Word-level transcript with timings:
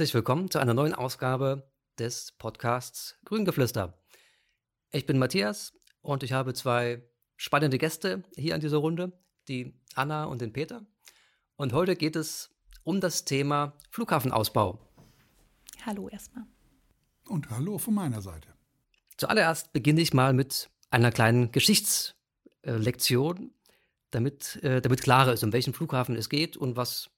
Herzlich 0.00 0.14
willkommen 0.14 0.50
zu 0.50 0.58
einer 0.58 0.72
neuen 0.72 0.94
Ausgabe 0.94 1.70
des 1.98 2.32
Podcasts 2.32 3.18
Grüngeflüster. 3.26 4.02
Ich 4.92 5.04
bin 5.04 5.18
Matthias 5.18 5.74
und 6.00 6.22
ich 6.22 6.32
habe 6.32 6.54
zwei 6.54 7.02
spannende 7.36 7.76
Gäste 7.76 8.24
hier 8.34 8.54
an 8.54 8.62
dieser 8.62 8.78
Runde, 8.78 9.12
die 9.46 9.78
Anna 9.94 10.24
und 10.24 10.40
den 10.40 10.54
Peter. 10.54 10.86
Und 11.56 11.74
heute 11.74 11.96
geht 11.96 12.16
es 12.16 12.48
um 12.82 13.02
das 13.02 13.26
Thema 13.26 13.76
Flughafenausbau. 13.90 14.78
Hallo 15.84 16.08
erstmal. 16.08 16.46
Und 17.28 17.50
hallo 17.50 17.76
von 17.76 17.92
meiner 17.92 18.22
Seite. 18.22 18.48
Zuallererst 19.18 19.74
beginne 19.74 20.00
ich 20.00 20.14
mal 20.14 20.32
mit 20.32 20.70
einer 20.88 21.12
kleinen 21.12 21.52
Geschichtslektion, 21.52 23.52
damit, 24.12 24.56
äh, 24.62 24.80
damit 24.80 25.02
klarer 25.02 25.34
ist, 25.34 25.44
um 25.44 25.52
welchen 25.52 25.74
Flughafen 25.74 26.16
es 26.16 26.30
geht 26.30 26.56
und 26.56 26.76
was 26.76 27.10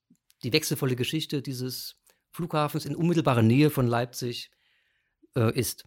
die 0.42 0.52
wechselvolle 0.52 0.96
Geschichte 0.96 1.42
dieses 1.42 2.01
Flughafens 2.32 2.86
in 2.86 2.96
unmittelbarer 2.96 3.42
Nähe 3.42 3.70
von 3.70 3.86
Leipzig 3.86 4.50
äh, 5.36 5.56
ist. 5.58 5.86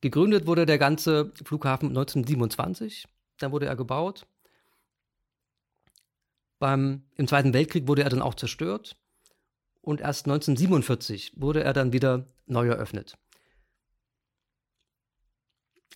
Gegründet 0.00 0.46
wurde 0.46 0.66
der 0.66 0.78
ganze 0.78 1.32
Flughafen 1.44 1.88
1927, 1.88 3.06
dann 3.38 3.52
wurde 3.52 3.66
er 3.66 3.76
gebaut. 3.76 4.26
Beim, 6.58 7.04
Im 7.16 7.28
Zweiten 7.28 7.52
Weltkrieg 7.52 7.88
wurde 7.88 8.02
er 8.02 8.10
dann 8.10 8.22
auch 8.22 8.34
zerstört 8.34 8.96
und 9.80 10.00
erst 10.00 10.26
1947 10.26 11.32
wurde 11.36 11.62
er 11.62 11.72
dann 11.72 11.92
wieder 11.92 12.26
neu 12.46 12.68
eröffnet. 12.68 13.18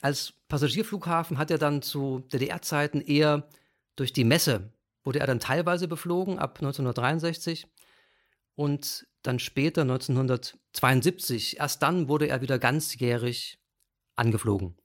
Als 0.01 0.35
Passagierflughafen 0.49 1.39
hat 1.39 1.51
er 1.51 1.59
dann 1.59 1.83
zu 1.83 2.21
DDR-Zeiten 2.33 3.01
eher 3.01 3.49
durch 3.97 4.13
die 4.13 4.25
Messe, 4.25 4.73
wurde 5.03 5.21
er 5.21 5.27
dann 5.27 5.41
teilweise 5.41 5.89
beflogen 5.89 6.39
ab 6.39 6.59
1963 6.59 7.67
und 8.59 9.07
dann 9.23 9.39
später 9.39 9.83
1972, 9.83 11.61
erst 11.61 11.81
dann 11.81 12.09
wurde 12.09 12.27
er 12.27 12.41
wieder 12.41 12.59
ganzjährig 12.59 13.61
angeflogen. 14.17 14.77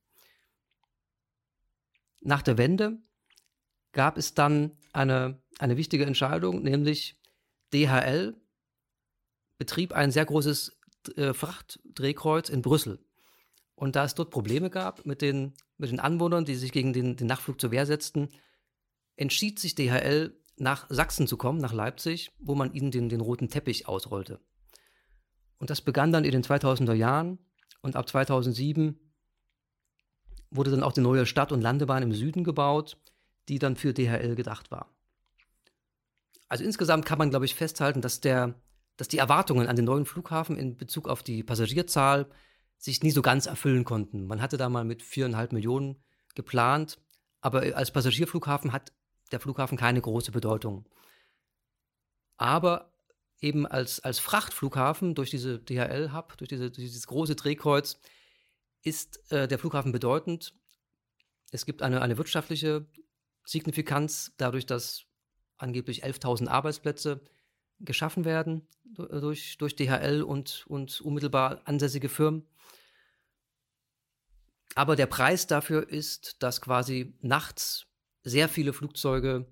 Nach 2.21 2.44
der 2.44 2.59
Wende 2.59 2.99
gab 3.91 4.19
es 4.19 4.35
dann 4.35 4.77
eine, 4.94 5.41
eine 5.57 5.75
wichtige 5.75 6.05
Entscheidung, 6.05 6.61
nämlich 6.61 7.19
DHL 7.73 8.39
betrieb 9.57 9.94
ein 9.94 10.11
sehr 10.11 10.25
großes 10.25 10.79
äh, 11.16 11.33
Frachtdrehkreuz 11.33 12.49
in 12.49 12.61
Brüssel. 12.61 13.03
Und 13.73 13.95
da 13.95 14.05
es 14.05 14.13
dort 14.13 14.29
Probleme 14.29 14.69
gab 14.69 15.07
mit 15.07 15.23
den, 15.23 15.55
mit 15.77 15.89
den 15.89 15.99
Anwohnern, 15.99 16.45
die 16.45 16.55
sich 16.55 16.71
gegen 16.71 16.94
den, 16.94 17.16
den 17.16 17.25
Nachtflug 17.25 17.59
zur 17.59 17.71
Wehr 17.71 17.88
setzten, 17.88 18.29
entschied 19.16 19.57
sich 19.57 19.73
DHL, 19.73 20.39
nach 20.58 20.86
Sachsen 20.90 21.28
zu 21.28 21.38
kommen, 21.38 21.59
nach 21.59 21.73
Leipzig, 21.73 22.32
wo 22.40 22.56
man 22.56 22.73
ihnen 22.73 22.92
den, 22.92 23.09
den 23.09 23.22
roten 23.22 23.50
Teppich 23.50 23.88
ausrollte. 23.88 24.40
Und 25.58 25.70
das 25.70 25.82
begann 25.82 26.12
dann 26.12 26.26
in 26.26 26.32
den 26.32 26.44
2000er 26.44 26.94
Jahren 26.94 27.40
und 27.82 27.96
ab 27.96 28.08
2007 28.08 29.00
wurde 30.52 30.72
dann 30.72 30.84
auch 30.84 30.94
die 30.94 31.02
neue 31.02 31.26
Stadt- 31.26 31.52
und 31.52 31.62
Landebahn 31.62 32.04
im 32.04 32.14
Süden 32.14 32.44
gebaut, 32.44 32.98
die 33.50 33.59
dann 33.59 33.76
für 33.76 33.94
DHL 33.94 34.36
gedacht 34.36 34.72
war. 34.72 34.94
Also 36.50 36.64
insgesamt 36.64 37.06
kann 37.06 37.18
man, 37.18 37.31
glaube 37.31 37.46
ich, 37.46 37.56
festhalten, 37.56 38.02
dass 38.02 38.22
der 38.22 38.56
dass 38.98 39.08
die 39.08 39.18
Erwartungen 39.18 39.68
an 39.68 39.76
den 39.76 39.86
neuen 39.86 40.06
Flughafen 40.06 40.58
in 40.58 40.78
Bezug 40.78 41.08
auf 41.08 41.24
die 41.24 41.44
Passagierzahl 41.44 42.30
sich 42.78 43.02
nie 43.02 43.12
so 43.12 43.22
ganz 43.22 43.46
erfüllen 43.46 43.86
konnten. 43.86 44.28
Man 44.28 44.42
hatte 44.42 44.58
da 44.58 44.70
mal 44.70 44.86
mit 44.86 45.02
viereinhalb 45.02 45.52
Millionen 45.52 46.04
geplant, 46.36 47.00
aber 47.42 47.62
als 47.76 47.92
Passagierflughafen 47.92 48.72
hat 48.72 48.92
der 49.33 49.39
Flughafen 49.39 49.77
keine 49.77 49.99
große 49.99 50.31
Bedeutung. 50.31 50.85
Aber 52.38 52.94
eben 53.39 53.67
als, 53.67 53.99
als 53.99 54.19
Frachtflughafen 54.19 55.16
durch 55.16 55.29
diese 55.29 55.59
DHL-Hub, 55.59 56.38
durch, 56.38 56.47
diese, 56.47 56.71
durch 56.71 56.88
dieses 56.88 57.07
große 57.07 57.35
Drehkreuz, 57.35 57.99
ist 58.81 59.31
äh, 59.31 59.47
der 59.47 59.59
Flughafen 59.59 59.91
bedeutend. 59.91 60.53
Es 61.51 61.66
gibt 61.66 61.81
eine, 61.81 62.01
eine 62.01 62.17
wirtschaftliche 62.17 62.85
Signifikanz 63.45 64.33
dadurch, 64.38 64.66
dass 64.66 65.05
angeblich 65.57 66.05
11.000 66.05 66.47
Arbeitsplätze 66.47 67.21
geschaffen 67.79 68.25
werden 68.25 68.67
durch, 68.83 69.57
durch 69.57 69.75
DHL 69.75 70.23
und, 70.23 70.65
und 70.67 71.01
unmittelbar 71.01 71.61
ansässige 71.65 72.09
Firmen. 72.09 72.47
Aber 74.75 74.95
der 74.95 75.05
Preis 75.05 75.47
dafür 75.47 75.88
ist, 75.89 76.41
dass 76.41 76.61
quasi 76.61 77.13
nachts 77.21 77.88
sehr 78.23 78.50
viele 78.50 78.73
Flugzeuge 78.73 79.45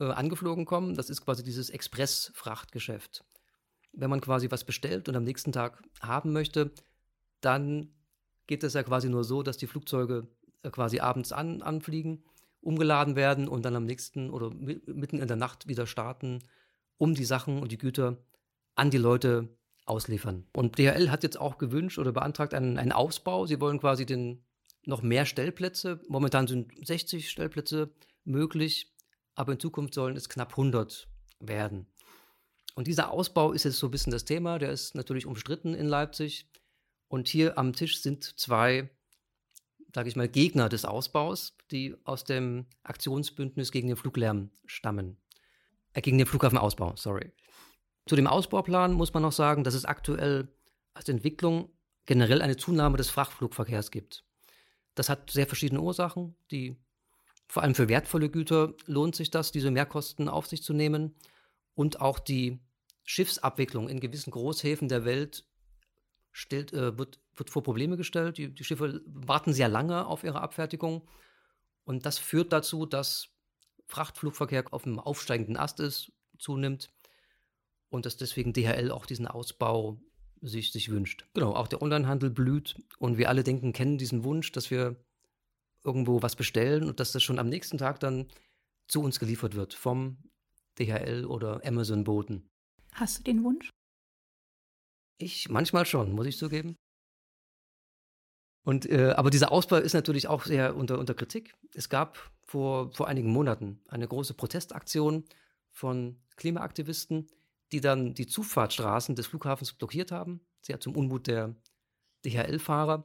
äh, 0.00 0.04
angeflogen 0.04 0.64
kommen. 0.64 0.94
Das 0.94 1.10
ist 1.10 1.22
quasi 1.22 1.42
dieses 1.42 1.70
Express-Frachtgeschäft. 1.70 3.24
Wenn 3.92 4.10
man 4.10 4.20
quasi 4.20 4.50
was 4.50 4.64
bestellt 4.64 5.08
und 5.08 5.16
am 5.16 5.24
nächsten 5.24 5.52
Tag 5.52 5.82
haben 6.00 6.32
möchte, 6.32 6.72
dann 7.40 7.94
geht 8.46 8.64
es 8.64 8.74
ja 8.74 8.82
quasi 8.82 9.08
nur 9.08 9.24
so, 9.24 9.42
dass 9.42 9.56
die 9.56 9.66
Flugzeuge 9.66 10.26
äh, 10.62 10.70
quasi 10.70 11.00
abends 11.00 11.32
an, 11.32 11.62
anfliegen, 11.62 12.24
umgeladen 12.60 13.16
werden 13.16 13.48
und 13.48 13.64
dann 13.64 13.76
am 13.76 13.84
nächsten 13.84 14.30
oder 14.30 14.50
mitten 14.50 15.20
in 15.20 15.28
der 15.28 15.36
Nacht 15.36 15.68
wieder 15.68 15.86
starten 15.86 16.40
um 16.96 17.14
die 17.14 17.24
Sachen 17.24 17.60
und 17.60 17.72
die 17.72 17.78
Güter 17.78 18.18
an 18.74 18.90
die 18.90 18.98
Leute 18.98 19.48
ausliefern. 19.84 20.46
Und 20.54 20.78
DHL 20.78 21.10
hat 21.10 21.22
jetzt 21.22 21.38
auch 21.38 21.58
gewünscht 21.58 21.98
oder 21.98 22.12
beantragt 22.12 22.54
einen, 22.54 22.78
einen 22.78 22.92
Ausbau. 22.92 23.46
Sie 23.46 23.60
wollen 23.60 23.78
quasi 23.78 24.06
den, 24.06 24.44
noch 24.86 25.02
mehr 25.02 25.26
Stellplätze. 25.26 26.00
Momentan 26.08 26.46
sind 26.46 26.72
60 26.86 27.30
Stellplätze 27.30 27.94
möglich, 28.24 28.94
aber 29.34 29.52
in 29.52 29.60
Zukunft 29.60 29.94
sollen 29.94 30.16
es 30.16 30.28
knapp 30.28 30.50
100 30.50 31.08
werden. 31.40 31.86
Und 32.74 32.86
dieser 32.86 33.10
Ausbau 33.10 33.52
ist 33.52 33.64
jetzt 33.64 33.78
so 33.78 33.88
ein 33.88 33.90
bisschen 33.90 34.12
das 34.12 34.24
Thema. 34.24 34.58
Der 34.58 34.70
ist 34.70 34.94
natürlich 34.94 35.26
umstritten 35.26 35.74
in 35.74 35.86
Leipzig. 35.86 36.50
Und 37.08 37.28
hier 37.28 37.56
am 37.58 37.72
Tisch 37.72 38.00
sind 38.00 38.24
zwei, 38.38 38.90
sage 39.94 40.08
ich 40.08 40.16
mal, 40.16 40.28
Gegner 40.28 40.68
des 40.68 40.84
Ausbaus, 40.84 41.56
die 41.70 41.94
aus 42.04 42.24
dem 42.24 42.66
Aktionsbündnis 42.82 43.70
gegen 43.70 43.88
den 43.88 43.96
Fluglärm 43.96 44.50
stammen. 44.66 45.16
Äh, 45.92 46.00
gegen 46.00 46.18
den 46.18 46.26
Flughafenausbau, 46.26 46.96
sorry. 46.96 47.30
Zu 48.06 48.16
dem 48.16 48.26
Ausbauplan 48.26 48.92
muss 48.92 49.14
man 49.14 49.22
noch 49.22 49.32
sagen, 49.32 49.64
dass 49.64 49.74
es 49.74 49.84
aktuell 49.84 50.48
als 50.92 51.08
Entwicklung 51.08 51.70
generell 52.06 52.42
eine 52.42 52.56
Zunahme 52.56 52.96
des 52.96 53.08
Frachtflugverkehrs 53.10 53.90
gibt. 53.90 54.24
Das 54.94 55.08
hat 55.08 55.30
sehr 55.30 55.46
verschiedene 55.46 55.80
Ursachen. 55.80 56.34
Die, 56.50 56.76
vor 57.48 57.62
allem 57.62 57.74
für 57.74 57.88
wertvolle 57.88 58.30
Güter 58.30 58.74
lohnt 58.86 59.16
sich 59.16 59.30
das, 59.30 59.52
diese 59.52 59.70
Mehrkosten 59.70 60.28
auf 60.28 60.46
sich 60.46 60.62
zu 60.62 60.72
nehmen. 60.72 61.14
Und 61.74 62.00
auch 62.00 62.18
die 62.18 62.60
Schiffsabwicklung 63.02 63.88
in 63.88 64.00
gewissen 64.00 64.30
Großhäfen 64.30 64.88
der 64.88 65.04
Welt 65.04 65.44
stellt, 66.32 66.72
äh, 66.72 66.96
wird, 66.98 67.20
wird 67.34 67.50
vor 67.50 67.62
Probleme 67.62 67.96
gestellt. 67.96 68.38
Die, 68.38 68.54
die 68.54 68.64
Schiffe 68.64 69.02
warten 69.06 69.52
sehr 69.52 69.68
lange 69.68 70.06
auf 70.06 70.24
ihre 70.24 70.40
Abfertigung. 70.40 71.08
Und 71.84 72.06
das 72.06 72.18
führt 72.18 72.52
dazu, 72.52 72.86
dass 72.86 73.28
Frachtflugverkehr 73.86 74.64
auf 74.72 74.84
dem 74.84 74.98
aufsteigenden 74.98 75.56
Ast 75.56 75.80
ist, 75.80 76.12
zunimmt 76.38 76.90
und 77.90 78.06
dass 78.06 78.16
deswegen 78.16 78.52
DHL 78.52 78.90
auch 78.90 79.06
diesen 79.06 79.26
Ausbau 79.26 80.00
sich, 80.46 80.72
sich 80.72 80.90
wünscht. 80.90 81.26
Genau, 81.34 81.54
auch 81.54 81.68
der 81.68 81.82
Onlinehandel 81.82 82.30
blüht 82.30 82.76
und 82.98 83.18
wir 83.18 83.28
alle 83.28 83.44
denken, 83.44 83.72
kennen 83.72 83.98
diesen 83.98 84.24
Wunsch, 84.24 84.52
dass 84.52 84.70
wir 84.70 84.96
irgendwo 85.82 86.22
was 86.22 86.36
bestellen 86.36 86.88
und 86.88 87.00
dass 87.00 87.12
das 87.12 87.22
schon 87.22 87.38
am 87.38 87.48
nächsten 87.48 87.78
Tag 87.78 88.00
dann 88.00 88.26
zu 88.86 89.02
uns 89.02 89.18
geliefert 89.18 89.54
wird 89.54 89.74
vom 89.74 90.18
DHL 90.78 91.24
oder 91.24 91.60
Amazon-Boten. 91.64 92.48
Hast 92.92 93.18
du 93.18 93.22
den 93.22 93.44
Wunsch? 93.44 93.70
Ich 95.18 95.48
manchmal 95.48 95.86
schon, 95.86 96.12
muss 96.12 96.26
ich 96.26 96.38
zugeben. 96.38 96.76
Und, 98.64 98.86
äh, 98.86 99.12
aber 99.16 99.30
dieser 99.30 99.52
Ausbau 99.52 99.76
ist 99.76 99.92
natürlich 99.92 100.26
auch 100.26 100.44
sehr 100.44 100.74
unter, 100.74 100.98
unter 100.98 101.14
Kritik. 101.14 101.54
Es 101.74 101.88
gab 101.88 102.18
vor, 102.42 102.90
vor 102.92 103.08
einigen 103.08 103.30
Monaten 103.30 103.80
eine 103.88 104.08
große 104.08 104.34
Protestaktion 104.34 105.24
von 105.70 106.16
Klimaaktivisten, 106.36 107.26
die 107.74 107.80
dann 107.80 108.14
die 108.14 108.28
Zufahrtsstraßen 108.28 109.16
des 109.16 109.26
Flughafens 109.26 109.72
blockiert 109.72 110.12
haben, 110.12 110.40
sehr 110.62 110.78
zum 110.78 110.94
Unmut 110.94 111.26
der 111.26 111.56
DHL-Fahrer 112.24 113.04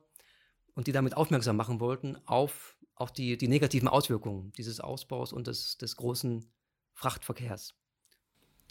und 0.76 0.86
die 0.86 0.92
damit 0.92 1.18
aufmerksam 1.18 1.56
machen 1.56 1.80
wollten 1.80 2.18
auf, 2.28 2.78
auf 2.94 3.12
die, 3.12 3.36
die 3.36 3.48
negativen 3.48 3.88
Auswirkungen 3.88 4.52
dieses 4.52 4.80
Ausbaus 4.80 5.34
und 5.34 5.48
des, 5.48 5.80
des 5.80 5.96
großen 5.96 6.46
Frachtverkehrs. 6.94 7.74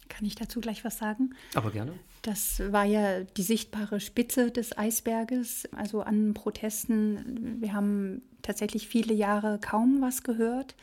Kann 0.09 0.25
ich 0.25 0.37
dazu 0.37 0.61
gleich 0.61 0.85
was 0.85 0.99
sagen? 0.99 1.35
Aber 1.55 1.73
gerne. 1.73 1.99
Das 2.23 2.61
war 2.71 2.85
ja 2.85 3.25
die 3.25 3.43
sichtbare 3.43 3.99
Spitze 3.99 4.53
des 4.53 4.79
Eisberges, 4.79 5.69
also 5.73 6.03
an 6.03 6.33
Protesten. 6.33 7.61
Wir 7.61 7.73
haben 7.73 8.23
tatsächlich 8.43 8.87
viele 8.87 9.15
Jahre 9.15 9.59
kaum 9.59 10.01
was 10.01 10.23
gehört 10.23 10.77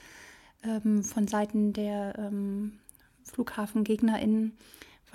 ähm, 0.64 1.06
von 1.06 1.26
Seiten 1.30 1.72
der 1.72 2.20
ähm, 2.20 2.80
FlughafengegnerInnen, 3.24 4.58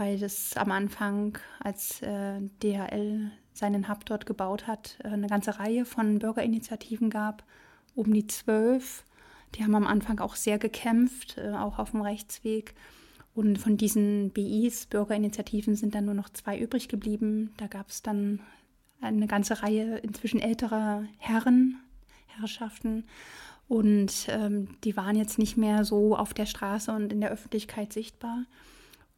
weil 0.01 0.19
das 0.19 0.57
am 0.57 0.73
Anfang, 0.73 1.39
als 1.61 2.01
äh, 2.01 2.41
DHL 2.63 3.31
seinen 3.53 3.89
Hub 3.89 4.07
dort 4.07 4.25
gebaut 4.25 4.67
hat, 4.67 4.99
äh, 5.05 5.09
eine 5.09 5.27
ganze 5.27 5.59
Reihe 5.61 5.85
von 5.85 6.19
Bürgerinitiativen 6.19 7.11
gab, 7.11 7.45
um 7.95 8.13
die 8.13 8.27
zwölf. 8.27 9.05
Die 9.55 9.63
haben 9.63 9.75
am 9.75 9.87
Anfang 9.87 10.19
auch 10.21 10.37
sehr 10.37 10.59
gekämpft, 10.59 11.37
äh, 11.37 11.51
auch 11.51 11.79
auf 11.79 11.91
dem 11.91 12.01
Rechtsweg. 12.01 12.75
Und 13.35 13.59
von 13.59 13.77
diesen 13.77 14.31
BIs, 14.31 14.87
Bürgerinitiativen, 14.87 15.77
sind 15.77 15.95
dann 15.95 16.07
nur 16.07 16.15
noch 16.15 16.31
zwei 16.31 16.59
übrig 16.59 16.89
geblieben. 16.89 17.53
Da 17.59 17.67
gab 17.67 17.91
es 17.91 18.03
dann 18.03 18.41
eine 19.03 19.27
ganze 19.27 19.63
Reihe 19.63 19.99
inzwischen 19.99 20.41
älterer 20.41 21.05
Herren, 21.19 21.79
Herrschaften. 22.27 23.05
Und 23.69 24.27
ähm, 24.31 24.77
die 24.83 24.97
waren 24.97 25.17
jetzt 25.17 25.39
nicht 25.39 25.59
mehr 25.59 25.85
so 25.85 26.17
auf 26.17 26.33
der 26.33 26.47
Straße 26.47 26.91
und 26.91 27.13
in 27.13 27.21
der 27.21 27.31
Öffentlichkeit 27.31 27.93
sichtbar. 27.93 28.47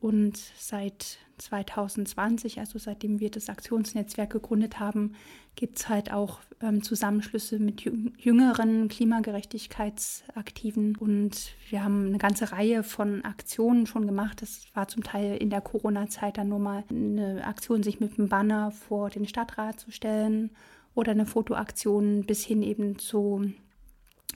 Und 0.03 0.37
seit 0.59 1.19
2020, 1.39 2.59
also 2.59 2.79
seitdem 2.81 3.21
wir 3.21 3.31
das 3.31 3.49
Aktionsnetzwerk 3.49 4.31
gegründet 4.31 4.81
haben, 4.81 5.15
gibt 5.55 5.79
es 5.79 5.89
halt 5.89 6.13
auch 6.13 6.41
ähm, 6.61 6.83
Zusammenschlüsse 6.83 7.61
mit 7.61 7.83
jüngeren 7.83 8.89
Klimagerechtigkeitsaktiven. 8.89 10.97
Und 10.97 11.55
wir 11.71 11.85
haben 11.85 12.07
eine 12.07 12.19
ganze 12.19 12.51
Reihe 12.51 12.83
von 12.83 13.25
Aktionen 13.25 13.87
schon 13.87 14.09
gemacht. 14.09 14.43
Das 14.43 14.67
war 14.75 14.89
zum 14.89 15.05
Teil 15.05 15.37
in 15.37 15.51
der 15.51 15.61
Corona-Zeit 15.61 16.37
dann 16.37 16.49
nur 16.49 16.59
mal 16.59 16.83
eine 16.91 17.47
Aktion, 17.47 17.85
sich 17.85 18.01
mit 18.01 18.19
einem 18.19 18.29
Banner 18.29 18.73
vor 18.73 19.09
den 19.09 19.29
Stadtrat 19.29 19.79
zu 19.79 19.93
stellen 19.93 20.51
oder 20.97 21.13
eine 21.13 21.27
Fotoaktion 21.27 22.27
bis 22.27 22.45
hin 22.45 22.65
eben 22.65 22.99
zu 22.99 23.53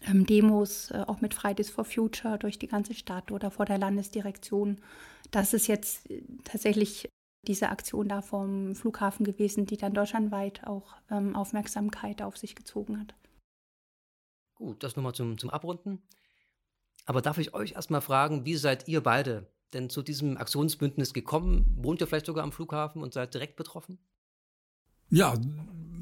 Demos, 0.04 0.90
äh, 0.90 1.04
auch 1.06 1.20
mit 1.20 1.34
Fridays 1.34 1.70
for 1.70 1.84
Future 1.84 2.38
durch 2.38 2.58
die 2.58 2.68
ganze 2.68 2.94
Stadt 2.94 3.30
oder 3.32 3.50
vor 3.50 3.66
der 3.66 3.78
Landesdirektion. 3.78 4.80
Das 5.30 5.52
ist 5.52 5.66
jetzt 5.66 6.10
äh, 6.10 6.22
tatsächlich 6.44 7.08
diese 7.46 7.68
Aktion 7.70 8.08
da 8.08 8.22
vom 8.22 8.74
Flughafen 8.74 9.24
gewesen, 9.24 9.66
die 9.66 9.76
dann 9.76 9.94
deutschlandweit 9.94 10.66
auch 10.66 10.94
ähm, 11.10 11.36
Aufmerksamkeit 11.36 12.22
auf 12.22 12.36
sich 12.36 12.56
gezogen 12.56 13.00
hat. 13.00 13.14
Gut, 14.54 14.82
das 14.82 14.96
nochmal 14.96 15.14
zum, 15.14 15.38
zum 15.38 15.50
Abrunden. 15.50 16.02
Aber 17.04 17.22
darf 17.22 17.38
ich 17.38 17.54
euch 17.54 17.72
erstmal 17.72 18.00
fragen, 18.00 18.44
wie 18.44 18.56
seid 18.56 18.88
ihr 18.88 19.02
beide 19.02 19.46
denn 19.72 19.90
zu 19.90 20.02
diesem 20.02 20.36
Aktionsbündnis 20.38 21.12
gekommen? 21.12 21.76
Wohnt 21.76 22.00
ihr 22.00 22.06
vielleicht 22.06 22.26
sogar 22.26 22.42
am 22.42 22.52
Flughafen 22.52 23.02
und 23.02 23.12
seid 23.12 23.34
direkt 23.34 23.56
betroffen? 23.56 23.98
Ja, 25.08 25.36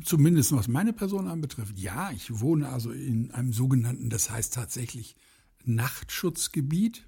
zumindest 0.03 0.53
was 0.53 0.69
meine 0.69 0.93
Person 0.93 1.29
anbetrifft. 1.29 1.79
Ja, 1.79 2.11
ich 2.11 2.41
wohne 2.41 2.69
also 2.69 2.91
in 2.91 3.31
einem 3.31 3.53
sogenannten, 3.53 4.11
das 4.11 4.31
heißt 4.31 4.55
tatsächlich 4.55 5.17
Nachtschutzgebiet. 5.65 7.07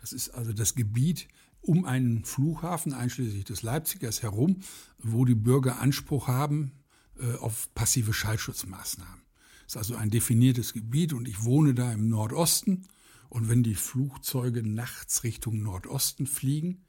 Das 0.00 0.12
ist 0.12 0.30
also 0.30 0.52
das 0.52 0.74
Gebiet 0.74 1.28
um 1.60 1.84
einen 1.84 2.24
Flughafen, 2.24 2.92
einschließlich 2.92 3.44
des 3.44 3.62
Leipzigers 3.62 4.22
herum, 4.22 4.60
wo 4.98 5.24
die 5.24 5.34
Bürger 5.34 5.80
Anspruch 5.80 6.28
haben 6.28 6.72
äh, 7.18 7.34
auf 7.36 7.72
passive 7.74 8.12
Schallschutzmaßnahmen. 8.12 9.22
Das 9.64 9.72
ist 9.72 9.76
also 9.76 9.96
ein 9.96 10.10
definiertes 10.10 10.72
Gebiet 10.72 11.12
und 11.12 11.28
ich 11.28 11.44
wohne 11.44 11.74
da 11.74 11.92
im 11.92 12.08
Nordosten. 12.08 12.86
Und 13.28 13.48
wenn 13.50 13.62
die 13.62 13.74
Flugzeuge 13.74 14.62
nachts 14.62 15.24
Richtung 15.24 15.62
Nordosten 15.62 16.26
fliegen, 16.26 16.84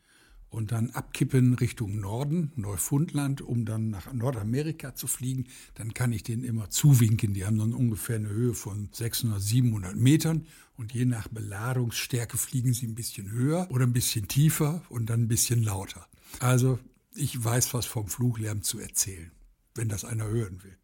und 0.49 0.71
dann 0.71 0.89
abkippen 0.91 1.53
Richtung 1.53 1.99
Norden, 1.99 2.51
Neufundland, 2.55 3.41
um 3.41 3.65
dann 3.65 3.89
nach 3.89 4.11
Nordamerika 4.11 4.95
zu 4.95 5.07
fliegen, 5.07 5.47
dann 5.75 5.93
kann 5.93 6.11
ich 6.11 6.23
denen 6.23 6.43
immer 6.43 6.69
zuwinken. 6.69 7.33
Die 7.33 7.45
haben 7.45 7.57
dann 7.57 7.73
ungefähr 7.73 8.15
eine 8.15 8.29
Höhe 8.29 8.53
von 8.53 8.89
600, 8.91 9.41
700 9.41 9.95
Metern 9.95 10.47
und 10.75 10.93
je 10.93 11.05
nach 11.05 11.27
Beladungsstärke 11.27 12.37
fliegen 12.37 12.73
sie 12.73 12.87
ein 12.87 12.95
bisschen 12.95 13.29
höher 13.31 13.67
oder 13.69 13.85
ein 13.85 13.93
bisschen 13.93 14.27
tiefer 14.27 14.81
und 14.89 15.09
dann 15.09 15.23
ein 15.23 15.27
bisschen 15.27 15.63
lauter. 15.63 16.07
Also 16.39 16.79
ich 17.13 17.43
weiß 17.43 17.73
was 17.73 17.85
vom 17.85 18.07
Fluglärm 18.07 18.63
zu 18.63 18.79
erzählen, 18.79 19.31
wenn 19.75 19.89
das 19.89 20.05
einer 20.05 20.25
hören 20.25 20.63
will. 20.63 20.77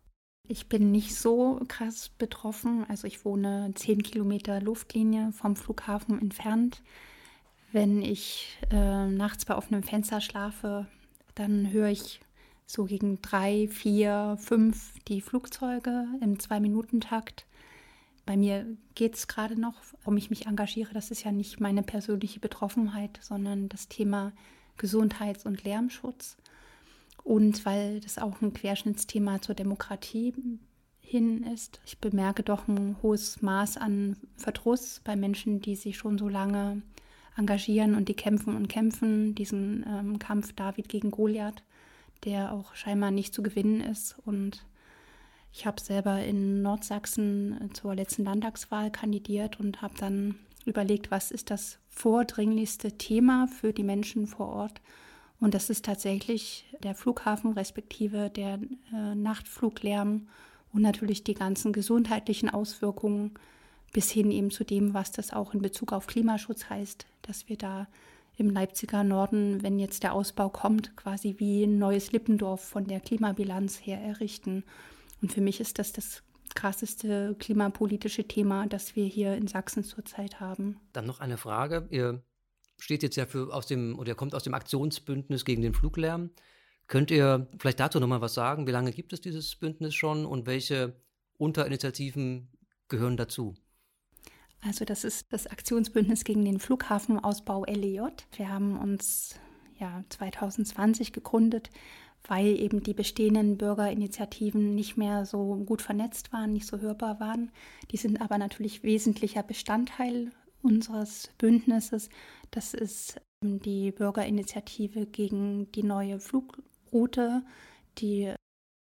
Ich 0.47 0.69
bin 0.69 0.91
nicht 0.91 1.15
so 1.15 1.59
krass 1.67 2.09
betroffen. 2.09 2.85
Also 2.87 3.07
ich 3.07 3.25
wohne 3.25 3.71
10 3.73 4.03
Kilometer 4.03 4.61
Luftlinie 4.61 5.31
vom 5.31 5.55
Flughafen 5.55 6.21
entfernt. 6.21 6.83
Wenn 7.75 8.01
ich 8.01 8.57
äh, 8.71 9.05
nachts 9.05 9.43
bei 9.43 9.53
offenem 9.53 9.83
Fenster 9.83 10.21
schlafe, 10.21 10.87
dann 11.33 11.73
höre 11.73 11.89
ich 11.89 12.21
so 12.65 12.85
gegen 12.85 13.21
drei, 13.21 13.67
vier, 13.67 14.37
fünf 14.39 14.93
die 15.09 15.19
Flugzeuge 15.19 16.07
im 16.21 16.39
Zwei-Minuten-Takt. 16.39 17.45
Bei 18.25 18.37
mir 18.37 18.65
geht 18.93 19.15
es 19.15 19.27
gerade 19.27 19.59
noch, 19.59 19.75
warum 19.99 20.15
ich 20.15 20.29
mich 20.29 20.45
engagiere. 20.45 20.93
Das 20.93 21.11
ist 21.11 21.25
ja 21.25 21.33
nicht 21.33 21.59
meine 21.59 21.83
persönliche 21.83 22.39
Betroffenheit, 22.39 23.19
sondern 23.21 23.67
das 23.67 23.89
Thema 23.89 24.31
Gesundheits- 24.77 25.45
und 25.45 25.65
Lärmschutz. 25.65 26.37
Und 27.25 27.65
weil 27.65 27.99
das 27.99 28.19
auch 28.19 28.41
ein 28.41 28.53
Querschnittsthema 28.53 29.41
zur 29.41 29.53
Demokratie 29.53 30.33
hin 31.01 31.43
ist. 31.43 31.81
Ich 31.85 31.97
bemerke 31.97 32.41
doch 32.41 32.69
ein 32.69 32.95
hohes 33.03 33.41
Maß 33.41 33.75
an 33.75 34.15
Verdruss 34.37 35.01
bei 35.03 35.17
Menschen, 35.17 35.59
die 35.59 35.75
sich 35.75 35.97
schon 35.97 36.17
so 36.17 36.29
lange 36.29 36.81
engagieren 37.37 37.95
und 37.95 38.09
die 38.09 38.13
kämpfen 38.13 38.55
und 38.55 38.67
kämpfen, 38.67 39.35
diesen 39.35 39.85
ähm, 39.87 40.19
Kampf 40.19 40.53
David 40.53 40.89
gegen 40.89 41.11
Goliath, 41.11 41.63
der 42.23 42.53
auch 42.53 42.75
scheinbar 42.75 43.11
nicht 43.11 43.33
zu 43.33 43.43
gewinnen 43.43 43.81
ist. 43.81 44.15
Und 44.25 44.65
ich 45.51 45.65
habe 45.65 45.81
selber 45.81 46.23
in 46.23 46.61
Nordsachsen 46.61 47.61
äh, 47.61 47.73
zur 47.73 47.95
letzten 47.95 48.23
Landtagswahl 48.23 48.91
kandidiert 48.91 49.59
und 49.59 49.81
habe 49.81 49.93
dann 49.97 50.35
überlegt, 50.65 51.11
was 51.11 51.31
ist 51.31 51.51
das 51.51 51.79
vordringlichste 51.89 52.97
Thema 52.97 53.47
für 53.47 53.71
die 53.71 53.83
Menschen 53.83 54.27
vor 54.27 54.49
Ort. 54.49 54.81
Und 55.39 55.53
das 55.53 55.69
ist 55.69 55.85
tatsächlich 55.85 56.65
der 56.83 56.95
Flughafen 56.95 57.53
respektive 57.53 58.29
der 58.29 58.59
äh, 58.93 59.15
Nachtfluglärm 59.15 60.27
und 60.73 60.81
natürlich 60.81 61.23
die 61.23 61.33
ganzen 61.33 61.71
gesundheitlichen 61.71 62.49
Auswirkungen 62.49 63.33
bis 63.95 64.11
hin 64.11 64.29
eben 64.29 64.51
zu 64.51 64.65
dem, 64.65 64.93
was 64.93 65.13
das 65.13 65.31
auch 65.31 65.53
in 65.53 65.61
Bezug 65.61 65.93
auf 65.93 66.05
Klimaschutz 66.05 66.69
heißt, 66.69 67.05
dass 67.21 67.47
wir 67.47 67.55
da 67.55 67.87
im 68.35 68.49
Leipziger 68.49 69.05
Norden, 69.05 69.63
wenn 69.63 69.79
jetzt 69.79 70.03
der 70.03 70.11
Ausbau 70.11 70.49
kommt, 70.49 70.97
quasi 70.97 71.35
wie 71.37 71.63
ein 71.63 71.79
neues 71.79 72.11
Lippendorf 72.11 72.61
von 72.61 72.85
der 72.87 72.99
Klimabilanz 72.99 73.77
her 73.77 74.01
errichten. 74.01 74.65
Und 75.21 75.31
für 75.31 75.39
mich 75.39 75.61
ist 75.61 75.79
das 75.79 75.93
das 75.93 76.23
krasseste 76.55 77.37
klimapolitische 77.39 78.27
Thema, 78.27 78.67
das 78.67 78.97
wir 78.97 79.05
hier 79.05 79.33
in 79.37 79.47
Sachsen 79.47 79.85
zurzeit 79.85 80.41
haben. 80.41 80.77
Dann 80.91 81.05
noch 81.05 81.21
eine 81.21 81.37
Frage. 81.37 81.87
Ihr 81.89 82.21
steht 82.77 83.01
jetzt 83.01 83.15
ja 83.15 83.25
für 83.25 83.53
aus 83.53 83.65
dem 83.65 83.97
oder 83.97 84.13
kommt 84.13 84.35
aus 84.35 84.43
dem 84.43 84.55
Aktionsbündnis 84.55 85.45
gegen 85.45 85.61
den 85.61 85.73
Fluglärm. 85.73 86.31
Könnt 86.87 87.11
ihr 87.11 87.47
vielleicht 87.59 87.79
dazu 87.79 88.01
noch 88.01 88.07
mal 88.07 88.19
was 88.19 88.33
sagen? 88.33 88.67
Wie 88.67 88.71
lange 88.71 88.91
gibt 88.91 89.13
es 89.13 89.21
dieses 89.21 89.55
Bündnis 89.55 89.95
schon 89.95 90.25
und 90.25 90.47
welche 90.47 90.99
Unterinitiativen 91.37 92.49
gehören 92.89 93.15
dazu? 93.15 93.55
Also 94.65 94.83
das 94.83 95.03
ist 95.03 95.27
das 95.29 95.45
Aktionsbündnis 95.45 96.23
gegen 96.23 96.43
den 96.43 96.59
Flughafenausbau 96.59 97.65
LEJ. 97.65 98.01
Wir 98.35 98.49
haben 98.49 98.79
uns 98.79 99.35
ja 99.77 100.03
2020 100.09 101.13
gegründet, 101.13 101.69
weil 102.27 102.59
eben 102.59 102.81
die 102.81 102.95
bestehenden 102.95 103.57
Bürgerinitiativen 103.57 104.73
nicht 104.73 104.97
mehr 104.97 105.27
so 105.27 105.55
gut 105.57 105.83
vernetzt 105.83 106.33
waren, 106.33 106.53
nicht 106.53 106.65
so 106.65 106.79
hörbar 106.79 107.19
waren. 107.19 107.51
Die 107.91 107.97
sind 107.97 108.21
aber 108.21 108.39
natürlich 108.39 108.81
wesentlicher 108.81 109.43
Bestandteil 109.43 110.31
unseres 110.63 111.29
Bündnisses. 111.37 112.09
Das 112.49 112.73
ist 112.73 113.21
ähm, 113.43 113.59
die 113.59 113.91
Bürgerinitiative 113.91 115.05
gegen 115.05 115.71
die 115.73 115.83
neue 115.83 116.19
Flugroute, 116.19 117.43
die 117.99 118.33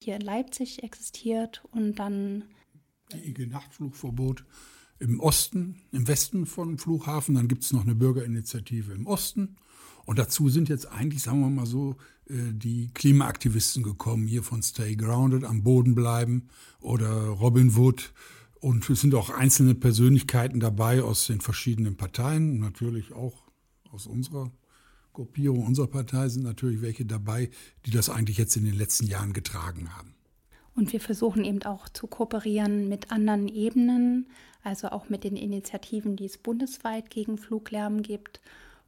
hier 0.03 0.15
in 0.15 0.21
Leipzig 0.21 0.81
existiert 0.81 1.63
und 1.71 1.99
dann 1.99 2.45
die 3.11 3.29
IG 3.29 3.45
Nachtflugverbot 3.45 4.43
im 4.99 5.19
Osten, 5.19 5.75
im 5.91 6.07
Westen 6.07 6.45
von 6.45 6.77
Flughafen. 6.77 7.35
Dann 7.35 7.47
gibt 7.47 7.63
es 7.63 7.73
noch 7.73 7.83
eine 7.83 7.95
Bürgerinitiative 7.95 8.93
im 8.93 9.07
Osten. 9.07 9.55
Und 10.05 10.19
dazu 10.19 10.49
sind 10.49 10.69
jetzt 10.69 10.91
eigentlich, 10.91 11.23
sagen 11.23 11.41
wir 11.41 11.49
mal 11.49 11.65
so, 11.65 11.95
äh, 12.27 12.53
die 12.53 12.89
Klimaaktivisten 12.93 13.83
gekommen, 13.83 14.27
hier 14.27 14.43
von 14.43 14.61
Stay 14.61 14.95
Grounded, 14.95 15.43
am 15.43 15.63
Boden 15.63 15.95
bleiben 15.95 16.47
oder 16.79 17.09
Robin 17.27 17.75
Wood. 17.75 18.13
Und 18.59 18.89
es 18.89 19.01
sind 19.01 19.15
auch 19.15 19.29
einzelne 19.29 19.75
Persönlichkeiten 19.75 20.59
dabei 20.59 21.03
aus 21.03 21.27
den 21.27 21.41
verschiedenen 21.41 21.97
Parteien, 21.97 22.59
natürlich 22.59 23.13
auch 23.13 23.43
aus 23.91 24.07
unserer 24.07 24.51
Gruppierung, 25.13 25.65
unserer 25.65 25.87
Partei 25.87 26.29
sind 26.29 26.43
natürlich 26.43 26.81
welche 26.81 27.05
dabei, 27.05 27.49
die 27.85 27.91
das 27.91 28.09
eigentlich 28.09 28.37
jetzt 28.37 28.55
in 28.57 28.65
den 28.65 28.75
letzten 28.75 29.07
Jahren 29.07 29.33
getragen 29.33 29.95
haben. 29.95 30.13
Und 30.75 30.91
wir 30.91 30.99
versuchen 30.99 31.45
eben 31.45 31.63
auch 31.63 31.87
zu 31.87 32.05
kooperieren 32.05 32.89
mit 32.89 33.11
anderen 33.11 33.47
Ebenen, 33.47 34.27
also 34.65 34.89
auch 34.89 35.09
mit 35.09 35.23
den 35.23 35.35
Initiativen, 35.35 36.15
die 36.15 36.25
es 36.25 36.37
bundesweit 36.37 37.09
gegen 37.09 37.37
Fluglärm 37.37 38.01
gibt. 38.01 38.41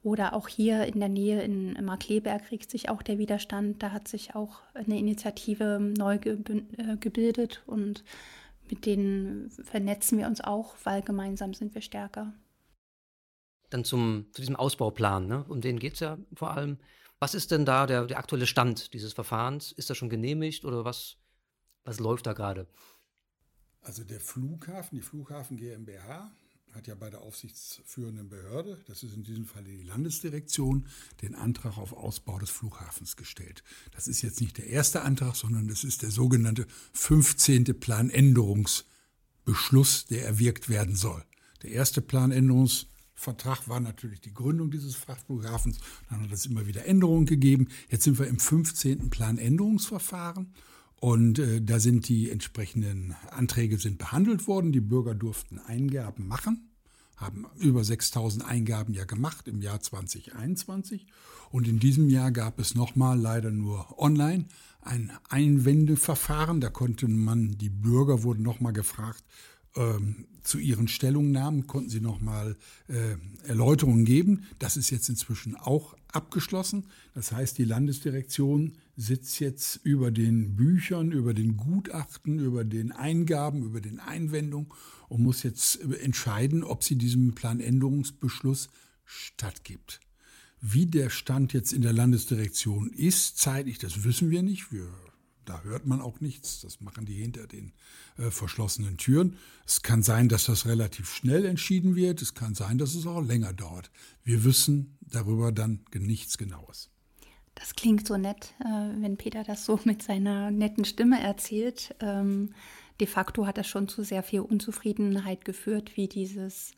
Oder 0.03 0.33
auch 0.33 0.47
hier 0.47 0.85
in 0.85 0.99
der 0.99 1.09
Nähe 1.09 1.41
in 1.41 1.73
Markleberg 1.83 2.51
regt 2.51 2.71
sich 2.71 2.89
auch 2.89 3.01
der 3.01 3.17
Widerstand. 3.17 3.83
Da 3.83 3.91
hat 3.91 4.07
sich 4.07 4.35
auch 4.35 4.61
eine 4.73 4.97
Initiative 4.97 5.79
neu 5.79 6.15
äh, 6.15 6.97
gebildet 6.99 7.63
und 7.65 8.03
mit 8.69 8.85
denen 8.85 9.49
vernetzen 9.49 10.17
wir 10.17 10.27
uns 10.27 10.41
auch, 10.41 10.75
weil 10.83 11.01
gemeinsam 11.01 11.53
sind 11.53 11.73
wir 11.73 11.81
stärker. 11.81 12.33
Dann 13.69 13.83
zum, 13.83 14.27
zu 14.31 14.41
diesem 14.41 14.55
Ausbauplan, 14.55 15.27
ne? 15.27 15.45
um 15.49 15.61
den 15.61 15.79
geht 15.79 15.95
es 15.95 15.99
ja 15.99 16.17
vor 16.33 16.51
allem. 16.51 16.77
Was 17.19 17.33
ist 17.33 17.51
denn 17.51 17.65
da 17.65 17.87
der, 17.87 18.05
der 18.05 18.17
aktuelle 18.17 18.45
Stand 18.45 18.93
dieses 18.93 19.13
Verfahrens? 19.13 19.71
Ist 19.71 19.89
das 19.89 19.97
schon 19.97 20.09
genehmigt 20.09 20.63
oder 20.65 20.85
was, 20.85 21.17
was 21.83 21.99
läuft 21.99 22.27
da 22.27 22.33
gerade? 22.33 22.67
Also 23.87 24.03
der 24.03 24.19
Flughafen, 24.19 24.97
die 24.97 25.01
Flughafen 25.01 25.55
GmbH, 25.55 26.29
hat 26.73 26.87
ja 26.87 26.95
bei 26.95 27.09
der 27.09 27.21
aufsichtsführenden 27.21 28.27
Behörde, 28.27 28.83
das 28.85 29.01
ist 29.01 29.15
in 29.15 29.23
diesem 29.23 29.45
Fall 29.45 29.63
die 29.63 29.83
Landesdirektion, 29.83 30.85
den 31.21 31.35
Antrag 31.35 31.77
auf 31.77 31.93
Ausbau 31.93 32.37
des 32.37 32.49
Flughafens 32.49 33.15
gestellt. 33.15 33.63
Das 33.91 34.09
ist 34.09 34.23
jetzt 34.23 34.41
nicht 34.41 34.57
der 34.57 34.67
erste 34.67 35.03
Antrag, 35.03 35.37
sondern 35.37 35.69
das 35.69 35.85
ist 35.85 36.01
der 36.01 36.11
sogenannte 36.11 36.67
15. 36.91 37.79
Planänderungsbeschluss, 37.79 40.07
der 40.07 40.25
erwirkt 40.25 40.67
werden 40.67 40.97
soll. 40.97 41.23
Der 41.63 41.71
erste 41.71 42.01
Planänderungsvertrag 42.01 43.69
war 43.69 43.79
natürlich 43.79 44.19
die 44.19 44.33
Gründung 44.33 44.69
dieses 44.69 44.97
Frachtflughafens. 44.97 45.77
Dann 46.09 46.23
hat 46.23 46.31
es 46.33 46.45
immer 46.45 46.67
wieder 46.67 46.85
Änderungen 46.85 47.25
gegeben. 47.25 47.69
Jetzt 47.89 48.03
sind 48.03 48.19
wir 48.19 48.27
im 48.27 48.41
15. 48.41 49.09
Planänderungsverfahren. 49.09 50.53
Und 50.99 51.39
äh, 51.39 51.61
da 51.61 51.79
sind 51.79 52.09
die 52.09 52.31
entsprechenden 52.31 53.15
Anträge 53.31 53.77
sind 53.77 53.97
behandelt 53.97 54.47
worden. 54.47 54.71
Die 54.71 54.81
Bürger 54.81 55.13
durften 55.13 55.59
Eingaben 55.59 56.27
machen, 56.27 56.71
haben 57.15 57.45
über 57.59 57.83
6000 57.83 58.45
Eingaben 58.45 58.93
ja 58.93 59.05
gemacht 59.05 59.47
im 59.47 59.61
Jahr 59.61 59.79
2021. 59.79 61.05
Und 61.51 61.67
in 61.67 61.79
diesem 61.79 62.09
Jahr 62.09 62.31
gab 62.31 62.59
es 62.59 62.75
nochmal, 62.75 63.19
leider 63.19 63.51
nur 63.51 63.99
online, 63.99 64.45
ein 64.81 65.11
Einwendeverfahren. 65.29 66.61
Da 66.61 66.69
konnte 66.69 67.07
man, 67.07 67.57
die 67.57 67.69
Bürger 67.69 68.23
wurden 68.23 68.43
nochmal 68.43 68.73
gefragt, 68.73 69.23
ähm, 69.75 70.25
zu 70.41 70.57
ihren 70.57 70.87
Stellungnahmen 70.87 71.67
konnten 71.67 71.89
sie 71.89 71.99
nochmal 71.99 72.55
äh, 72.87 73.15
Erläuterungen 73.47 74.05
geben. 74.05 74.47
Das 74.59 74.77
ist 74.77 74.89
jetzt 74.89 75.09
inzwischen 75.09 75.55
auch 75.55 75.95
abgeschlossen. 76.11 76.85
Das 77.13 77.31
heißt, 77.31 77.57
die 77.57 77.65
Landesdirektion 77.65 78.73
sitzt 78.97 79.39
jetzt 79.39 79.79
über 79.83 80.11
den 80.11 80.55
Büchern, 80.55 81.11
über 81.11 81.33
den 81.33 81.55
Gutachten, 81.55 82.39
über 82.39 82.65
den 82.65 82.91
Eingaben, 82.91 83.63
über 83.63 83.79
den 83.79 83.99
Einwendungen 83.99 84.69
und 85.07 85.21
muss 85.21 85.43
jetzt 85.43 85.79
entscheiden, 86.01 86.63
ob 86.63 86.83
sie 86.83 86.95
diesem 86.95 87.35
Planänderungsbeschluss 87.35 88.69
stattgibt. 89.05 89.99
Wie 90.59 90.87
der 90.87 91.11
Stand 91.11 91.53
jetzt 91.53 91.71
in 91.71 91.83
der 91.83 91.93
Landesdirektion 91.93 92.91
ist, 92.91 93.37
zeitlich, 93.37 93.77
das 93.77 94.03
wissen 94.03 94.31
wir 94.31 94.41
nicht. 94.41 94.71
Wir 94.71 94.89
da 95.47 95.63
hört 95.63 95.85
man 95.85 96.01
auch 96.01 96.19
nichts. 96.19 96.59
Das 96.59 96.81
machen 96.81 97.05
die 97.05 97.15
hinter 97.15 97.47
den 97.47 97.71
äh, 98.17 98.31
verschlossenen 98.31 98.97
Türen. 98.97 99.37
Es 99.65 99.81
kann 99.81 100.03
sein, 100.03 100.27
dass 100.27 100.43
das 100.45 100.65
relativ 100.65 101.09
schnell 101.09 101.45
entschieden 101.45 101.95
wird. 101.95 102.21
Es 102.21 102.33
kann 102.33 102.53
sein, 102.53 102.77
dass 102.77 102.95
es 102.95 103.07
auch 103.07 103.21
länger 103.21 103.53
dauert. 103.53 103.89
Wir 104.25 104.43
wissen 104.43 104.97
darüber 104.99 105.53
dann 105.53 105.85
nichts 105.93 106.37
Genaues. 106.37 106.89
Das 107.59 107.75
klingt 107.75 108.05
so 108.07 108.17
nett, 108.17 108.53
äh, 108.59 109.01
wenn 109.01 109.17
Peter 109.17 109.43
das 109.43 109.65
so 109.65 109.79
mit 109.83 110.03
seiner 110.03 110.51
netten 110.51 110.85
Stimme 110.85 111.21
erzählt. 111.21 111.95
Ähm, 111.99 112.53
de 112.99 113.07
facto 113.07 113.45
hat 113.45 113.57
das 113.57 113.67
schon 113.67 113.87
zu 113.87 114.03
sehr 114.03 114.23
viel 114.23 114.41
Unzufriedenheit 114.41 115.45
geführt, 115.45 115.97
wie 115.97 116.07
dieses 116.07 116.71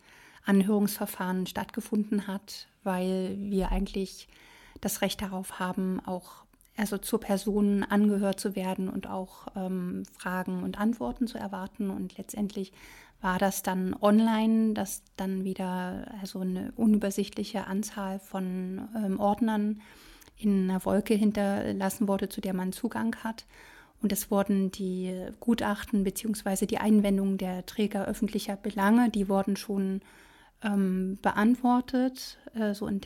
Anhörungsverfahren 0.45 1.48
stattgefunden 1.48 2.27
hat, 2.27 2.67
weil 2.83 3.38
wir 3.39 3.71
eigentlich 3.71 4.27
das 4.81 5.01
Recht 5.01 5.21
darauf 5.21 5.59
haben, 5.59 6.00
auch 6.05 6.45
also 6.77 6.98
zur 6.98 7.19
Person 7.19 7.83
angehört 7.83 8.39
zu 8.39 8.55
werden 8.55 8.88
und 8.88 9.07
auch 9.07 9.48
ähm, 9.55 10.03
Fragen 10.17 10.63
und 10.63 10.79
Antworten 10.79 11.27
zu 11.27 11.38
erwarten. 11.38 11.89
Und 11.89 12.17
letztendlich 12.17 12.71
war 13.21 13.38
das 13.38 13.63
dann 13.63 13.93
online, 14.00 14.74
dass 14.74 15.03
dann 15.17 15.43
wieder 15.43 16.09
also 16.21 16.39
eine 16.39 16.71
unübersichtliche 16.77 17.67
Anzahl 17.67 18.19
von 18.19 18.88
ähm, 18.95 19.19
Ordnern 19.19 19.81
in 20.39 20.69
einer 20.69 20.84
Wolke 20.86 21.13
hinterlassen 21.13 22.08
wurde, 22.08 22.29
zu 22.29 22.41
der 22.41 22.53
man 22.53 22.72
Zugang 22.72 23.15
hat. 23.17 23.46
Und 24.01 24.12
es 24.13 24.31
wurden 24.31 24.72
die 24.72 25.13
Gutachten 25.39 26.03
bzw. 26.03 26.65
die 26.65 26.77
Einwendungen 26.77 27.38
der 27.38 27.65
Träger 27.65 28.05
öffentlicher 28.05 28.55
Belange, 28.55 29.10
die 29.10 29.27
wurden 29.27 29.58
schon 29.58 30.01
ähm, 30.63 31.17
beantwortet, 31.22 32.38
äh, 32.55 32.74
so 32.74 32.88
in 32.88 33.01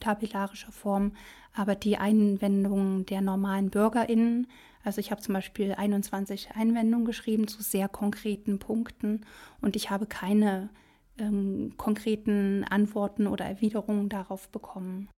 tabellarischer 0.00 0.72
Form, 0.72 1.12
aber 1.54 1.76
die 1.76 1.96
Einwendungen 1.96 3.06
der 3.06 3.20
normalen 3.20 3.70
BürgerInnen, 3.70 4.48
also 4.84 5.00
ich 5.00 5.12
habe 5.12 5.20
zum 5.20 5.34
Beispiel 5.34 5.74
21 5.74 6.50
Einwendungen 6.54 7.06
geschrieben 7.06 7.46
zu 7.46 7.62
sehr 7.62 7.88
konkreten 7.88 8.58
Punkten 8.58 9.24
und 9.60 9.76
ich 9.76 9.90
habe 9.90 10.06
keine 10.06 10.70
ähm, 11.18 11.74
konkreten 11.76 12.64
Antworten 12.64 13.28
oder 13.28 13.44
Erwiderungen 13.44 14.08
darauf 14.08 14.48
bekommen. 14.48 15.08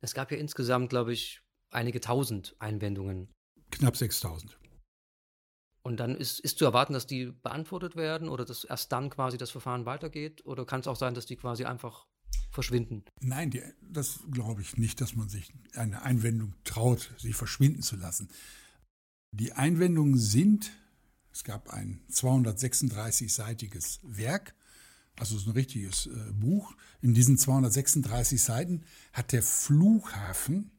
Es 0.00 0.14
gab 0.14 0.30
ja 0.30 0.38
insgesamt, 0.38 0.90
glaube 0.90 1.12
ich, 1.12 1.42
einige 1.70 2.00
tausend 2.00 2.56
Einwendungen. 2.58 3.30
Knapp 3.70 3.96
6000. 3.96 4.58
Und 5.82 5.98
dann 5.98 6.14
ist, 6.14 6.40
ist 6.40 6.58
zu 6.58 6.64
erwarten, 6.64 6.92
dass 6.92 7.06
die 7.06 7.26
beantwortet 7.26 7.96
werden 7.96 8.28
oder 8.28 8.44
dass 8.44 8.64
erst 8.64 8.92
dann 8.92 9.08
quasi 9.10 9.38
das 9.38 9.50
Verfahren 9.50 9.86
weitergeht? 9.86 10.44
Oder 10.44 10.66
kann 10.66 10.80
es 10.80 10.86
auch 10.86 10.96
sein, 10.96 11.14
dass 11.14 11.26
die 11.26 11.36
quasi 11.36 11.64
einfach 11.64 12.06
verschwinden? 12.50 13.04
Nein, 13.20 13.50
die, 13.50 13.62
das 13.80 14.20
glaube 14.30 14.60
ich 14.60 14.76
nicht, 14.76 15.00
dass 15.00 15.14
man 15.16 15.28
sich 15.28 15.52
eine 15.74 16.02
Einwendung 16.02 16.54
traut, 16.64 17.14
sie 17.16 17.32
verschwinden 17.32 17.82
zu 17.82 17.96
lassen. 17.96 18.28
Die 19.32 19.52
Einwendungen 19.52 20.18
sind, 20.18 20.72
es 21.32 21.44
gab 21.44 21.70
ein 21.70 22.04
236-seitiges 22.10 24.00
Werk, 24.02 24.54
also 25.20 25.38
so 25.38 25.50
ein 25.50 25.54
richtiges 25.54 26.06
äh, 26.06 26.32
Buch. 26.32 26.74
In 27.02 27.14
diesen 27.14 27.38
236 27.38 28.40
Seiten 28.40 28.82
hat 29.12 29.32
der 29.32 29.42
Flughafen 29.42 30.70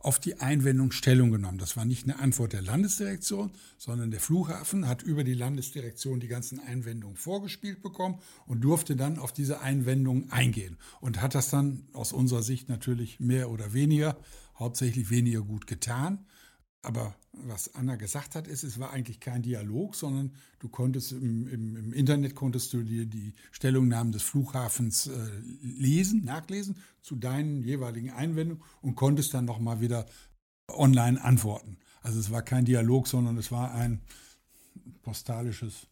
auf 0.00 0.18
die 0.18 0.40
Einwendung 0.40 0.92
Stellung 0.92 1.30
genommen. 1.30 1.58
Das 1.58 1.76
war 1.76 1.84
nicht 1.84 2.04
eine 2.04 2.18
Antwort 2.18 2.54
der 2.54 2.62
Landesdirektion, 2.62 3.52
sondern 3.76 4.10
der 4.10 4.20
Flughafen 4.20 4.88
hat 4.88 5.02
über 5.02 5.24
die 5.24 5.34
Landesdirektion 5.34 6.20
die 6.20 6.28
ganzen 6.28 6.58
Einwendungen 6.58 7.16
vorgespielt 7.16 7.82
bekommen 7.82 8.18
und 8.46 8.62
durfte 8.62 8.96
dann 8.96 9.18
auf 9.18 9.32
diese 9.32 9.60
Einwendungen 9.60 10.32
eingehen 10.32 10.78
und 11.00 11.20
hat 11.20 11.34
das 11.34 11.50
dann 11.50 11.86
aus 11.92 12.12
unserer 12.12 12.42
Sicht 12.42 12.70
natürlich 12.70 13.20
mehr 13.20 13.50
oder 13.50 13.74
weniger, 13.74 14.16
hauptsächlich 14.58 15.10
weniger 15.10 15.42
gut 15.42 15.66
getan. 15.66 16.24
Aber 16.82 17.14
was 17.32 17.74
Anna 17.74 17.96
gesagt 17.96 18.34
hat, 18.34 18.48
ist, 18.48 18.62
es 18.62 18.78
war 18.78 18.90
eigentlich 18.90 19.20
kein 19.20 19.42
Dialog, 19.42 19.94
sondern 19.94 20.32
du 20.60 20.68
konntest 20.68 21.12
im, 21.12 21.46
im, 21.48 21.76
im 21.76 21.92
Internet 21.92 22.34
konntest 22.34 22.72
du 22.72 22.82
dir 22.82 23.06
die 23.06 23.34
Stellungnahmen 23.52 24.12
des 24.12 24.22
Flughafens 24.22 25.08
äh, 25.08 25.28
lesen, 25.62 26.24
nachlesen 26.24 26.76
zu 27.02 27.16
deinen 27.16 27.62
jeweiligen 27.62 28.10
Einwendungen 28.10 28.62
und 28.80 28.94
konntest 28.94 29.34
dann 29.34 29.44
nochmal 29.44 29.80
wieder 29.80 30.06
online 30.68 31.22
antworten. 31.22 31.76
Also 32.02 32.18
es 32.18 32.30
war 32.30 32.42
kein 32.42 32.64
Dialog, 32.64 33.08
sondern 33.08 33.36
es 33.36 33.52
war 33.52 33.74
ein 33.74 34.00
postalisches 35.02 35.86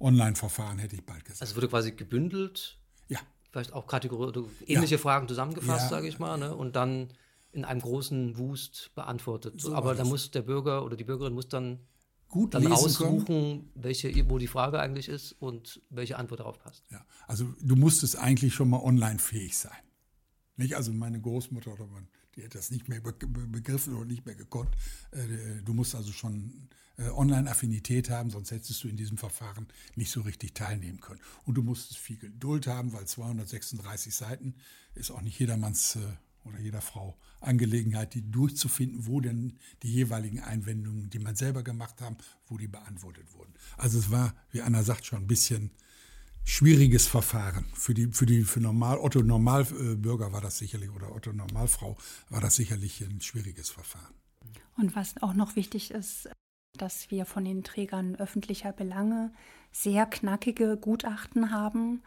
Online-Verfahren, 0.00 0.78
hätte 0.78 0.96
ich 0.96 1.06
bald 1.06 1.24
gesagt. 1.24 1.42
Also 1.42 1.56
wurde 1.56 1.68
quasi 1.68 1.92
gebündelt. 1.92 2.78
Ja. 3.08 3.20
Vielleicht 3.50 3.72
auch 3.72 3.86
Kategorie, 3.86 4.44
ähnliche 4.66 4.96
ja. 4.96 5.00
Fragen 5.00 5.28
zusammengefasst, 5.28 5.84
ja. 5.84 5.88
sage 5.88 6.08
ich 6.08 6.18
mal, 6.18 6.36
ne? 6.38 6.54
und 6.56 6.74
dann 6.74 7.12
in 7.52 7.64
einem 7.64 7.80
großen 7.80 8.38
Wust 8.38 8.90
beantwortet. 8.94 9.60
So 9.60 9.74
Aber 9.74 9.94
da 9.94 10.04
muss 10.04 10.30
der 10.30 10.42
Bürger 10.42 10.84
oder 10.84 10.96
die 10.96 11.04
Bürgerin 11.04 11.34
muss 11.34 11.48
dann 11.48 11.80
gut 12.28 12.54
dann 12.54 12.66
aussuchen, 12.72 13.70
welche, 13.74 14.28
wo 14.30 14.38
die 14.38 14.46
Frage 14.48 14.80
eigentlich 14.80 15.08
ist 15.08 15.32
und 15.32 15.82
welche 15.90 16.16
Antwort 16.16 16.40
darauf 16.40 16.58
passt. 16.58 16.84
Ja, 16.90 17.04
also 17.28 17.54
du 17.60 17.76
musstest 17.76 18.18
eigentlich 18.18 18.54
schon 18.54 18.70
mal 18.70 18.80
online 18.80 19.18
fähig 19.18 19.56
sein. 19.56 19.76
Nicht? 20.56 20.74
Also 20.74 20.92
meine 20.92 21.20
Großmutter 21.20 21.72
oder 21.74 21.86
man, 21.86 22.08
die 22.34 22.42
hätte 22.42 22.56
das 22.56 22.70
nicht 22.70 22.88
mehr 22.88 23.00
begriffen 23.00 23.94
oder 23.94 24.06
nicht 24.06 24.24
mehr 24.24 24.34
gekonnt. 24.34 24.70
Äh, 25.10 25.62
du 25.62 25.74
musst 25.74 25.94
also 25.94 26.10
schon 26.10 26.68
äh, 26.96 27.08
Online-Affinität 27.10 28.10
haben, 28.10 28.30
sonst 28.30 28.50
hättest 28.50 28.82
du 28.82 28.88
in 28.88 28.96
diesem 28.96 29.18
Verfahren 29.18 29.66
nicht 29.94 30.10
so 30.10 30.22
richtig 30.22 30.54
teilnehmen 30.54 31.00
können. 31.00 31.20
Und 31.44 31.54
du 31.56 31.62
musstest 31.62 31.98
viel 31.98 32.16
Geduld 32.16 32.66
haben, 32.66 32.92
weil 32.94 33.06
236 33.06 34.14
Seiten 34.14 34.54
ist 34.94 35.10
auch 35.10 35.20
nicht 35.20 35.38
jedermanns 35.38 35.96
äh, 35.96 36.00
oder 36.44 36.58
jeder 36.58 36.80
Frau 36.80 37.16
Angelegenheit, 37.40 38.14
die 38.14 38.30
durchzufinden, 38.30 39.06
wo 39.06 39.20
denn 39.20 39.58
die 39.82 39.92
jeweiligen 39.92 40.40
Einwendungen, 40.40 41.10
die 41.10 41.18
man 41.18 41.36
selber 41.36 41.62
gemacht 41.62 42.00
haben, 42.00 42.16
wo 42.46 42.56
die 42.56 42.68
beantwortet 42.68 43.32
wurden. 43.34 43.52
Also 43.76 43.98
es 43.98 44.10
war, 44.10 44.34
wie 44.50 44.62
Anna 44.62 44.82
sagt, 44.82 45.06
schon 45.06 45.20
ein 45.20 45.26
bisschen 45.26 45.70
schwieriges 46.44 47.06
Verfahren. 47.06 47.66
Für 47.74 47.94
die, 47.94 48.06
für 48.08 48.26
die, 48.26 48.42
für 48.42 48.60
normal, 48.60 48.98
Otto 48.98 49.22
Normalbürger 49.22 50.32
war 50.32 50.40
das 50.40 50.58
sicherlich, 50.58 50.90
oder 50.90 51.14
Otto 51.14 51.32
Normalfrau 51.32 51.96
war 52.30 52.40
das 52.40 52.56
sicherlich 52.56 53.00
ein 53.02 53.20
schwieriges 53.20 53.70
Verfahren. 53.70 54.14
Und 54.76 54.96
was 54.96 55.20
auch 55.22 55.34
noch 55.34 55.56
wichtig 55.56 55.90
ist, 55.90 56.28
dass 56.76 57.10
wir 57.10 57.26
von 57.26 57.44
den 57.44 57.62
Trägern 57.62 58.16
öffentlicher 58.16 58.72
Belange 58.72 59.32
sehr 59.70 60.06
knackige 60.06 60.76
Gutachten 60.76 61.50
haben, 61.50 62.02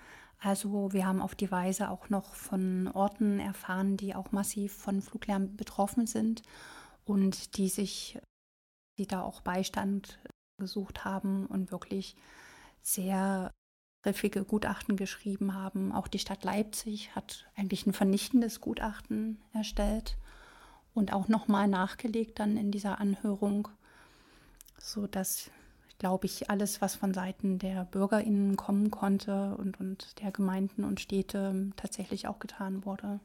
also 0.45 0.93
wir 0.93 1.07
haben 1.07 1.23
auf 1.23 1.33
die 1.33 1.49
Weise 1.49 1.89
auch 1.89 2.09
noch 2.09 2.35
von 2.35 2.87
Orten 2.89 3.39
erfahren, 3.39 3.97
die 3.97 4.13
auch 4.13 4.31
massiv 4.31 4.73
von 4.73 5.01
Fluglärm 5.01 5.55
betroffen 5.55 6.05
sind 6.05 6.43
und 7.03 7.57
die 7.57 7.67
sich, 7.67 8.19
die 8.99 9.07
da 9.07 9.23
auch 9.23 9.41
Beistand 9.41 10.19
gesucht 10.59 11.03
haben 11.03 11.47
und 11.47 11.71
wirklich 11.71 12.15
sehr 12.83 13.51
griffige 14.03 14.45
Gutachten 14.45 14.97
geschrieben 14.97 15.55
haben. 15.55 15.91
Auch 15.91 16.07
die 16.07 16.19
Stadt 16.19 16.43
Leipzig 16.43 17.15
hat 17.15 17.47
eigentlich 17.55 17.87
ein 17.87 17.93
vernichtendes 17.93 18.61
Gutachten 18.61 19.41
erstellt 19.51 20.15
und 20.93 21.11
auch 21.11 21.27
nochmal 21.27 21.67
nachgelegt 21.67 22.37
dann 22.37 22.55
in 22.55 22.69
dieser 22.69 22.99
Anhörung, 22.99 23.67
sodass 24.77 25.49
glaube 25.97 26.25
ich, 26.25 26.49
alles, 26.49 26.81
was 26.81 26.95
von 26.95 27.13
Seiten 27.13 27.59
der 27.59 27.85
BürgerInnen 27.85 28.55
kommen 28.57 28.91
konnte 28.91 29.55
und, 29.57 29.79
und 29.79 30.19
der 30.21 30.31
Gemeinden 30.31 30.83
und 30.83 30.99
Städte 30.99 31.71
tatsächlich 31.75 32.27
auch 32.27 32.39
getan 32.39 32.85
wurde. 32.85 33.19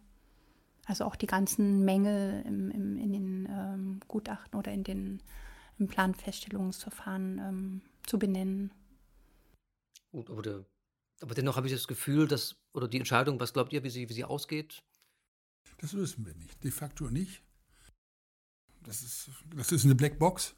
Also 0.86 1.04
auch 1.04 1.16
die 1.16 1.26
ganzen 1.26 1.84
Mängel 1.84 2.42
im, 2.46 2.70
im, 2.70 2.96
in 2.96 3.12
den 3.12 3.48
ähm, 3.50 4.00
Gutachten 4.08 4.58
oder 4.58 4.72
in 4.72 4.84
den 4.84 5.22
im 5.78 5.88
Planfeststellungsverfahren 5.88 7.38
ähm, 7.38 7.82
zu 8.06 8.18
benennen. 8.18 8.70
Gut, 10.12 10.30
aber, 10.30 10.42
der, 10.42 10.64
aber 11.20 11.34
dennoch 11.34 11.56
habe 11.56 11.66
ich 11.66 11.72
das 11.72 11.88
Gefühl, 11.88 12.28
dass, 12.28 12.56
oder 12.72 12.86
die 12.86 12.98
Entscheidung, 12.98 13.40
was 13.40 13.52
glaubt 13.52 13.72
ihr, 13.72 13.82
wie 13.82 13.90
sie, 13.90 14.08
wie 14.08 14.12
sie 14.12 14.24
ausgeht? 14.24 14.82
Das 15.78 15.94
wissen 15.94 16.26
wir 16.26 16.34
nicht. 16.34 16.62
De 16.62 16.70
facto 16.70 17.08
nicht. 17.08 17.42
Das 18.82 19.02
ist, 19.02 19.30
das 19.54 19.72
ist 19.72 19.84
eine 19.84 19.94
Blackbox. 19.94 20.54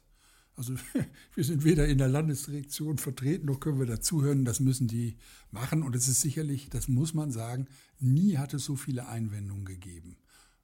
Also 0.55 0.75
wir 1.35 1.43
sind 1.43 1.63
weder 1.63 1.87
in 1.87 1.97
der 1.97 2.07
Landesdirektion 2.07 2.97
vertreten, 2.97 3.47
noch 3.47 3.59
können 3.59 3.79
wir 3.79 3.85
dazuhören. 3.85 4.45
Das 4.45 4.59
müssen 4.59 4.87
die 4.87 5.15
machen. 5.51 5.83
Und 5.83 5.95
es 5.95 6.07
ist 6.07 6.21
sicherlich, 6.21 6.69
das 6.69 6.87
muss 6.87 7.13
man 7.13 7.31
sagen, 7.31 7.67
nie 7.99 8.37
hat 8.37 8.53
es 8.53 8.65
so 8.65 8.75
viele 8.75 9.07
Einwendungen 9.07 9.65
gegeben. 9.65 10.17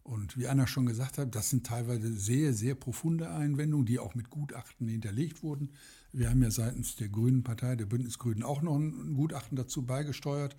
Und 0.03 0.37
wie 0.37 0.47
Anna 0.47 0.65
schon 0.65 0.87
gesagt 0.87 1.17
hat, 1.17 1.35
das 1.35 1.51
sind 1.51 1.65
teilweise 1.65 2.11
sehr, 2.13 2.53
sehr 2.53 2.73
profunde 2.73 3.29
Einwendungen, 3.29 3.85
die 3.85 3.99
auch 3.99 4.15
mit 4.15 4.29
Gutachten 4.29 4.87
hinterlegt 4.87 5.43
wurden. 5.43 5.69
Wir 6.11 6.29
haben 6.29 6.41
ja 6.41 6.49
seitens 6.49 6.95
der 6.95 7.09
Grünen 7.09 7.43
Partei, 7.43 7.75
der 7.75 7.85
Bündnisgrünen, 7.85 8.41
auch 8.41 8.63
noch 8.63 8.75
ein 8.75 9.13
Gutachten 9.13 9.55
dazu 9.55 9.83
beigesteuert 9.83 10.55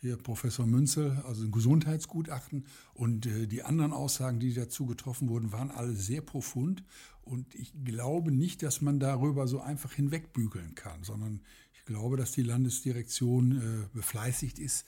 hier 0.00 0.16
Professor 0.16 0.66
Münzel, 0.66 1.22
also 1.26 1.44
ein 1.44 1.50
Gesundheitsgutachten. 1.50 2.64
Und 2.94 3.26
äh, 3.26 3.46
die 3.46 3.62
anderen 3.62 3.92
Aussagen, 3.92 4.40
die 4.40 4.54
dazu 4.54 4.86
getroffen 4.86 5.28
wurden, 5.28 5.52
waren 5.52 5.70
alle 5.70 5.92
sehr 5.92 6.22
profund. 6.22 6.82
Und 7.30 7.54
ich 7.54 7.72
glaube 7.84 8.32
nicht, 8.32 8.60
dass 8.64 8.80
man 8.80 8.98
darüber 8.98 9.46
so 9.46 9.60
einfach 9.60 9.92
hinwegbügeln 9.92 10.74
kann, 10.74 11.04
sondern 11.04 11.42
ich 11.72 11.84
glaube, 11.84 12.16
dass 12.16 12.32
die 12.32 12.42
Landesdirektion 12.42 13.52
äh, 13.52 13.96
befleißigt 13.96 14.58
ist, 14.58 14.84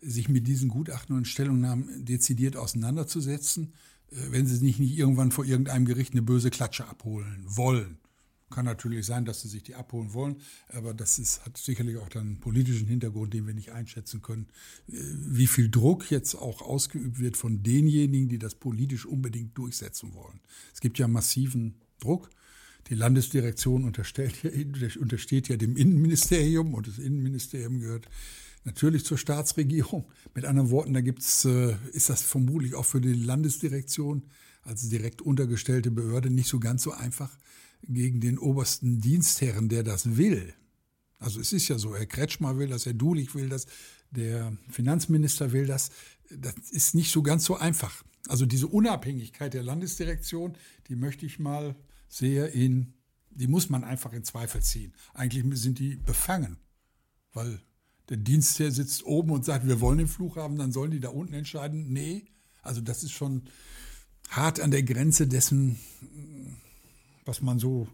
sich 0.00 0.30
mit 0.30 0.46
diesen 0.46 0.70
Gutachten 0.70 1.14
und 1.14 1.28
Stellungnahmen 1.28 2.06
dezidiert 2.06 2.56
auseinanderzusetzen, 2.56 3.74
äh, 4.10 4.16
wenn 4.30 4.46
sie 4.46 4.64
nicht, 4.64 4.80
nicht 4.80 4.96
irgendwann 4.96 5.32
vor 5.32 5.44
irgendeinem 5.44 5.84
Gericht 5.84 6.14
eine 6.14 6.22
böse 6.22 6.48
Klatsche 6.48 6.88
abholen 6.88 7.44
wollen. 7.44 7.98
Kann 8.52 8.64
natürlich 8.64 9.06
sein, 9.06 9.24
dass 9.24 9.42
sie 9.42 9.48
sich 9.48 9.62
die 9.62 9.74
abholen 9.74 10.12
wollen, 10.14 10.36
aber 10.68 10.94
das 10.94 11.18
ist, 11.18 11.44
hat 11.44 11.56
sicherlich 11.56 11.96
auch 11.96 12.08
dann 12.08 12.26
einen 12.26 12.40
politischen 12.40 12.86
Hintergrund, 12.86 13.34
den 13.34 13.46
wir 13.46 13.54
nicht 13.54 13.72
einschätzen 13.72 14.22
können. 14.22 14.46
Äh, 14.88 14.94
wie 14.98 15.46
viel 15.46 15.70
Druck 15.70 16.10
jetzt 16.10 16.34
auch 16.34 16.62
ausgeübt 16.62 17.18
wird 17.18 17.36
von 17.36 17.62
denjenigen, 17.62 18.28
die 18.28 18.38
das 18.38 18.54
politisch 18.54 19.06
unbedingt 19.06 19.56
durchsetzen 19.58 20.14
wollen. 20.14 20.40
Es 20.72 20.80
gibt 20.80 20.98
ja 20.98 21.08
massiven 21.08 21.74
Druck. 21.98 22.30
Die 22.88 22.94
Landesdirektion 22.94 23.84
untersteht 25.00 25.48
ja 25.48 25.56
dem 25.56 25.76
Innenministerium 25.76 26.74
und 26.74 26.86
das 26.86 26.98
Innenministerium 26.98 27.80
gehört 27.80 28.08
natürlich 28.64 29.04
zur 29.04 29.18
Staatsregierung. 29.18 30.04
Mit 30.34 30.44
anderen 30.44 30.70
Worten, 30.70 30.94
da 30.94 31.00
gibt's, 31.00 31.44
äh, 31.44 31.76
ist 31.92 32.10
das 32.10 32.22
vermutlich 32.22 32.74
auch 32.74 32.84
für 32.84 33.00
die 33.00 33.14
Landesdirektion 33.14 34.22
als 34.62 34.88
direkt 34.88 35.22
untergestellte 35.22 35.90
Behörde 35.90 36.30
nicht 36.30 36.48
so 36.48 36.60
ganz 36.60 36.82
so 36.82 36.92
einfach, 36.92 37.36
gegen 37.82 38.20
den 38.20 38.38
obersten 38.38 39.00
Dienstherren, 39.00 39.68
der 39.68 39.82
das 39.82 40.16
will. 40.16 40.54
Also 41.18 41.40
es 41.40 41.52
ist 41.52 41.68
ja 41.68 41.78
so, 41.78 41.96
Herr 41.96 42.06
Kretschmer 42.06 42.58
will 42.58 42.68
das, 42.68 42.86
Herr 42.86 42.94
Dulich 42.94 43.34
will 43.34 43.48
das, 43.48 43.66
der 44.10 44.56
Finanzminister 44.68 45.52
will 45.52 45.66
das. 45.66 45.90
Das 46.30 46.54
ist 46.70 46.94
nicht 46.94 47.12
so 47.12 47.22
ganz 47.22 47.44
so 47.44 47.56
einfach. 47.56 48.02
Also 48.28 48.46
diese 48.46 48.68
Unabhängigkeit 48.68 49.54
der 49.54 49.62
Landesdirektion, 49.62 50.56
die 50.88 50.96
möchte 50.96 51.26
ich 51.26 51.38
mal 51.38 51.74
sehr 52.08 52.52
in, 52.52 52.94
die 53.30 53.46
muss 53.46 53.68
man 53.68 53.84
einfach 53.84 54.12
in 54.12 54.24
Zweifel 54.24 54.62
ziehen. 54.62 54.92
Eigentlich 55.14 55.44
sind 55.60 55.78
die 55.78 55.96
befangen, 55.96 56.56
weil 57.32 57.60
der 58.08 58.16
Dienstherr 58.18 58.70
sitzt 58.70 59.04
oben 59.04 59.30
und 59.30 59.44
sagt, 59.44 59.66
wir 59.66 59.80
wollen 59.80 59.98
den 59.98 60.08
Fluch 60.08 60.36
haben, 60.36 60.56
dann 60.56 60.72
sollen 60.72 60.90
die 60.90 61.00
da 61.00 61.08
unten 61.08 61.34
entscheiden. 61.34 61.92
Nee, 61.92 62.26
also 62.62 62.80
das 62.80 63.02
ist 63.02 63.12
schon 63.12 63.42
hart 64.28 64.60
an 64.60 64.70
der 64.70 64.82
Grenze 64.82 65.26
dessen, 65.26 65.78
was 67.24 67.40
man 67.40 67.58
so 67.58 67.88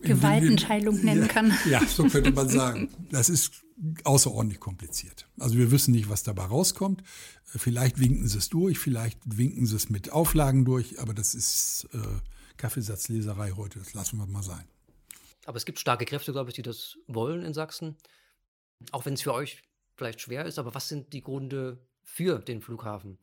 Gewaltenteilung 0.00 1.02
nennen 1.04 1.28
kann. 1.28 1.52
Ja, 1.68 1.84
so 1.86 2.04
könnte 2.04 2.32
man 2.32 2.48
sagen. 2.48 2.88
Das 3.10 3.28
ist 3.28 3.62
außerordentlich 4.04 4.60
kompliziert. 4.60 5.28
Also 5.38 5.56
wir 5.56 5.70
wissen 5.70 5.92
nicht, 5.92 6.08
was 6.08 6.22
dabei 6.22 6.44
rauskommt. 6.44 7.02
Vielleicht 7.44 7.98
winken 7.98 8.28
sie 8.28 8.38
es 8.38 8.48
durch, 8.48 8.78
vielleicht 8.78 9.18
winken 9.24 9.66
sie 9.66 9.76
es 9.76 9.90
mit 9.90 10.12
Auflagen 10.12 10.64
durch, 10.64 11.00
aber 11.00 11.14
das 11.14 11.34
ist 11.34 11.88
äh, 11.92 11.98
Kaffeesatzleserei 12.56 13.52
heute, 13.52 13.78
das 13.78 13.94
lassen 13.94 14.18
wir 14.18 14.26
mal 14.26 14.42
sein. 14.42 14.64
Aber 15.46 15.56
es 15.56 15.64
gibt 15.64 15.78
starke 15.80 16.04
Kräfte, 16.04 16.32
glaube 16.32 16.50
ich, 16.50 16.54
die 16.54 16.62
das 16.62 16.98
wollen 17.06 17.42
in 17.42 17.54
Sachsen. 17.54 17.96
Auch 18.92 19.06
wenn 19.06 19.14
es 19.14 19.22
für 19.22 19.34
euch 19.34 19.62
vielleicht 19.96 20.20
schwer 20.20 20.44
ist, 20.44 20.58
aber 20.58 20.74
was 20.74 20.88
sind 20.88 21.12
die 21.12 21.22
Gründe 21.22 21.78
für 22.02 22.38
den 22.38 22.60
Flughafen? 22.60 23.18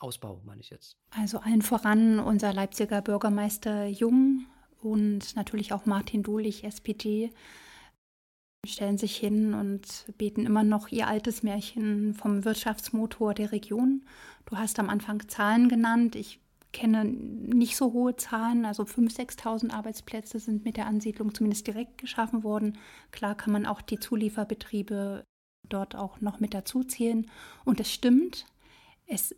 Ausbau, 0.00 0.40
meine 0.44 0.60
ich 0.60 0.70
jetzt. 0.70 0.96
Also 1.10 1.38
allen 1.38 1.62
voran 1.62 2.18
unser 2.18 2.52
Leipziger 2.52 3.00
Bürgermeister 3.00 3.86
Jung 3.86 4.46
und 4.80 5.36
natürlich 5.36 5.72
auch 5.72 5.86
Martin 5.86 6.22
Dulich, 6.22 6.64
SPD, 6.64 7.30
stellen 8.66 8.98
sich 8.98 9.16
hin 9.16 9.54
und 9.54 10.06
beten 10.18 10.46
immer 10.46 10.62
noch 10.62 10.88
ihr 10.88 11.06
altes 11.06 11.42
Märchen 11.42 12.14
vom 12.14 12.44
Wirtschaftsmotor 12.44 13.34
der 13.34 13.52
Region. 13.52 14.04
Du 14.46 14.56
hast 14.56 14.78
am 14.78 14.88
Anfang 14.88 15.28
Zahlen 15.28 15.68
genannt. 15.68 16.16
Ich 16.16 16.40
kenne 16.72 17.04
nicht 17.04 17.76
so 17.76 17.92
hohe 17.92 18.16
Zahlen, 18.16 18.64
also 18.64 18.82
5.000, 18.82 19.38
6.000 19.38 19.70
Arbeitsplätze 19.72 20.38
sind 20.38 20.64
mit 20.64 20.76
der 20.76 20.86
Ansiedlung 20.86 21.32
zumindest 21.34 21.66
direkt 21.66 21.98
geschaffen 21.98 22.42
worden. 22.42 22.78
Klar 23.12 23.36
kann 23.36 23.52
man 23.52 23.66
auch 23.66 23.80
die 23.80 24.00
Zulieferbetriebe 24.00 25.24
dort 25.68 25.94
auch 25.94 26.20
noch 26.20 26.40
mit 26.40 26.52
dazu 26.52 26.82
zählen. 26.82 27.30
Und 27.64 27.80
es 27.80 27.92
stimmt, 27.92 28.46
es 29.06 29.34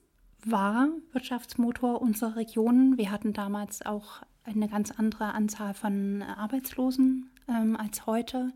war 0.50 0.88
Wirtschaftsmotor 1.12 2.00
unserer 2.00 2.36
Region. 2.36 2.96
Wir 2.96 3.10
hatten 3.10 3.32
damals 3.32 3.84
auch 3.84 4.22
eine 4.44 4.68
ganz 4.68 4.92
andere 4.92 5.34
Anzahl 5.34 5.74
von 5.74 6.22
Arbeitslosen 6.22 7.30
ähm, 7.48 7.76
als 7.76 8.06
heute. 8.06 8.52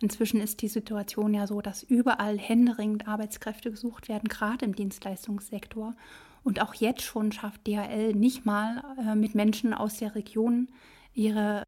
Inzwischen 0.00 0.40
ist 0.40 0.62
die 0.62 0.68
Situation 0.68 1.34
ja 1.34 1.46
so, 1.46 1.60
dass 1.60 1.82
überall 1.82 2.38
händeringend 2.38 3.08
Arbeitskräfte 3.08 3.70
gesucht 3.70 4.08
werden, 4.08 4.28
gerade 4.28 4.64
im 4.64 4.74
Dienstleistungssektor. 4.74 5.94
Und 6.44 6.60
auch 6.60 6.74
jetzt 6.74 7.02
schon 7.02 7.32
schafft 7.32 7.66
DHL 7.66 8.14
nicht 8.14 8.44
mal 8.44 8.84
äh, 8.98 9.14
mit 9.14 9.34
Menschen 9.34 9.74
aus 9.74 9.96
der 9.96 10.14
Region 10.14 10.68
ihre 11.14 11.64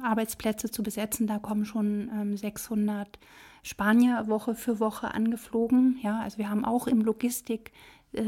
Arbeitsplätze 0.00 0.70
zu 0.70 0.82
besetzen. 0.82 1.26
Da 1.26 1.38
kommen 1.38 1.64
schon 1.64 2.10
ähm, 2.12 2.36
600 2.36 3.18
Spanier 3.62 4.28
Woche 4.28 4.54
für 4.54 4.78
Woche 4.78 5.12
angeflogen. 5.14 5.98
Ja, 6.02 6.20
also 6.20 6.38
wir 6.38 6.50
haben 6.50 6.64
auch 6.64 6.86
im 6.86 7.00
Logistik 7.00 7.72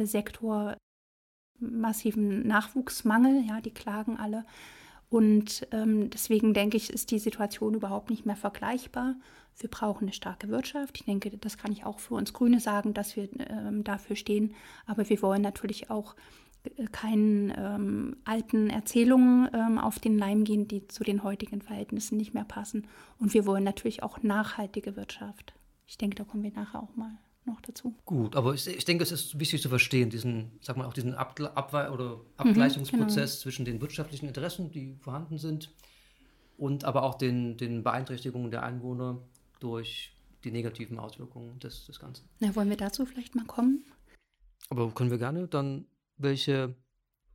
Sektor 0.06 0.76
massiven 1.58 2.46
Nachwuchsmangel, 2.46 3.44
ja, 3.46 3.60
die 3.60 3.72
klagen 3.72 4.16
alle. 4.16 4.44
Und 5.08 5.66
ähm, 5.70 6.10
deswegen 6.10 6.52
denke 6.52 6.76
ich, 6.76 6.90
ist 6.90 7.10
die 7.10 7.18
Situation 7.18 7.74
überhaupt 7.74 8.10
nicht 8.10 8.26
mehr 8.26 8.36
vergleichbar. 8.36 9.14
Wir 9.56 9.70
brauchen 9.70 10.04
eine 10.04 10.12
starke 10.12 10.48
Wirtschaft. 10.48 10.98
Ich 10.98 11.04
denke, 11.04 11.30
das 11.38 11.56
kann 11.56 11.72
ich 11.72 11.84
auch 11.84 12.00
für 12.00 12.14
uns 12.14 12.32
Grüne 12.32 12.60
sagen, 12.60 12.92
dass 12.92 13.16
wir 13.16 13.28
ähm, 13.48 13.84
dafür 13.84 14.16
stehen. 14.16 14.54
Aber 14.84 15.08
wir 15.08 15.22
wollen 15.22 15.42
natürlich 15.42 15.90
auch 15.90 16.16
äh, 16.64 16.86
keinen 16.86 17.52
ähm, 17.56 18.16
alten 18.24 18.68
Erzählungen 18.68 19.48
ähm, 19.54 19.78
auf 19.78 20.00
den 20.00 20.18
Leim 20.18 20.42
gehen, 20.42 20.66
die 20.66 20.88
zu 20.88 21.04
den 21.04 21.22
heutigen 21.22 21.62
Verhältnissen 21.62 22.16
nicht 22.16 22.34
mehr 22.34 22.44
passen. 22.44 22.88
Und 23.18 23.32
wir 23.32 23.46
wollen 23.46 23.64
natürlich 23.64 24.02
auch 24.02 24.22
nachhaltige 24.22 24.96
Wirtschaft. 24.96 25.54
Ich 25.86 25.98
denke, 25.98 26.16
da 26.16 26.24
kommen 26.24 26.42
wir 26.42 26.52
nachher 26.52 26.82
auch 26.82 26.96
mal 26.96 27.16
noch 27.46 27.60
dazu. 27.60 27.94
Gut, 28.04 28.36
aber 28.36 28.54
ich, 28.54 28.66
ich 28.66 28.84
denke, 28.84 29.02
es 29.02 29.12
ist 29.12 29.38
wichtig 29.38 29.62
zu 29.62 29.68
verstehen, 29.68 30.10
diesen, 30.10 30.52
sag 30.60 30.76
mal, 30.76 30.86
auch 30.86 30.92
diesen 30.92 31.14
Abgle 31.14 31.56
Abwe 31.56 31.90
oder 31.90 32.20
Abgleichungsprozess 32.36 33.10
mhm, 33.10 33.14
genau. 33.14 33.42
zwischen 33.42 33.64
den 33.64 33.80
wirtschaftlichen 33.80 34.26
Interessen, 34.26 34.70
die 34.70 34.96
vorhanden 35.00 35.38
sind, 35.38 35.70
und 36.58 36.84
aber 36.84 37.02
auch 37.02 37.14
den, 37.14 37.56
den 37.56 37.82
Beeinträchtigungen 37.82 38.50
der 38.50 38.62
Einwohner 38.62 39.20
durch 39.60 40.12
die 40.44 40.50
negativen 40.50 40.98
Auswirkungen 40.98 41.58
des, 41.58 41.86
des 41.86 41.98
Ganzen. 41.98 42.28
Na, 42.40 42.54
wollen 42.54 42.70
wir 42.70 42.76
dazu 42.76 43.04
vielleicht 43.04 43.34
mal 43.34 43.44
kommen? 43.44 43.84
Aber 44.70 44.90
können 44.92 45.10
wir 45.10 45.18
gerne 45.18 45.48
dann 45.48 45.86
welche, 46.16 46.74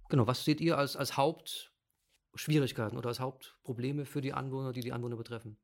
genau, 0.10 0.28
was 0.28 0.44
seht 0.44 0.62
ihr 0.62 0.78
als, 0.78 0.96
als 0.96 1.18
Hauptschwierigkeiten 1.18 2.98
oder 2.98 3.10
als 3.10 3.20
Hauptprobleme 3.20 4.06
für 4.06 4.22
die 4.22 4.34
Anwohner, 4.34 4.72
die 4.74 4.82
die 4.82 4.94
Anwohner 4.94 5.18
betreffen? 5.18 5.58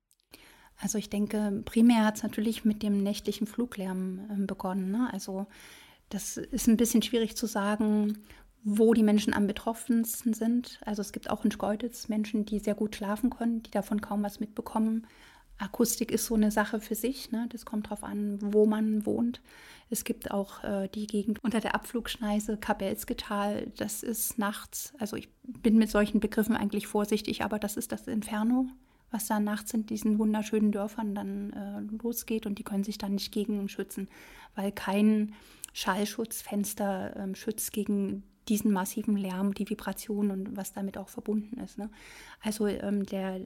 Also 0.79 0.97
ich 0.97 1.09
denke, 1.09 1.63
primär 1.65 2.05
hat 2.05 2.17
es 2.17 2.23
natürlich 2.23 2.63
mit 2.63 2.83
dem 2.83 3.01
nächtlichen 3.01 3.47
Fluglärm 3.47 4.19
äh, 4.29 4.45
begonnen. 4.45 4.91
Ne? 4.91 5.09
Also 5.11 5.47
das 6.09 6.37
ist 6.37 6.67
ein 6.67 6.77
bisschen 6.77 7.01
schwierig 7.01 7.35
zu 7.35 7.47
sagen, 7.47 8.19
wo 8.63 8.93
die 8.93 9.03
Menschen 9.03 9.33
am 9.33 9.47
betroffensten 9.47 10.33
sind. 10.33 10.79
Also 10.85 11.01
es 11.01 11.11
gibt 11.11 11.29
auch 11.29 11.43
in 11.45 11.51
Schkeuditz 11.51 12.09
Menschen, 12.09 12.45
die 12.45 12.59
sehr 12.59 12.75
gut 12.75 12.95
schlafen 12.95 13.29
können, 13.29 13.63
die 13.63 13.71
davon 13.71 14.01
kaum 14.01 14.23
was 14.23 14.39
mitbekommen. 14.39 15.07
Akustik 15.57 16.11
ist 16.11 16.25
so 16.25 16.35
eine 16.35 16.51
Sache 16.51 16.79
für 16.79 16.93
sich. 16.93 17.31
Ne? 17.31 17.47
Das 17.49 17.65
kommt 17.65 17.87
darauf 17.87 18.03
an, 18.03 18.37
wo 18.41 18.67
man 18.67 19.05
wohnt. 19.05 19.41
Es 19.89 20.03
gibt 20.03 20.29
auch 20.29 20.63
äh, 20.63 20.87
die 20.89 21.07
Gegend 21.07 21.43
unter 21.43 21.59
der 21.59 21.73
Abflugschneise, 21.73 22.57
Kapelsgetal. 22.57 23.71
Das 23.77 24.03
ist 24.03 24.37
nachts, 24.37 24.93
also 24.99 25.15
ich 25.15 25.29
bin 25.43 25.77
mit 25.77 25.89
solchen 25.89 26.19
Begriffen 26.19 26.55
eigentlich 26.55 26.87
vorsichtig, 26.87 27.43
aber 27.43 27.57
das 27.57 27.77
ist 27.77 27.91
das 27.91 28.05
Inferno 28.07 28.67
was 29.11 29.27
da 29.27 29.39
nachts 29.39 29.73
in 29.73 29.85
diesen 29.85 30.19
wunderschönen 30.19 30.71
Dörfern 30.71 31.15
dann 31.15 31.53
äh, 31.53 32.03
losgeht 32.03 32.45
und 32.45 32.59
die 32.59 32.63
können 32.63 32.83
sich 32.83 32.97
dann 32.97 33.13
nicht 33.13 33.31
gegen 33.31 33.69
schützen, 33.69 34.09
weil 34.55 34.71
kein 34.71 35.33
Schallschutzfenster 35.73 37.15
ähm, 37.17 37.35
schützt 37.35 37.71
gegen 37.71 38.23
diesen 38.49 38.71
massiven 38.71 39.17
Lärm, 39.17 39.53
die 39.53 39.69
Vibration 39.69 40.31
und 40.31 40.55
was 40.55 40.73
damit 40.73 40.97
auch 40.97 41.09
verbunden 41.09 41.59
ist. 41.59 41.77
Ne? 41.77 41.89
Also 42.41 42.67
ähm, 42.67 43.05
der, 43.05 43.41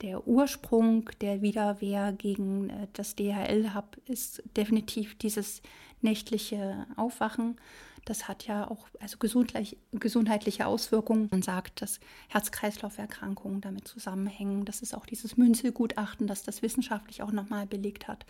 der 0.00 0.26
Ursprung 0.26 1.10
der 1.20 1.42
Widerwehr 1.42 2.12
gegen 2.12 2.70
äh, 2.70 2.86
das 2.92 3.16
DHL-Hub 3.16 3.98
ist 4.06 4.42
definitiv 4.56 5.16
dieses 5.18 5.60
nächtliche 6.02 6.86
Aufwachen. 6.96 7.56
Das 8.04 8.28
hat 8.28 8.46
ja 8.46 8.70
auch 8.70 8.88
also 9.00 9.18
gesundheitlich, 9.18 9.78
gesundheitliche 9.92 10.66
Auswirkungen. 10.66 11.28
Man 11.30 11.42
sagt, 11.42 11.80
dass 11.80 12.00
Herz-Kreislauf-Erkrankungen 12.28 13.60
damit 13.60 13.88
zusammenhängen. 13.88 14.64
Das 14.64 14.82
ist 14.82 14.94
auch 14.94 15.06
dieses 15.06 15.36
Münzelgutachten, 15.36 16.26
das 16.26 16.42
das 16.42 16.60
wissenschaftlich 16.62 17.22
auch 17.22 17.32
nochmal 17.32 17.66
belegt 17.66 18.06
hat. 18.08 18.26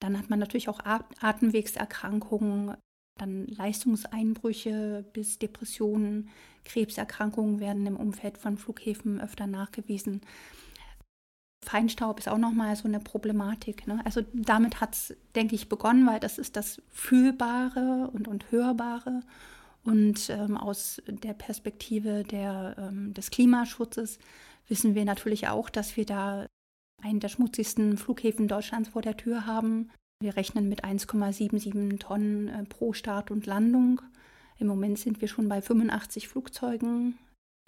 Dann 0.00 0.18
hat 0.18 0.28
man 0.28 0.38
natürlich 0.38 0.68
auch 0.68 0.80
Atemwegserkrankungen, 0.84 2.76
dann 3.18 3.46
Leistungseinbrüche 3.46 5.04
bis 5.12 5.38
Depressionen, 5.38 6.28
Krebserkrankungen 6.64 7.60
werden 7.60 7.86
im 7.86 7.96
Umfeld 7.96 8.36
von 8.36 8.58
Flughäfen 8.58 9.20
öfter 9.20 9.46
nachgewiesen. 9.46 10.20
Feinstaub 11.64 12.18
ist 12.18 12.28
auch 12.28 12.38
nochmal 12.38 12.76
so 12.76 12.86
eine 12.86 13.00
Problematik. 13.00 13.86
Ne? 13.86 14.00
Also 14.04 14.22
damit 14.32 14.80
hat 14.80 14.94
es, 14.94 15.16
denke 15.34 15.54
ich, 15.54 15.68
begonnen, 15.68 16.06
weil 16.06 16.20
das 16.20 16.38
ist 16.38 16.56
das 16.56 16.80
Fühlbare 16.90 18.10
und, 18.12 18.28
und 18.28 18.50
Hörbare. 18.50 19.20
Und 19.84 20.30
ähm, 20.30 20.56
aus 20.56 21.02
der 21.06 21.34
Perspektive 21.34 22.24
der, 22.24 22.76
ähm, 22.78 23.12
des 23.12 23.30
Klimaschutzes 23.30 24.18
wissen 24.68 24.94
wir 24.94 25.04
natürlich 25.04 25.48
auch, 25.48 25.68
dass 25.68 25.96
wir 25.96 26.06
da 26.06 26.46
einen 27.02 27.20
der 27.20 27.28
schmutzigsten 27.28 27.98
Flughäfen 27.98 28.48
Deutschlands 28.48 28.90
vor 28.90 29.02
der 29.02 29.16
Tür 29.16 29.46
haben. 29.46 29.90
Wir 30.22 30.36
rechnen 30.36 30.68
mit 30.68 30.84
1,77 30.84 31.98
Tonnen 31.98 32.48
äh, 32.48 32.64
pro 32.64 32.94
Start 32.94 33.30
und 33.30 33.46
Landung. 33.46 34.00
Im 34.58 34.68
Moment 34.68 34.98
sind 34.98 35.20
wir 35.20 35.28
schon 35.28 35.48
bei 35.48 35.60
85 35.60 36.28
Flugzeugen 36.28 37.18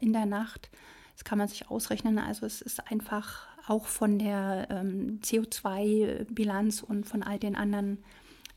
in 0.01 0.13
der 0.13 0.27
Nacht. 0.27 0.71
Das 1.15 1.25
kann 1.25 1.39
man 1.39 1.49
sich 1.49 1.71
ausrechnen. 1.71 2.19
Also 2.19 2.47
es 2.47 2.63
ist 2.63 2.91
einfach 2.91 3.49
auch 3.67 3.87
von 3.87 4.19
der 4.19 4.69
ähm, 4.71 5.21
CO2-Bilanz 5.23 6.83
und 6.83 7.07
von 7.07 7.23
all 7.23 7.39
den 7.39 7.57
anderen 7.57 7.99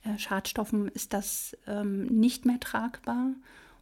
äh, 0.04 0.18
Schadstoffen 0.18 0.88
ist 0.90 1.14
das 1.14 1.58
ähm, 1.68 2.06
nicht 2.06 2.46
mehr 2.46 2.60
tragbar 2.60 3.34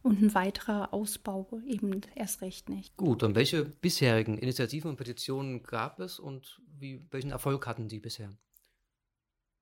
und 0.02 0.22
ein 0.22 0.34
weiterer 0.34 0.94
Ausbau 0.94 1.60
eben 1.66 2.00
erst 2.14 2.40
recht 2.40 2.68
nicht. 2.68 2.96
Gut, 2.96 3.22
und 3.22 3.34
welche 3.34 3.64
bisherigen 3.64 4.38
Initiativen 4.38 4.90
und 4.90 4.96
Petitionen 4.96 5.62
gab 5.62 6.00
es 6.00 6.18
und 6.18 6.60
wie, 6.78 7.04
welchen 7.10 7.30
Erfolg 7.30 7.66
hatten 7.66 7.88
die 7.88 8.00
bisher? 8.00 8.30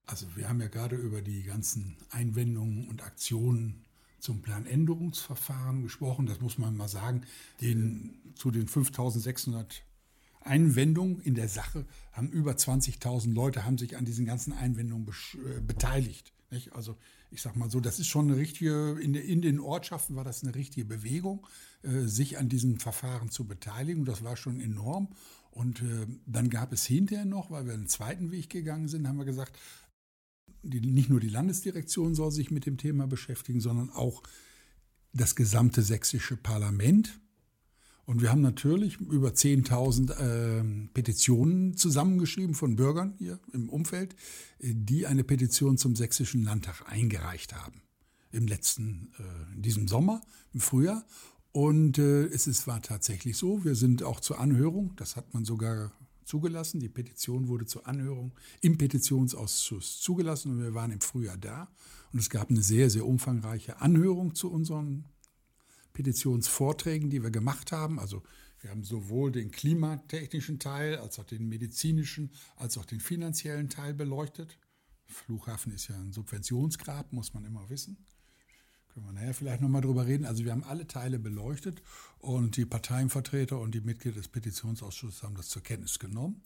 Also 0.07 0.27
wir 0.37 0.49
haben 0.49 0.61
ja 0.61 0.69
gerade 0.69 0.95
über 0.95 1.21
die 1.21 1.43
ganzen 1.43 1.97
Einwendungen 2.11 2.89
und 2.89 3.03
Aktionen 3.03 3.85
zum 4.21 4.41
Planänderungsverfahren 4.41 5.83
gesprochen. 5.83 6.27
Das 6.27 6.41
muss 6.41 6.59
man 6.59 6.77
mal 6.77 6.89
sagen. 6.89 7.23
Den, 7.61 8.33
zu 8.35 8.51
den 8.51 8.69
5600 8.69 9.83
Einwendungen 10.47 11.21
in 11.21 11.35
der 11.35 11.49
Sache 11.49 11.85
haben 12.13 12.31
über 12.31 12.53
20.000 12.53 13.33
Leute 13.33 13.65
haben 13.65 13.79
sich 13.79 13.97
an 13.97 14.05
diesen 14.05 14.27
ganzen 14.27 14.53
Einwendungen 14.53 15.07
äh, 15.07 15.61
beteiligt. 15.61 16.33
Nicht? 16.51 16.73
Also 16.73 16.97
ich 17.31 17.43
sage 17.43 17.59
mal 17.59 17.71
so, 17.71 17.81
das 17.81 17.99
ist 17.99 18.07
schon 18.07 18.29
eine 18.29 18.37
richtige, 18.37 18.99
in, 19.01 19.15
in, 19.15 19.43
den 19.43 19.61
Ortschaften 19.61 20.17
war 20.17 20.25
das 20.25 20.43
eine 20.43 20.55
richtige 20.55 20.87
Bewegung, 20.87 21.47
äh, 21.83 22.07
sich 22.07 22.39
an 22.39 22.49
diesem 22.49 22.79
Verfahren 22.79 23.31
zu 23.31 23.47
beteiligen. 23.47 24.05
Das 24.05 24.23
war 24.23 24.37
schon 24.37 24.61
enorm. 24.61 25.09
Und 25.51 25.83
äh, 25.83 26.07
dann 26.27 26.51
gab 26.51 26.73
es 26.73 26.87
hinterher 26.87 27.25
noch, 27.25 27.51
weil 27.51 27.67
wir 27.67 27.75
einen 27.75 27.89
zweiten 27.89 28.31
Weg 28.31 28.51
gegangen 28.51 28.89
sind, 28.89 29.09
haben 29.09 29.19
wir 29.19 29.25
gesagt, 29.25 29.59
die, 30.63 30.81
nicht 30.81 31.09
nur 31.09 31.21
die 31.21 31.29
Landesdirektion 31.29 32.15
soll 32.15 32.31
sich 32.31 32.51
mit 32.51 32.67
dem 32.67 32.77
Thema 32.77 33.07
beschäftigen, 33.07 33.61
sondern 33.61 33.91
auch 33.91 34.23
das 35.13 35.35
gesamte 35.35 35.83
sächsische 35.83 36.37
Parlament. 36.37 37.19
Und 38.07 38.23
wir 38.23 38.31
haben 38.31 38.41
natürlich 38.41 39.01
über 39.01 39.31
10.000 39.31 40.13
äh, 40.13 40.89
Petitionen 40.95 41.77
zusammengeschrieben 41.77 42.55
von 42.55 42.77
Bürgern 42.77 43.15
hier 43.19 43.41
im 43.53 43.69
Umfeld, 43.69 44.15
äh, 44.61 44.73
die 44.75 45.07
eine 45.07 45.25
Petition 45.25 45.77
zum 45.77 45.97
sächsischen 45.97 46.45
Landtag 46.45 46.85
eingereicht 46.87 47.55
haben. 47.55 47.83
Im 48.31 48.47
letzten, 48.47 49.11
äh, 49.19 49.55
in 49.57 49.63
diesem 49.63 49.89
Sommer, 49.89 50.23
im 50.55 50.61
Frühjahr. 50.61 51.05
Und 51.51 51.99
äh, 51.99 52.27
es 52.27 52.47
ist, 52.47 52.69
war 52.69 52.81
tatsächlich 52.81 53.37
so, 53.37 53.65
wir 53.65 53.75
sind 53.75 54.05
auch 54.05 54.21
zur 54.21 54.39
Anhörung, 54.39 54.95
das 54.97 55.17
hat 55.17 55.35
man 55.35 55.45
sogar 55.45 55.91
zugelassen. 56.27 56.79
Die 56.79 56.89
Petition 56.89 57.49
wurde 57.49 57.67
zur 57.67 57.89
Anhörung 57.89 58.33
im 58.61 58.79
Petitionsausschuss 58.79 60.01
zugelassen 60.01 60.53
und 60.53 60.63
wir 60.63 60.75
waren 60.75 60.93
im 60.93 61.01
Frühjahr 61.01 61.39
da. 61.39 61.69
Und 62.13 62.21
es 62.21 62.31
gab 62.31 62.51
eine 62.51 62.63
sehr, 62.63 62.89
sehr 62.89 63.05
umfangreiche 63.05 63.81
Anhörung 63.81 64.35
zu 64.35 64.51
unseren 64.51 65.07
Petitionsvorträgen, 65.97 67.09
die 67.09 67.23
wir 67.23 67.31
gemacht 67.31 67.73
haben. 67.73 67.99
Also 67.99 68.23
wir 68.61 68.71
haben 68.71 68.85
sowohl 68.85 69.33
den 69.33 69.51
klimatechnischen 69.51 70.59
Teil 70.59 70.99
als 70.99 71.19
auch 71.19 71.25
den 71.25 71.49
medizinischen 71.49 72.33
als 72.57 72.77
auch 72.77 72.85
den 72.85 73.01
finanziellen 73.01 73.71
Teil 73.71 73.95
beleuchtet. 73.95 74.59
Flughafen 75.07 75.73
ist 75.73 75.89
ja 75.89 75.97
ein 75.97 76.13
Subventionsgrab, 76.13 77.15
muss 77.15 77.33
man 77.33 77.47
immer 77.47 77.71
wissen. 77.71 77.97
Können 78.89 79.07
wir 79.07 79.13
nachher 79.13 79.33
vielleicht 79.33 79.63
nochmal 79.63 79.81
drüber 79.81 80.07
reden. 80.07 80.27
Also 80.27 80.45
wir 80.45 80.53
haben 80.53 80.65
alle 80.65 80.87
Teile 80.87 81.19
beleuchtet 81.19 81.83
und 82.19 82.59
die 82.59 82.67
Parteienvertreter 82.67 83.59
und 83.59 83.75
die 83.75 83.81
Mitglieder 83.81 84.17
des 84.17 84.29
Petitionsausschusses 84.29 85.23
haben 85.23 85.35
das 85.35 85.49
zur 85.49 85.63
Kenntnis 85.63 85.99
genommen. 85.99 86.43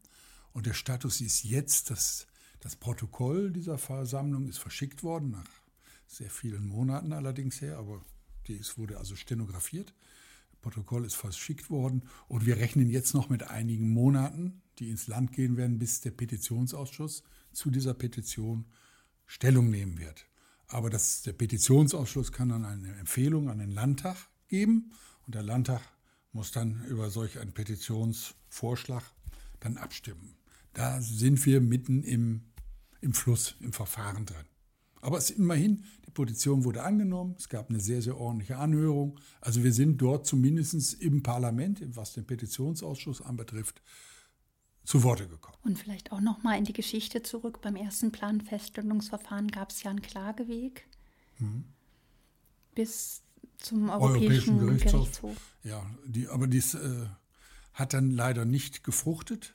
Und 0.53 0.67
der 0.67 0.75
Status 0.75 1.21
ist 1.21 1.43
jetzt, 1.43 1.91
dass 1.91 2.29
das 2.61 2.77
Protokoll 2.77 3.51
dieser 3.51 3.79
Versammlung 3.79 4.47
ist 4.47 4.59
verschickt 4.59 5.03
worden, 5.03 5.31
nach 5.31 5.49
sehr 6.07 6.31
vielen 6.31 6.67
Monaten 6.67 7.13
allerdings 7.13 7.61
her, 7.61 7.79
aber 7.79 8.05
es 8.49 8.79
wurde 8.79 8.99
also 8.99 9.17
stenografiert. 9.17 9.95
Protokoll 10.63 11.05
ist 11.05 11.15
verschickt 11.15 11.71
worden 11.71 12.03
und 12.29 12.47
wir 12.47 12.57
rechnen 12.57 12.89
jetzt 12.89 13.15
noch 13.15 13.29
mit 13.29 13.45
einigen 13.45 13.89
Monaten, 13.91 14.63
die 14.79 14.91
ins 14.91 15.07
Land 15.07 15.33
gehen 15.33 15.57
werden, 15.57 15.79
bis 15.79 16.01
der 16.01 16.11
Petitionsausschuss 16.11 17.23
zu 17.53 17.71
dieser 17.71 17.95
Petition 17.95 18.67
Stellung 19.27 19.71
nehmen 19.71 19.99
wird. 19.99 20.27
Aber 20.67 20.91
das, 20.91 21.23
der 21.23 21.33
Petitionsausschuss 21.33 22.33
kann 22.33 22.51
dann 22.51 22.65
eine 22.65 22.95
Empfehlung 22.97 23.49
an 23.49 23.59
den 23.59 23.71
Landtag 23.71 24.17
geben 24.49 24.93
und 25.27 25.35
der 25.35 25.43
Landtag 25.43 25.83
muss 26.33 26.53
dann 26.53 26.85
über 26.85 27.11
solch 27.11 27.39
einen 27.39 27.53
Petitionsvorschlag 27.53 29.03
dann 29.61 29.77
abstimmen. 29.77 30.37
Da 30.73 31.01
sind 31.01 31.45
wir 31.47 31.61
mitten 31.61 32.03
im, 32.05 32.43
im 33.01 33.13
Fluss, 33.13 33.57
im 33.61 33.73
Verfahren 33.73 34.27
drin. 34.27 34.50
Aber 35.01 35.19
es 35.19 35.31
immerhin, 35.31 35.85
die 36.07 36.11
Petition 36.11 36.65
wurde 36.65 36.83
angenommen, 36.83 37.35
es 37.39 37.49
gab 37.49 37.71
eine 37.71 37.81
sehr, 37.81 38.03
sehr 38.03 38.19
ordentliche 38.19 38.59
Anhörung. 38.59 39.19
Also 39.41 39.65
wir 39.65 39.73
sind 39.73 39.99
dort 40.03 40.27
zumindest 40.27 40.95
im 41.01 41.23
Parlament, 41.23 41.81
was 41.97 42.13
den 42.13 42.27
Petitionsausschuss 42.27 43.23
anbetrifft, 43.23 43.81
zu 44.85 45.03
Worte 45.03 45.29
gekommen. 45.29 45.57
Und 45.63 45.79
vielleicht 45.79 46.13
auch 46.13 46.21
noch 46.21 46.43
mal 46.43 46.59
in 46.59 46.65
die 46.65 46.73
Geschichte 46.73 47.23
zurück. 47.23 47.61
Beim 47.63 47.77
ersten 47.77 48.13
Planfeststellungsverfahren 48.13 49.49
gab 49.49 49.71
es 49.71 49.83
ja 49.83 49.91
einen 49.91 50.03
Klageweg 50.03 50.89
mhm. 51.39 51.65
bis 52.75 53.23
zum 53.59 53.89
Europäischen, 53.91 54.59
Europäischen 54.59 54.59
Gerichtshof. 54.59 55.01
Gerichtshof. 55.01 55.57
Ja, 55.63 55.87
die, 56.07 56.29
aber 56.29 56.47
dies 56.47 56.75
äh, 56.75 57.07
hat 57.75 57.95
dann 57.95 58.11
leider 58.11 58.45
nicht 58.45 58.85
gefruchtet. 58.85 59.55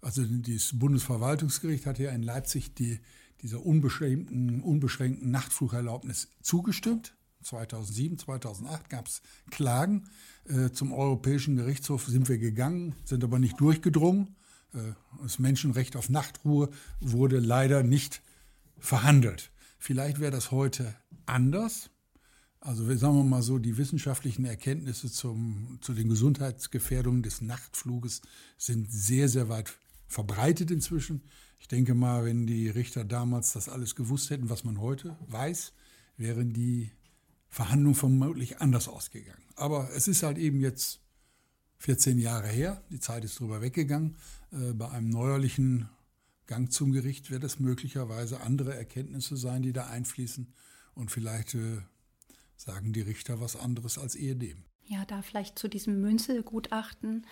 Also 0.00 0.24
das 0.24 0.78
Bundesverwaltungsgericht 0.78 1.86
hat 1.86 1.98
ja 1.98 2.10
in 2.10 2.22
Leipzig 2.22 2.74
die, 2.74 3.00
dieser 3.42 3.64
unbeschränkten, 3.64 4.60
unbeschränkten 4.60 5.30
Nachtflugerlaubnis 5.30 6.28
zugestimmt. 6.42 7.14
2007, 7.42 8.18
2008 8.18 8.88
gab 8.88 9.08
es 9.08 9.22
Klagen. 9.50 10.04
Äh, 10.44 10.70
zum 10.70 10.92
Europäischen 10.92 11.56
Gerichtshof 11.56 12.06
sind 12.06 12.28
wir 12.28 12.38
gegangen, 12.38 12.94
sind 13.04 13.24
aber 13.24 13.38
nicht 13.38 13.60
durchgedrungen. 13.60 14.36
Äh, 14.74 14.92
das 15.20 15.38
Menschenrecht 15.38 15.96
auf 15.96 16.08
Nachtruhe 16.08 16.70
wurde 17.00 17.38
leider 17.40 17.82
nicht 17.82 18.22
verhandelt. 18.78 19.50
Vielleicht 19.78 20.20
wäre 20.20 20.32
das 20.32 20.50
heute 20.50 20.94
anders. 21.26 21.90
Also 22.60 22.84
sagen 22.94 23.16
wir 23.16 23.24
mal 23.24 23.42
so, 23.42 23.58
die 23.58 23.76
wissenschaftlichen 23.76 24.44
Erkenntnisse 24.44 25.10
zum, 25.10 25.78
zu 25.80 25.94
den 25.94 26.08
Gesundheitsgefährdungen 26.08 27.24
des 27.24 27.40
Nachtfluges 27.40 28.22
sind 28.56 28.92
sehr, 28.92 29.28
sehr 29.28 29.48
weit 29.48 29.76
verbreitet 30.06 30.70
inzwischen. 30.70 31.22
Ich 31.62 31.68
denke 31.68 31.94
mal, 31.94 32.24
wenn 32.24 32.44
die 32.44 32.68
Richter 32.68 33.04
damals 33.04 33.52
das 33.52 33.68
alles 33.68 33.94
gewusst 33.94 34.30
hätten, 34.30 34.50
was 34.50 34.64
man 34.64 34.80
heute 34.80 35.16
weiß, 35.28 35.72
wären 36.16 36.52
die 36.52 36.90
Verhandlungen 37.50 37.94
vermutlich 37.94 38.60
anders 38.60 38.88
ausgegangen. 38.88 39.44
Aber 39.54 39.88
es 39.94 40.08
ist 40.08 40.24
halt 40.24 40.38
eben 40.38 40.60
jetzt 40.60 41.00
14 41.78 42.18
Jahre 42.18 42.48
her, 42.48 42.82
die 42.90 42.98
Zeit 42.98 43.24
ist 43.24 43.38
drüber 43.38 43.62
weggegangen. 43.62 44.16
Äh, 44.50 44.72
bei 44.72 44.90
einem 44.90 45.08
neuerlichen 45.08 45.88
Gang 46.46 46.72
zum 46.72 46.90
Gericht 46.90 47.30
wird 47.30 47.44
es 47.44 47.60
möglicherweise 47.60 48.40
andere 48.40 48.74
Erkenntnisse 48.74 49.36
sein, 49.36 49.62
die 49.62 49.72
da 49.72 49.86
einfließen. 49.86 50.52
Und 50.94 51.12
vielleicht 51.12 51.54
äh, 51.54 51.80
sagen 52.56 52.92
die 52.92 53.02
Richter 53.02 53.40
was 53.40 53.54
anderes 53.54 53.98
als 53.98 54.16
ehedem. 54.16 54.64
Ja, 54.86 55.04
da 55.04 55.22
vielleicht 55.22 55.60
zu 55.60 55.68
diesem 55.68 56.00
Münzelgutachten. 56.00 57.24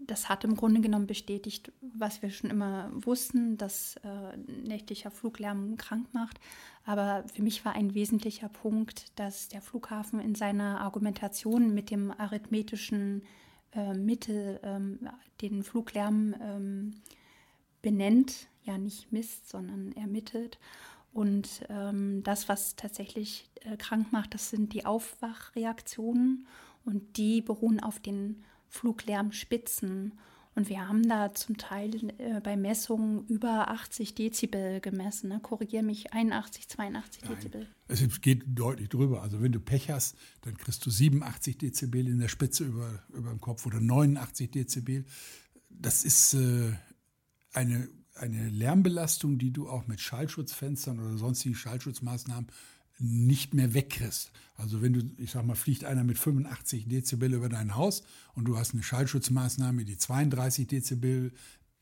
Das 0.00 0.28
hat 0.28 0.44
im 0.44 0.56
Grunde 0.56 0.80
genommen 0.80 1.06
bestätigt, 1.06 1.72
was 1.80 2.22
wir 2.22 2.30
schon 2.30 2.50
immer 2.50 2.90
wussten, 2.92 3.56
dass 3.56 3.96
äh, 3.96 4.36
nächtlicher 4.36 5.10
Fluglärm 5.10 5.76
krank 5.76 6.12
macht. 6.12 6.40
Aber 6.84 7.24
für 7.34 7.42
mich 7.42 7.64
war 7.64 7.72
ein 7.72 7.94
wesentlicher 7.94 8.48
Punkt, 8.48 9.18
dass 9.18 9.48
der 9.48 9.60
Flughafen 9.60 10.20
in 10.20 10.34
seiner 10.34 10.80
Argumentation 10.80 11.74
mit 11.74 11.90
dem 11.90 12.12
arithmetischen 12.12 13.22
äh, 13.72 13.94
Mittel 13.94 14.60
ähm, 14.62 15.00
den 15.40 15.62
Fluglärm 15.62 16.34
ähm, 16.40 16.94
benennt, 17.82 18.48
ja 18.64 18.78
nicht 18.78 19.12
misst, 19.12 19.48
sondern 19.48 19.92
ermittelt. 19.92 20.58
Und 21.12 21.64
ähm, 21.68 22.22
das, 22.24 22.48
was 22.48 22.76
tatsächlich 22.76 23.48
äh, 23.62 23.76
krank 23.76 24.12
macht, 24.12 24.34
das 24.34 24.50
sind 24.50 24.72
die 24.72 24.84
Aufwachreaktionen 24.84 26.46
und 26.84 27.16
die 27.16 27.40
beruhen 27.40 27.80
auf 27.80 27.98
den 28.00 28.44
Fluglärmspitzen. 28.76 30.12
Und 30.54 30.70
wir 30.70 30.88
haben 30.88 31.06
da 31.06 31.34
zum 31.34 31.58
Teil 31.58 31.94
äh, 32.18 32.40
bei 32.40 32.56
Messungen 32.56 33.26
über 33.26 33.70
80 33.70 34.14
Dezibel 34.14 34.80
gemessen. 34.80 35.28
Ne? 35.28 35.38
Korrigiere 35.42 35.82
mich, 35.82 36.14
81, 36.14 36.68
82 36.68 37.24
Nein, 37.24 37.34
Dezibel. 37.34 37.68
Es 37.88 38.20
geht 38.22 38.42
deutlich 38.46 38.88
drüber. 38.88 39.22
Also 39.22 39.42
wenn 39.42 39.52
du 39.52 39.60
Pech 39.60 39.90
hast, 39.90 40.16
dann 40.40 40.56
kriegst 40.56 40.86
du 40.86 40.90
87 40.90 41.58
Dezibel 41.58 42.08
in 42.08 42.18
der 42.18 42.28
Spitze 42.28 42.64
über, 42.64 43.02
über 43.12 43.28
dem 43.30 43.40
Kopf 43.40 43.66
oder 43.66 43.80
89 43.80 44.50
Dezibel. 44.50 45.04
Das 45.68 46.06
ist 46.06 46.32
äh, 46.32 46.72
eine, 47.52 47.90
eine 48.14 48.48
Lärmbelastung, 48.48 49.36
die 49.36 49.52
du 49.52 49.68
auch 49.68 49.86
mit 49.86 50.00
Schallschutzfenstern 50.00 51.00
oder 51.00 51.18
sonstigen 51.18 51.54
Schallschutzmaßnahmen 51.54 52.46
nicht 52.98 53.54
mehr 53.54 53.74
wegkriegst. 53.74 54.32
Also 54.54 54.80
wenn 54.80 54.92
du, 54.94 55.02
ich 55.18 55.32
sag 55.32 55.44
mal, 55.44 55.54
fliegt 55.54 55.84
einer 55.84 56.04
mit 56.04 56.18
85 56.18 56.88
Dezibel 56.88 57.34
über 57.34 57.48
dein 57.48 57.74
Haus 57.74 58.02
und 58.34 58.46
du 58.46 58.56
hast 58.56 58.72
eine 58.72 58.82
Schallschutzmaßnahme, 58.82 59.84
die 59.84 59.98
32 59.98 60.66
Dezibel 60.66 61.32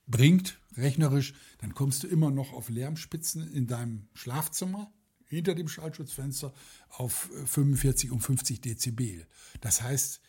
bringt, 0.07 0.59
rechnerisch, 0.77 1.35
dann 1.59 1.75
kommst 1.75 2.03
du 2.03 2.09
immer 2.09 2.31
noch 2.31 2.53
auf 2.53 2.69
Lärmspitzen 2.69 3.51
in 3.53 3.67
deinem 3.67 4.09
Schlafzimmer 4.15 4.93
hinter 5.27 5.55
dem 5.55 5.69
Schallschutzfenster 5.69 6.53
auf 6.91 7.31
45 7.47 8.11
und 8.11 8.21
50 8.21 8.61
Dezibel. 8.61 9.27
Das 9.61 9.83
heißt, 9.83 10.21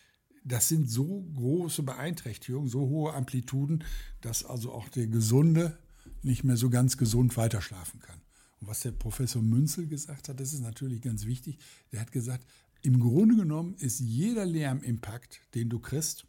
das 0.44 0.68
sind 0.68 0.88
so 0.88 1.22
große 1.34 1.82
Beeinträchtigungen, 1.82 2.68
so 2.68 2.80
hohe 2.80 3.14
Amplituden, 3.14 3.84
dass 4.20 4.44
also 4.44 4.72
auch 4.72 4.88
der 4.88 5.08
Gesunde 5.08 5.78
nicht 6.22 6.44
mehr 6.44 6.56
so 6.56 6.70
ganz 6.70 6.96
gesund 6.96 7.36
weiterschlafen 7.36 8.00
kann. 8.00 8.20
Was 8.66 8.80
der 8.80 8.92
Professor 8.92 9.42
Münzel 9.42 9.86
gesagt 9.86 10.28
hat, 10.28 10.40
das 10.40 10.52
ist 10.52 10.60
natürlich 10.60 11.00
ganz 11.00 11.24
wichtig. 11.26 11.58
Der 11.92 12.00
hat 12.00 12.12
gesagt, 12.12 12.46
im 12.82 13.00
Grunde 13.00 13.36
genommen 13.36 13.74
ist 13.78 14.00
jeder 14.00 14.44
Lärmimpakt, 14.44 15.40
den 15.54 15.68
du 15.68 15.78
kriegst, 15.78 16.26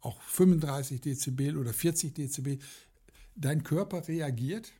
auch 0.00 0.20
35 0.22 1.00
Dezibel 1.00 1.56
oder 1.56 1.72
40 1.72 2.14
Dezibel, 2.14 2.58
dein 3.34 3.62
Körper 3.62 4.06
reagiert, 4.06 4.72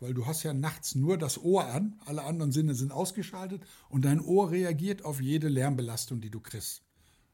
weil 0.00 0.14
du 0.14 0.26
hast 0.26 0.42
ja 0.42 0.52
nachts 0.52 0.94
nur 0.94 1.16
das 1.16 1.38
Ohr 1.38 1.66
an, 1.66 2.00
alle 2.04 2.24
anderen 2.24 2.52
Sinne 2.52 2.74
sind 2.74 2.92
ausgeschaltet 2.92 3.62
und 3.88 4.04
dein 4.04 4.20
Ohr 4.20 4.50
reagiert 4.50 5.04
auf 5.04 5.20
jede 5.20 5.48
Lärmbelastung, 5.48 6.20
die 6.20 6.30
du 6.30 6.40
kriegst. 6.40 6.82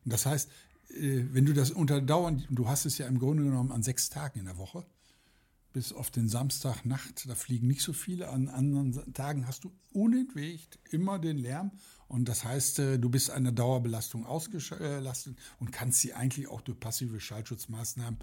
Und 0.05 0.13
das 0.13 0.27
heißt, 0.27 0.51
äh, 0.91 1.25
wenn 1.33 1.47
du 1.47 1.53
das 1.53 1.71
unterdauernd, 1.71 2.47
du 2.51 2.69
hast 2.69 2.85
es 2.85 2.99
ja 2.99 3.07
im 3.07 3.19
Grunde 3.19 3.45
genommen 3.45 3.73
an 3.73 3.83
sechs 3.83 4.11
Tagen 4.11 4.39
in 4.39 4.45
der 4.45 4.59
Woche, 4.59 4.85
bis 5.73 5.93
auf 5.93 6.11
den 6.11 6.29
Samstagnacht, 6.29 7.29
da 7.29 7.35
fliegen 7.35 7.67
nicht 7.67 7.83
so 7.83 7.93
viele. 7.93 8.29
An 8.29 8.49
anderen 8.49 9.13
Tagen 9.13 9.47
hast 9.47 9.65
du 9.65 9.73
unentwegt 9.93 10.79
immer 10.91 11.19
den 11.19 11.39
Lärm. 11.39 11.73
Und 12.09 12.29
das 12.29 12.45
heißt, 12.45 12.79
äh, 12.81 12.99
du 12.99 13.09
bist 13.09 13.31
einer 13.31 13.53
Dauerbelastung 13.53 14.27
ausgelastet 14.27 15.37
und 15.59 15.71
kannst 15.71 16.01
sie 16.01 16.13
eigentlich 16.15 16.49
auch 16.49 16.61
durch 16.61 16.79
passive 16.81 17.21
Schallschutzmaßnahmen 17.21 18.19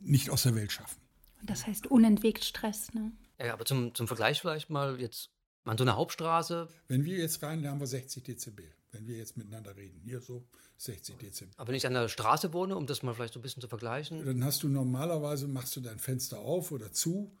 nicht 0.00 0.30
aus 0.30 0.44
der 0.44 0.54
Welt 0.54 0.72
schaffen. 0.72 1.00
Das 1.42 1.66
heißt 1.66 1.86
unentwegt 1.86 2.44
Stress, 2.44 2.94
ne? 2.94 3.12
Ja, 3.40 3.52
aber 3.52 3.64
zum, 3.64 3.94
zum 3.94 4.08
Vergleich 4.08 4.40
vielleicht 4.40 4.70
mal 4.70 5.00
jetzt 5.00 5.30
an 5.64 5.78
so 5.78 5.84
einer 5.84 5.96
Hauptstraße. 5.96 6.68
Wenn 6.88 7.04
wir 7.04 7.18
jetzt 7.18 7.42
rein, 7.42 7.62
da 7.62 7.70
haben 7.70 7.80
wir 7.80 7.86
60 7.86 8.24
Dezibel 8.24 8.72
wenn 8.92 9.06
wir 9.06 9.16
jetzt 9.16 9.36
miteinander 9.36 9.76
reden. 9.76 10.00
Hier 10.02 10.20
so 10.20 10.46
60 10.78 11.16
Dezibel. 11.16 11.52
Aber 11.56 11.68
wenn 11.68 11.74
ich 11.74 11.86
an 11.86 11.94
der 11.94 12.08
Straße 12.08 12.52
wohne, 12.52 12.76
um 12.76 12.86
das 12.86 13.02
mal 13.02 13.14
vielleicht 13.14 13.34
so 13.34 13.40
ein 13.40 13.42
bisschen 13.42 13.60
zu 13.60 13.68
vergleichen. 13.68 14.24
Dann 14.24 14.44
hast 14.44 14.62
du 14.62 14.68
normalerweise, 14.68 15.48
machst 15.48 15.76
du 15.76 15.80
dein 15.80 15.98
Fenster 15.98 16.38
auf 16.38 16.72
oder 16.72 16.92
zu. 16.92 17.36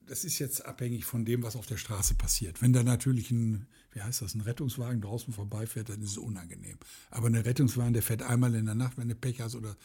Das 0.00 0.24
ist 0.24 0.38
jetzt 0.38 0.64
abhängig 0.64 1.04
von 1.04 1.24
dem, 1.24 1.42
was 1.42 1.54
auf 1.54 1.66
der 1.66 1.76
Straße 1.76 2.14
passiert. 2.14 2.62
Wenn 2.62 2.72
da 2.72 2.82
natürlich 2.82 3.30
ein, 3.30 3.66
wie 3.92 4.00
heißt 4.00 4.22
das, 4.22 4.34
ein 4.34 4.40
Rettungswagen 4.40 5.02
draußen 5.02 5.34
vorbeifährt, 5.34 5.90
dann 5.90 6.00
ist 6.00 6.12
es 6.12 6.18
unangenehm. 6.18 6.78
Aber 7.10 7.28
ein 7.28 7.34
Rettungswagen, 7.34 7.92
der 7.92 8.02
fährt 8.02 8.22
einmal 8.22 8.54
in 8.54 8.64
der 8.64 8.74
Nacht, 8.74 8.96
wenn 8.96 9.08
du 9.08 9.14
Pech 9.14 9.40
hast 9.40 9.54
oder 9.54 9.76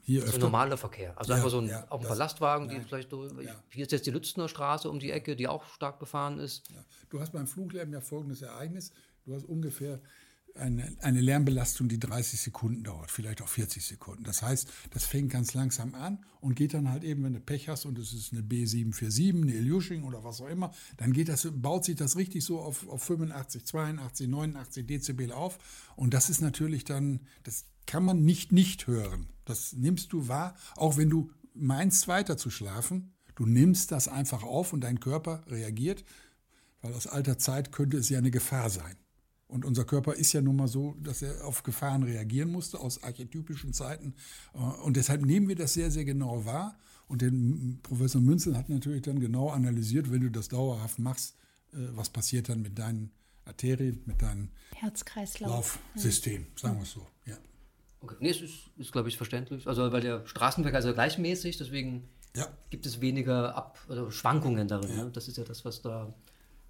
hier 0.00 0.26
so 0.26 0.38
normaler 0.38 0.76
Verkehr. 0.76 1.16
Also 1.18 1.32
ja, 1.32 1.36
einfach 1.36 1.50
so 1.50 1.58
ein, 1.58 1.68
ja, 1.68 1.86
auch 1.90 2.00
ein 2.00 2.06
paar 2.06 2.16
Lastwagen, 2.16 2.68
die 2.68 2.80
vielleicht 2.80 3.10
so, 3.10 3.26
ja. 3.40 3.54
hier 3.70 3.84
ist 3.84 3.92
jetzt 3.92 4.06
die 4.06 4.10
Lützner 4.10 4.48
Straße 4.48 4.88
um 4.88 4.98
die 4.98 5.10
Ecke, 5.10 5.36
die 5.36 5.48
auch 5.48 5.64
stark 5.74 5.98
befahren 5.98 6.38
ist. 6.38 6.68
Du 7.10 7.20
hast 7.20 7.32
beim 7.32 7.46
Fluglärm 7.46 7.92
ja 7.92 8.00
folgendes 8.00 8.42
Ereignis. 8.42 8.92
Du 9.24 9.34
hast 9.34 9.44
ungefähr 9.44 10.00
eine, 10.54 10.94
eine 11.00 11.20
Lärmbelastung, 11.20 11.88
die 11.88 11.98
30 11.98 12.40
Sekunden 12.40 12.84
dauert, 12.84 13.10
vielleicht 13.10 13.42
auch 13.42 13.48
40 13.48 13.84
Sekunden. 13.84 14.24
Das 14.24 14.42
heißt, 14.42 14.68
das 14.90 15.04
fängt 15.04 15.30
ganz 15.30 15.54
langsam 15.54 15.94
an 15.94 16.24
und 16.40 16.56
geht 16.56 16.74
dann 16.74 16.90
halt 16.90 17.04
eben, 17.04 17.24
wenn 17.24 17.32
du 17.32 17.40
Pech 17.40 17.68
hast 17.68 17.86
und 17.86 17.98
es 17.98 18.12
ist 18.12 18.32
eine 18.32 18.42
B747, 18.42 19.42
eine 19.42 19.54
Ilyushin 19.54 20.04
oder 20.04 20.24
was 20.24 20.40
auch 20.40 20.48
immer, 20.48 20.72
dann 20.96 21.12
geht 21.12 21.28
das, 21.28 21.48
baut 21.52 21.84
sich 21.84 21.96
das 21.96 22.16
richtig 22.16 22.44
so 22.44 22.60
auf, 22.60 22.88
auf 22.88 23.02
85, 23.02 23.64
82, 23.64 24.28
89 24.28 24.86
Dezibel 24.86 25.32
auf. 25.32 25.58
Und 25.96 26.14
das 26.14 26.28
ist 26.28 26.40
natürlich 26.40 26.84
dann, 26.84 27.20
das 27.44 27.64
kann 27.86 28.04
man 28.04 28.24
nicht 28.24 28.52
nicht 28.52 28.86
hören. 28.86 29.28
Das 29.44 29.72
nimmst 29.72 30.12
du 30.12 30.28
wahr, 30.28 30.56
auch 30.76 30.96
wenn 30.96 31.10
du 31.10 31.30
meinst 31.54 32.08
weiter 32.08 32.36
zu 32.36 32.50
schlafen. 32.50 33.14
Du 33.34 33.46
nimmst 33.46 33.90
das 33.90 34.08
einfach 34.08 34.42
auf 34.42 34.72
und 34.72 34.82
dein 34.82 35.00
Körper 35.00 35.42
reagiert, 35.48 36.04
weil 36.82 36.92
aus 36.92 37.06
alter 37.06 37.38
Zeit 37.38 37.72
könnte 37.72 37.96
es 37.96 38.08
ja 38.08 38.18
eine 38.18 38.30
Gefahr 38.30 38.68
sein. 38.68 38.96
Und 39.52 39.66
unser 39.66 39.84
Körper 39.84 40.14
ist 40.14 40.32
ja 40.32 40.40
nun 40.40 40.56
mal 40.56 40.66
so, 40.66 40.96
dass 41.02 41.20
er 41.20 41.44
auf 41.44 41.62
Gefahren 41.62 42.02
reagieren 42.04 42.50
musste 42.50 42.80
aus 42.80 43.02
archetypischen 43.02 43.74
Zeiten. 43.74 44.14
Äh, 44.54 44.58
und 44.58 44.96
deshalb 44.96 45.26
nehmen 45.26 45.46
wir 45.46 45.56
das 45.56 45.74
sehr, 45.74 45.90
sehr 45.90 46.06
genau 46.06 46.46
wahr. 46.46 46.78
Und 47.06 47.20
der 47.20 47.30
Professor 47.82 48.22
Münzel 48.22 48.56
hat 48.56 48.70
natürlich 48.70 49.02
dann 49.02 49.20
genau 49.20 49.50
analysiert, 49.50 50.10
wenn 50.10 50.22
du 50.22 50.30
das 50.30 50.48
dauerhaft 50.48 50.98
machst, 50.98 51.36
äh, 51.74 51.76
was 51.90 52.08
passiert 52.08 52.48
dann 52.48 52.62
mit 52.62 52.78
deinen 52.78 53.10
Arterien, 53.44 54.00
mit 54.06 54.22
deinem 54.22 54.48
Herzkreislauf-System, 54.74 56.46
sagen 56.56 56.76
wir 56.76 56.84
es 56.84 56.92
so. 56.92 57.06
Ja. 57.26 57.36
Okay. 58.00 58.16
Nee, 58.20 58.30
es 58.30 58.40
ist, 58.40 58.70
ist 58.78 58.90
glaube 58.90 59.10
ich, 59.10 59.18
verständlich. 59.18 59.66
Also, 59.66 59.92
weil 59.92 60.00
der 60.00 60.26
Straßenverkehr 60.26 60.78
ist 60.78 60.86
ja 60.86 60.92
gleichmäßig, 60.92 61.58
deswegen 61.58 62.08
ja. 62.34 62.48
gibt 62.70 62.86
es 62.86 63.02
weniger 63.02 63.54
Ab 63.54 63.78
also 63.86 64.10
Schwankungen 64.10 64.66
darin. 64.66 64.96
Ja. 64.96 65.04
Ne? 65.04 65.10
Das 65.10 65.28
ist 65.28 65.36
ja 65.36 65.44
das, 65.44 65.66
was 65.66 65.82
da 65.82 66.14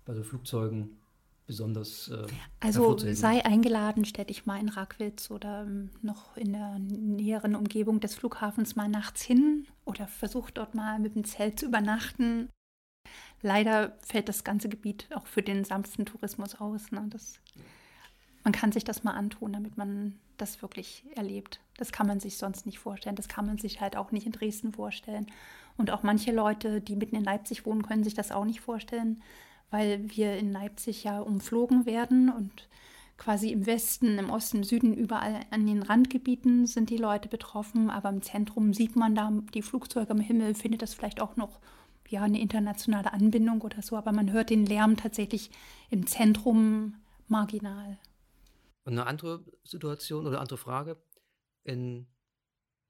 bei 0.04 0.14
so 0.14 0.24
Flugzeugen 0.24 0.98
besonders. 1.46 2.08
Äh, 2.08 2.26
also 2.60 2.96
sei 2.98 3.44
eingeladen, 3.44 4.04
stell 4.04 4.26
dich 4.26 4.46
mal 4.46 4.60
in 4.60 4.68
Rackwitz 4.68 5.30
oder 5.30 5.62
ähm, 5.62 5.90
noch 6.02 6.36
in 6.36 6.52
der 6.52 6.78
näheren 6.78 7.54
Umgebung 7.54 8.00
des 8.00 8.14
Flughafens 8.14 8.76
mal 8.76 8.88
nachts 8.88 9.22
hin 9.22 9.66
oder 9.84 10.06
versuch 10.06 10.50
dort 10.50 10.74
mal 10.74 10.98
mit 10.98 11.14
dem 11.14 11.24
Zelt 11.24 11.58
zu 11.58 11.66
übernachten. 11.66 12.48
Leider 13.42 13.98
fällt 14.02 14.28
das 14.28 14.44
ganze 14.44 14.68
Gebiet 14.68 15.08
auch 15.14 15.26
für 15.26 15.42
den 15.42 15.64
sanften 15.64 16.06
Tourismus 16.06 16.54
aus. 16.60 16.92
Ne? 16.92 17.04
Das, 17.10 17.40
man 18.44 18.52
kann 18.52 18.72
sich 18.72 18.84
das 18.84 19.02
mal 19.02 19.14
antun, 19.14 19.52
damit 19.52 19.76
man 19.76 20.18
das 20.36 20.62
wirklich 20.62 21.04
erlebt. 21.16 21.60
Das 21.76 21.92
kann 21.92 22.06
man 22.06 22.20
sich 22.20 22.36
sonst 22.36 22.66
nicht 22.66 22.78
vorstellen. 22.78 23.16
Das 23.16 23.28
kann 23.28 23.46
man 23.46 23.58
sich 23.58 23.80
halt 23.80 23.96
auch 23.96 24.12
nicht 24.12 24.26
in 24.26 24.32
Dresden 24.32 24.72
vorstellen. 24.72 25.26
Und 25.76 25.90
auch 25.90 26.02
manche 26.02 26.32
Leute, 26.32 26.80
die 26.80 26.96
mitten 26.96 27.16
in 27.16 27.24
Leipzig 27.24 27.66
wohnen, 27.66 27.82
können 27.82 28.04
sich 28.04 28.14
das 28.14 28.30
auch 28.30 28.44
nicht 28.44 28.60
vorstellen 28.60 29.22
weil 29.72 30.10
wir 30.10 30.36
in 30.36 30.52
Leipzig 30.52 31.04
ja 31.04 31.20
umflogen 31.20 31.86
werden 31.86 32.30
und 32.30 32.68
quasi 33.16 33.50
im 33.50 33.66
Westen, 33.66 34.18
im 34.18 34.30
Osten, 34.30 34.58
im 34.58 34.64
Süden, 34.64 34.94
überall 34.94 35.40
an 35.50 35.66
den 35.66 35.82
Randgebieten 35.82 36.66
sind 36.66 36.90
die 36.90 36.96
Leute 36.96 37.28
betroffen, 37.28 37.88
aber 37.88 38.10
im 38.10 38.22
Zentrum 38.22 38.74
sieht 38.74 38.96
man 38.96 39.14
da 39.14 39.32
die 39.54 39.62
Flugzeuge 39.62 40.10
am 40.10 40.20
Himmel, 40.20 40.54
findet 40.54 40.82
das 40.82 40.94
vielleicht 40.94 41.20
auch 41.20 41.36
noch 41.36 41.60
ja, 42.08 42.22
eine 42.22 42.40
internationale 42.40 43.12
Anbindung 43.12 43.62
oder 43.62 43.80
so, 43.80 43.96
aber 43.96 44.12
man 44.12 44.32
hört 44.32 44.50
den 44.50 44.66
Lärm 44.66 44.96
tatsächlich 44.96 45.50
im 45.88 46.06
Zentrum 46.06 46.96
marginal. 47.28 47.98
Und 48.84 48.92
eine 48.92 49.06
andere 49.06 49.44
Situation 49.64 50.26
oder 50.26 50.40
andere 50.40 50.58
Frage. 50.58 51.02
In 51.64 52.08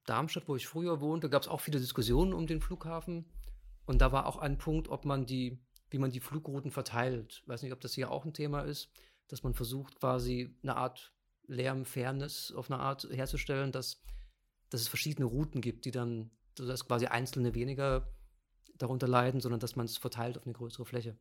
Darmstadt, 0.07 0.49
wo 0.49 0.57
ich 0.57 0.67
früher 0.67 1.01
wohnte, 1.01 1.31
gab 1.31 1.43
es 1.43 1.49
auch 1.49 1.61
viele 1.61 1.79
Diskussionen 1.79 2.33
um 2.33 2.47
den 2.47 2.61
Flughafen. 2.61 3.27
Und 3.87 4.01
da 4.01 4.11
war 4.11 4.27
auch 4.27 4.39
ein 4.39 4.59
Punkt, 4.59 4.89
ob 4.89 5.05
man 5.05 5.27
die 5.27 5.61
wie 5.93 5.99
man 5.99 6.11
die 6.11 6.21
Flugrouten 6.21 6.71
verteilt. 6.71 7.43
Ich 7.43 7.49
weiß 7.49 7.63
nicht, 7.63 7.73
ob 7.73 7.81
das 7.81 7.95
hier 7.95 8.11
auch 8.11 8.25
ein 8.25 8.33
Thema 8.33 8.63
ist, 8.63 8.91
dass 9.29 9.43
man 9.43 9.55
versucht, 9.55 9.97
quasi 9.97 10.55
eine 10.63 10.77
Art 10.77 11.13
Lärmfairness 11.47 12.53
auf 12.53 12.71
eine 12.71 12.81
Art 12.81 13.07
herzustellen, 13.11 13.73
dass, 13.73 14.03
dass 14.71 14.81
es 14.81 14.89
verschiedene 14.89 15.27
Routen 15.27 15.61
gibt, 15.61 15.85
die 15.85 15.91
dann, 15.91 16.31
dass 16.55 16.87
quasi 16.87 17.07
einzelne 17.07 17.55
weniger 17.55 18.09
darunter 18.79 19.09
leiden, 19.09 19.41
sondern 19.41 19.61
dass 19.61 19.77
man 19.77 19.87
es 19.87 19.99
verteilt 19.99 20.39
auf 20.39 20.45
eine 20.45 20.55
größere 20.55 20.85
Fläche. 20.85 21.17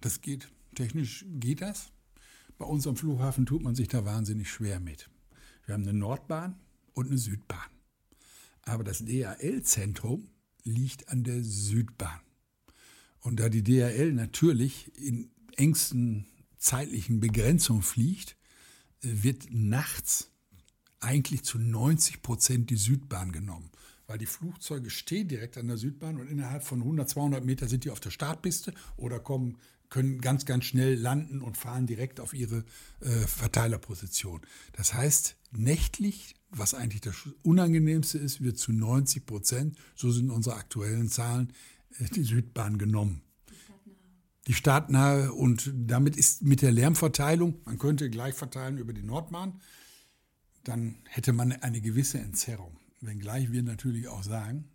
Das 0.00 0.20
geht. 0.20 0.48
Technisch 0.74 1.24
geht 1.28 1.60
das. 1.60 1.92
Bei 2.58 2.64
uns 2.64 2.86
am 2.86 2.96
Flughafen 2.96 3.46
tut 3.46 3.62
man 3.62 3.74
sich 3.74 3.88
da 3.88 4.04
wahnsinnig 4.04 4.50
schwer 4.50 4.80
mit. 4.80 5.10
Wir 5.66 5.74
haben 5.74 5.82
eine 5.82 5.92
Nordbahn 5.92 6.60
und 6.94 7.08
eine 7.08 7.18
Südbahn. 7.18 7.70
Aber 8.62 8.84
das 8.84 9.04
DHL-Zentrum 9.04 10.30
liegt 10.62 11.08
an 11.08 11.24
der 11.24 11.42
Südbahn. 11.42 12.23
Und 13.24 13.40
da 13.40 13.48
die 13.48 13.62
DHL 13.62 14.12
natürlich 14.12 14.92
in 14.98 15.30
engsten 15.56 16.26
zeitlichen 16.58 17.20
Begrenzungen 17.20 17.82
fliegt, 17.82 18.36
wird 19.00 19.46
nachts 19.50 20.30
eigentlich 21.00 21.42
zu 21.42 21.58
90 21.58 22.20
Prozent 22.20 22.70
die 22.70 22.76
Südbahn 22.76 23.32
genommen. 23.32 23.70
Weil 24.06 24.18
die 24.18 24.26
Flugzeuge 24.26 24.90
stehen 24.90 25.28
direkt 25.28 25.56
an 25.56 25.68
der 25.68 25.78
Südbahn 25.78 26.20
und 26.20 26.28
innerhalb 26.28 26.64
von 26.64 26.80
100, 26.80 27.08
200 27.08 27.44
Meter 27.44 27.66
sind 27.66 27.84
die 27.84 27.90
auf 27.90 28.00
der 28.00 28.10
Startpiste 28.10 28.74
oder 28.98 29.18
kommen, 29.20 29.56
können 29.88 30.20
ganz, 30.20 30.44
ganz 30.44 30.66
schnell 30.66 30.94
landen 30.94 31.40
und 31.40 31.56
fahren 31.56 31.86
direkt 31.86 32.20
auf 32.20 32.34
ihre 32.34 32.64
äh, 33.00 33.08
Verteilerposition. 33.26 34.42
Das 34.72 34.92
heißt, 34.92 35.36
nächtlich, 35.52 36.34
was 36.50 36.74
eigentlich 36.74 37.00
das 37.00 37.16
Unangenehmste 37.42 38.18
ist, 38.18 38.42
wird 38.42 38.58
zu 38.58 38.72
90 38.72 39.24
Prozent, 39.24 39.78
so 39.94 40.12
sind 40.12 40.30
unsere 40.30 40.56
aktuellen 40.56 41.08
Zahlen, 41.08 41.48
äh, 41.48 41.52
die 41.98 42.24
Südbahn 42.24 42.78
genommen 42.78 43.22
die 44.46 44.54
startnahe 44.54 45.32
und 45.32 45.72
damit 45.74 46.16
ist 46.16 46.42
mit 46.42 46.62
der 46.62 46.72
Lärmverteilung, 46.72 47.60
man 47.64 47.78
könnte 47.78 48.10
gleich 48.10 48.34
verteilen 48.34 48.78
über 48.78 48.92
die 48.92 49.02
Nordbahn, 49.02 49.60
dann 50.64 50.96
hätte 51.08 51.32
man 51.32 51.52
eine 51.52 51.80
gewisse 51.80 52.18
Entzerrung. 52.18 52.78
Wenngleich 53.00 53.52
wir 53.52 53.62
natürlich 53.62 54.08
auch 54.08 54.22
sagen, 54.22 54.70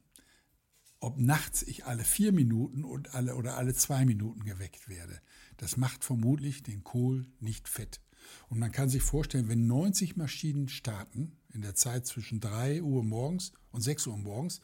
ob 0.99 1.19
nachts 1.19 1.63
ich 1.63 1.85
alle 1.85 2.03
vier 2.03 2.31
Minuten 2.31 2.83
und 2.83 3.13
alle 3.13 3.35
oder 3.35 3.57
alle 3.57 3.73
zwei 3.73 4.05
Minuten 4.05 4.43
geweckt 4.43 4.89
werde, 4.89 5.21
das 5.57 5.77
macht 5.77 6.03
vermutlich 6.03 6.63
den 6.63 6.83
Kohl 6.83 7.27
nicht 7.39 7.69
fett. 7.69 8.01
Und 8.49 8.59
man 8.59 8.71
kann 8.71 8.89
sich 8.89 9.01
vorstellen, 9.01 9.47
wenn 9.47 9.67
90 9.67 10.17
Maschinen 10.17 10.67
starten 10.67 11.37
in 11.53 11.61
der 11.61 11.75
Zeit 11.75 12.05
zwischen 12.05 12.39
3 12.39 12.83
Uhr 12.83 13.03
morgens 13.03 13.53
und 13.71 13.81
6 13.81 14.07
Uhr 14.07 14.17
morgens, 14.17 14.61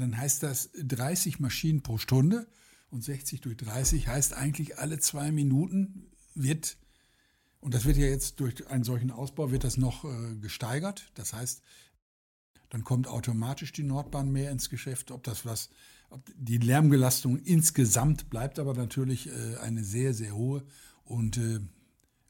dann 0.00 0.16
heißt 0.16 0.42
das 0.42 0.70
30 0.74 1.40
Maschinen 1.40 1.82
pro 1.82 1.98
Stunde 1.98 2.46
und 2.90 3.02
60 3.02 3.40
durch 3.40 3.56
30 3.56 4.08
heißt 4.08 4.34
eigentlich 4.34 4.78
alle 4.78 4.98
zwei 4.98 5.32
Minuten 5.32 6.06
wird, 6.34 6.76
und 7.60 7.74
das 7.74 7.84
wird 7.84 7.96
ja 7.96 8.06
jetzt 8.06 8.40
durch 8.40 8.66
einen 8.68 8.84
solchen 8.84 9.10
Ausbau, 9.10 9.50
wird 9.50 9.64
das 9.64 9.76
noch 9.76 10.04
äh, 10.04 10.36
gesteigert. 10.36 11.10
Das 11.14 11.32
heißt, 11.32 11.62
dann 12.70 12.84
kommt 12.84 13.06
automatisch 13.06 13.72
die 13.72 13.84
Nordbahn 13.84 14.30
mehr 14.30 14.50
ins 14.50 14.68
Geschäft. 14.68 15.10
Ob 15.10 15.22
das 15.22 15.44
was, 15.46 15.70
ob 16.10 16.28
die 16.36 16.58
Lärmbelastung 16.58 17.38
insgesamt 17.38 18.30
bleibt 18.30 18.58
aber 18.58 18.74
natürlich 18.74 19.28
äh, 19.28 19.56
eine 19.58 19.84
sehr, 19.84 20.12
sehr 20.12 20.34
hohe. 20.34 20.64
Und 21.04 21.36
äh, 21.38 21.60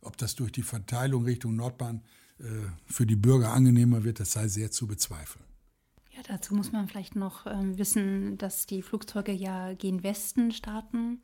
ob 0.03 0.17
das 0.19 0.35
durch 0.35 0.53
die 0.53 0.63
Verteilung 0.63 1.25
Richtung 1.25 1.57
Nordbahn 1.57 2.03
äh, 2.39 2.45
für 2.87 3.07
die 3.07 3.17
Bürger 3.17 3.53
angenehmer 3.53 4.05
wird, 4.05 4.21
das 4.21 4.33
sei 4.33 4.49
sehr 4.49 4.71
zu 4.71 4.87
bezweifeln. 4.87 5.45
Ja, 6.17 6.23
dazu 6.29 6.55
muss 6.55 6.71
man 6.71 6.87
vielleicht 6.87 7.17
noch 7.17 7.47
ähm, 7.47 7.77
wissen, 7.77 8.39
dass 8.39 8.67
die 8.67 8.83
Flugzeuge 8.83 9.33
ja 9.33 9.75
gegen 9.75 10.05
Westen 10.05 10.53
starten 10.53 11.21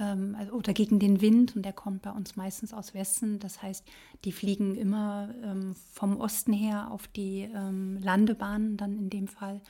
ähm, 0.00 0.34
also, 0.38 0.52
oder 0.54 0.72
gegen 0.72 0.98
den 0.98 1.20
Wind 1.20 1.54
und 1.54 1.64
der 1.64 1.72
kommt 1.72 2.02
bei 2.02 2.10
uns 2.10 2.36
meistens 2.36 2.72
aus 2.72 2.94
Westen. 2.94 3.38
Das 3.38 3.62
heißt, 3.62 3.84
die 4.24 4.32
fliegen 4.32 4.74
immer 4.74 5.32
ähm, 5.42 5.74
vom 5.92 6.20
Osten 6.20 6.52
her 6.52 6.90
auf 6.90 7.06
die 7.08 7.48
ähm, 7.54 7.98
Landebahnen 8.02 8.76
dann 8.76 8.98
in 8.98 9.10
dem 9.10 9.28
Fall. 9.28 9.60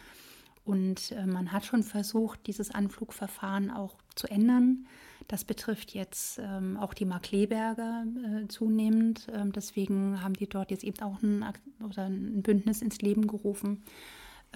Und 0.64 1.12
äh, 1.12 1.26
man 1.26 1.52
hat 1.52 1.66
schon 1.66 1.82
versucht, 1.82 2.46
dieses 2.46 2.70
Anflugverfahren 2.70 3.70
auch 3.70 3.96
zu 4.14 4.28
ändern. 4.28 4.86
Das 5.28 5.44
betrifft 5.44 5.92
jetzt 5.92 6.38
ähm, 6.42 6.78
auch 6.78 6.94
die 6.94 7.04
Markleberger 7.04 8.06
äh, 8.06 8.48
zunehmend. 8.48 9.26
Ähm, 9.32 9.52
deswegen 9.52 10.22
haben 10.22 10.34
die 10.34 10.48
dort 10.48 10.70
jetzt 10.70 10.84
eben 10.84 11.00
auch 11.00 11.22
ein, 11.22 11.44
oder 11.82 12.06
ein 12.06 12.42
Bündnis 12.42 12.80
ins 12.80 13.00
Leben 13.00 13.26
gerufen, 13.26 13.82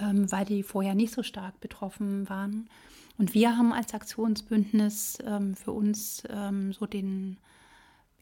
ähm, 0.00 0.30
weil 0.30 0.44
die 0.44 0.62
vorher 0.62 0.94
nicht 0.94 1.12
so 1.12 1.22
stark 1.22 1.61
betroffen 1.61 2.28
waren. 2.28 2.68
Und 3.18 3.34
wir 3.34 3.56
haben 3.56 3.72
als 3.72 3.94
Aktionsbündnis 3.94 5.18
ähm, 5.26 5.54
für 5.54 5.72
uns 5.72 6.22
ähm, 6.30 6.72
so 6.72 6.87
den, 6.87 7.37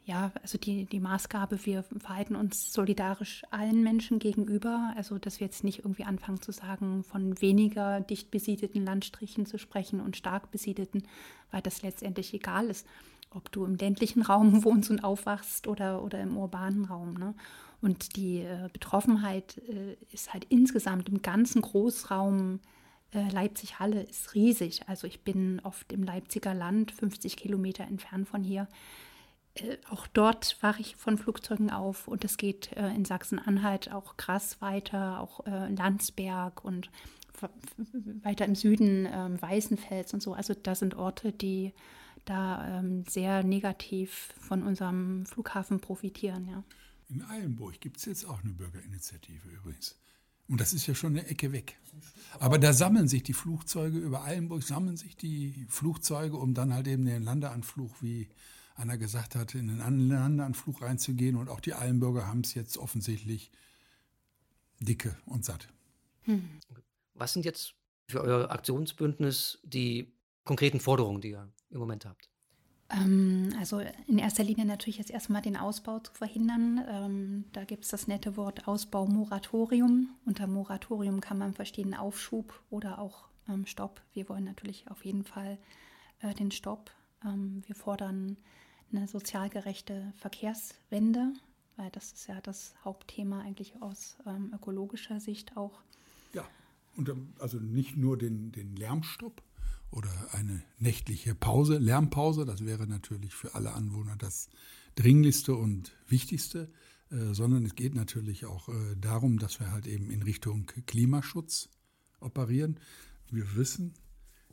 ja, 0.06 0.32
also 0.42 0.56
die, 0.56 0.86
die 0.86 1.00
Maßgabe, 1.00 1.66
wir 1.66 1.82
verhalten 1.82 2.34
uns 2.34 2.72
solidarisch 2.72 3.42
allen 3.50 3.82
Menschen 3.82 4.18
gegenüber. 4.18 4.94
Also, 4.96 5.18
dass 5.18 5.38
wir 5.38 5.46
jetzt 5.46 5.64
nicht 5.64 5.80
irgendwie 5.80 6.04
anfangen 6.04 6.40
zu 6.40 6.50
sagen, 6.50 7.04
von 7.04 7.40
weniger 7.42 8.00
dicht 8.00 8.30
besiedelten 8.30 8.84
Landstrichen 8.84 9.44
zu 9.44 9.58
sprechen 9.58 10.00
und 10.00 10.16
stark 10.16 10.50
besiedelten, 10.50 11.02
weil 11.50 11.60
das 11.60 11.82
letztendlich 11.82 12.32
egal 12.32 12.70
ist, 12.70 12.86
ob 13.30 13.52
du 13.52 13.66
im 13.66 13.76
ländlichen 13.76 14.22
Raum 14.22 14.64
wohnst 14.64 14.90
und 14.90 15.04
aufwachst 15.04 15.66
oder, 15.66 16.02
oder 16.02 16.20
im 16.20 16.38
urbanen 16.38 16.86
Raum. 16.86 17.14
Ne? 17.14 17.34
Und 17.80 18.16
die 18.16 18.40
äh, 18.40 18.68
Betroffenheit 18.72 19.58
äh, 19.58 19.96
ist 20.10 20.32
halt 20.32 20.44
insgesamt 20.48 21.08
im 21.08 21.22
ganzen 21.22 21.62
Großraum 21.62 22.60
äh, 23.12 23.28
Leipzig-Halle 23.30 24.02
ist 24.02 24.34
riesig. 24.34 24.88
Also 24.88 25.06
ich 25.06 25.22
bin 25.22 25.60
oft 25.62 25.92
im 25.92 26.02
Leipziger 26.02 26.54
Land, 26.54 26.90
50 26.90 27.36
Kilometer 27.36 27.84
entfernt 27.84 28.28
von 28.28 28.42
hier. 28.42 28.68
Äh, 29.54 29.76
auch 29.90 30.06
dort 30.06 30.56
wache 30.62 30.80
ich 30.80 30.96
von 30.96 31.18
Flugzeugen 31.18 31.70
auf 31.70 32.08
und 32.08 32.24
es 32.24 32.36
geht 32.36 32.72
äh, 32.72 32.88
in 32.88 33.04
Sachsen-Anhalt 33.04 33.92
auch 33.92 34.16
krass 34.16 34.60
weiter, 34.60 35.20
auch 35.20 35.46
äh, 35.46 35.68
Landsberg 35.74 36.64
und 36.64 36.90
weiter 38.22 38.46
im 38.46 38.54
Süden 38.54 39.06
ähm, 39.10 39.40
Weißenfels 39.40 40.14
und 40.14 40.22
so. 40.22 40.32
Also 40.32 40.54
da 40.54 40.74
sind 40.74 40.94
Orte, 40.94 41.32
die 41.32 41.72
da 42.24 42.78
ähm, 42.78 43.04
sehr 43.06 43.44
negativ 43.44 44.34
von 44.40 44.62
unserem 44.62 45.26
Flughafen 45.26 45.80
profitieren. 45.80 46.48
Ja. 46.48 46.62
In 47.08 47.22
Eilenburg 47.22 47.80
gibt 47.80 47.98
es 47.98 48.04
jetzt 48.04 48.24
auch 48.24 48.42
eine 48.42 48.52
Bürgerinitiative 48.52 49.48
übrigens. 49.48 49.96
Und 50.48 50.60
das 50.60 50.72
ist 50.72 50.86
ja 50.86 50.94
schon 50.94 51.16
eine 51.16 51.26
Ecke 51.26 51.52
weg. 51.52 51.76
Aber 52.38 52.58
da 52.58 52.72
sammeln 52.72 53.08
sich 53.08 53.22
die 53.22 53.32
Flugzeuge, 53.32 53.98
über 53.98 54.24
Eilenburg 54.24 54.62
sammeln 54.62 54.96
sich 54.96 55.16
die 55.16 55.66
Flugzeuge, 55.68 56.36
um 56.36 56.54
dann 56.54 56.72
halt 56.72 56.86
eben 56.86 57.04
den 57.04 57.22
Landeanflug, 57.22 57.90
wie 58.00 58.28
Anna 58.76 58.96
gesagt 58.96 59.34
hat, 59.34 59.54
in 59.54 59.68
den 59.68 59.78
Landeanflug 59.78 60.82
reinzugehen. 60.82 61.36
Und 61.36 61.48
auch 61.48 61.60
die 61.60 61.74
Eilenburger 61.74 62.26
haben 62.26 62.40
es 62.40 62.54
jetzt 62.54 62.78
offensichtlich 62.78 63.50
dicke 64.80 65.16
und 65.26 65.44
satt. 65.44 65.68
Hm. 66.22 66.48
Was 67.14 67.32
sind 67.32 67.44
jetzt 67.44 67.74
für 68.08 68.20
euer 68.20 68.50
Aktionsbündnis 68.50 69.58
die 69.64 70.12
konkreten 70.44 70.80
Forderungen, 70.80 71.20
die 71.20 71.30
ihr 71.30 71.52
im 71.70 71.78
Moment 71.78 72.04
habt? 72.04 72.28
Ähm, 72.90 73.52
also 73.58 73.80
in 74.06 74.18
erster 74.18 74.44
Linie 74.44 74.64
natürlich 74.64 74.98
jetzt 74.98 75.10
erstmal 75.10 75.42
den 75.42 75.56
Ausbau 75.56 75.98
zu 75.98 76.12
verhindern. 76.12 76.84
Ähm, 76.88 77.44
da 77.52 77.64
gibt 77.64 77.84
es 77.84 77.90
das 77.90 78.06
nette 78.06 78.36
Wort 78.36 78.68
Ausbau-Moratorium. 78.68 80.10
Unter 80.24 80.46
Moratorium 80.46 81.20
kann 81.20 81.38
man 81.38 81.54
verstehen 81.54 81.94
Aufschub 81.94 82.60
oder 82.70 82.98
auch 82.98 83.28
ähm, 83.48 83.66
Stopp. 83.66 84.00
Wir 84.12 84.28
wollen 84.28 84.44
natürlich 84.44 84.90
auf 84.90 85.04
jeden 85.04 85.24
Fall 85.24 85.58
äh, 86.20 86.34
den 86.34 86.50
Stopp. 86.50 86.90
Wir 87.66 87.74
fordern 87.74 88.36
eine 88.92 89.08
sozial 89.08 89.48
gerechte 89.48 90.12
Verkehrswende, 90.16 91.32
weil 91.76 91.90
das 91.90 92.12
ist 92.12 92.28
ja 92.28 92.40
das 92.40 92.74
Hauptthema 92.84 93.40
eigentlich 93.40 93.80
aus 93.80 94.18
ökologischer 94.54 95.18
Sicht 95.18 95.56
auch. 95.56 95.80
Ja, 96.34 96.46
und 96.94 97.10
also 97.40 97.58
nicht 97.58 97.96
nur 97.96 98.16
den, 98.16 98.52
den 98.52 98.76
Lärmstopp, 98.76 99.42
oder 99.90 100.10
eine 100.32 100.62
nächtliche 100.78 101.34
Pause, 101.34 101.78
Lärmpause. 101.78 102.44
Das 102.44 102.64
wäre 102.64 102.86
natürlich 102.86 103.34
für 103.34 103.54
alle 103.54 103.72
Anwohner 103.72 104.16
das 104.16 104.48
Dringlichste 104.94 105.54
und 105.54 105.92
Wichtigste, 106.08 106.70
äh, 107.10 107.32
sondern 107.32 107.64
es 107.64 107.74
geht 107.74 107.94
natürlich 107.94 108.46
auch 108.46 108.68
äh, 108.68 108.96
darum, 108.96 109.38
dass 109.38 109.60
wir 109.60 109.70
halt 109.70 109.86
eben 109.86 110.10
in 110.10 110.22
Richtung 110.22 110.66
Klimaschutz 110.86 111.68
operieren. 112.20 112.80
Wir 113.30 113.56
wissen, 113.56 113.94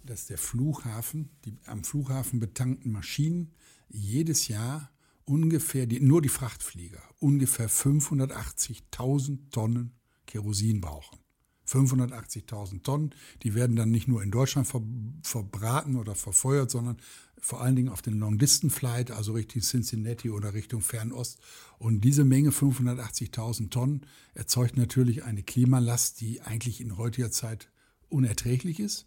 dass 0.03 0.27
der 0.27 0.37
Flughafen, 0.37 1.29
die 1.45 1.57
am 1.65 1.83
Flughafen 1.83 2.39
betankten 2.39 2.91
Maschinen 2.91 3.53
jedes 3.89 4.47
Jahr 4.47 4.91
ungefähr, 5.25 5.85
die, 5.85 6.01
nur 6.01 6.21
die 6.21 6.29
Frachtflieger, 6.29 7.01
ungefähr 7.19 7.69
580.000 7.69 9.49
Tonnen 9.51 9.93
Kerosin 10.25 10.81
brauchen. 10.81 11.22
580.000 11.67 12.83
Tonnen. 12.83 13.15
Die 13.43 13.55
werden 13.55 13.75
dann 13.75 13.91
nicht 13.91 14.07
nur 14.07 14.21
in 14.21 14.31
Deutschland 14.31 14.67
ver 14.67 14.81
verbraten 15.21 15.95
oder 15.95 16.15
verfeuert, 16.15 16.69
sondern 16.71 16.97
vor 17.39 17.61
allen 17.61 17.75
Dingen 17.75 17.89
auf 17.89 18.01
den 18.01 18.19
Long-Distance-Flight, 18.19 19.11
also 19.11 19.33
Richtung 19.33 19.61
Cincinnati 19.61 20.29
oder 20.29 20.53
Richtung 20.53 20.81
Fernost. 20.81 21.39
Und 21.77 22.01
diese 22.01 22.23
Menge 22.23 22.51
580.000 22.51 23.69
Tonnen 23.69 24.05
erzeugt 24.33 24.77
natürlich 24.77 25.23
eine 25.23 25.43
Klimalast, 25.43 26.21
die 26.21 26.41
eigentlich 26.41 26.79
in 26.79 26.97
heutiger 26.97 27.31
Zeit 27.31 27.69
unerträglich 28.09 28.79
ist. 28.79 29.05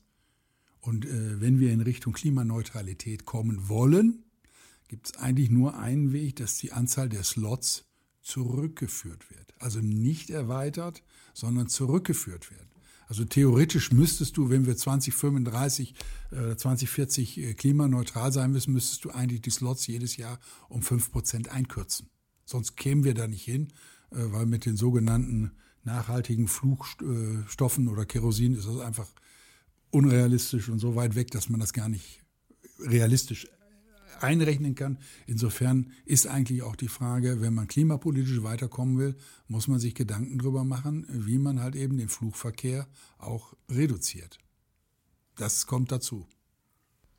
Und 0.81 1.07
äh, 1.07 1.41
wenn 1.41 1.61
wir 1.61 1.73
in 1.73 1.81
Richtung 1.81 2.13
Klimaneutralität 2.13 3.25
kommen 3.25 3.69
wollen, 3.69 4.25
gibt 4.89 5.09
es 5.09 5.17
eigentlich 5.17 5.51
nur 5.51 5.79
einen 5.79 6.13
Weg, 6.13 6.37
dass 6.37 6.59
die 6.59 6.73
Anzahl 6.73 7.09
der 7.09 7.25
Slots 7.25 7.87
zurückgeführt 8.23 9.31
wird. 9.31 9.55
Also 9.59 9.81
nicht 9.81 10.31
erweitert, 10.31 11.03
sondern 11.37 11.69
zurückgeführt 11.69 12.51
werden. 12.51 12.71
Also 13.09 13.25
theoretisch 13.25 13.93
müsstest 13.93 14.37
du, 14.39 14.49
wenn 14.49 14.67
wir 14.67 14.75
2035, 14.75 15.95
äh, 16.33 16.57
2040 16.57 17.39
äh, 17.39 17.55
klimaneutral 17.55 18.33
sein 18.33 18.51
müssen, 18.51 18.73
müsstest 18.73 19.05
du 19.05 19.11
eigentlich 19.11 19.43
die 19.43 19.51
Slots 19.51 19.87
jedes 19.87 20.17
Jahr 20.17 20.41
um 20.71 20.81
5% 20.81 21.49
einkürzen. 21.49 22.09
Sonst 22.47 22.77
kämen 22.77 23.05
wir 23.05 23.13
da 23.13 23.29
nicht 23.29 23.45
hin, 23.45 23.69
äh, 24.11 24.17
weil 24.17 24.47
mit 24.47 24.65
den 24.65 24.77
sogenannten 24.77 25.53
nachhaltigen 25.85 26.49
Flugstoffen 26.49 27.89
oder 27.89 28.07
Kerosin 28.07 28.57
ist 28.57 28.67
das 28.67 28.81
einfach 28.81 29.09
unrealistisch 29.91 30.71
und 30.71 30.79
so 30.79 30.97
weit 30.97 31.15
weg, 31.15 31.31
dass 31.31 31.51
man 31.51 31.61
das 31.61 31.75
gar 31.75 31.91
nicht 31.91 32.23
realistisch 32.81 33.47
einrechnen 34.23 34.75
kann. 34.75 34.99
Insofern 35.27 35.93
ist 36.05 36.27
eigentlich 36.27 36.63
auch 36.63 36.77
die 36.77 36.89
Frage, 36.89 37.41
wenn 37.41 37.55
man 37.55 37.69
klimapolitisch 37.69 38.43
weiterkommen 38.43 38.99
will, 38.99 39.17
muss 39.49 39.69
man 39.69 39.79
sich 39.79 39.95
Gedanken 39.95 40.39
darüber 40.39 40.65
machen, 40.65 41.07
wie 41.09 41.39
man 41.39 41.61
halt 41.61 41.77
eben 41.77 41.99
den 41.99 42.09
Flugverkehr 42.09 42.87
auch 43.19 43.55
reduziert. 43.71 44.39
Das 45.37 45.67
kommt 45.67 45.93
dazu. 45.93 46.27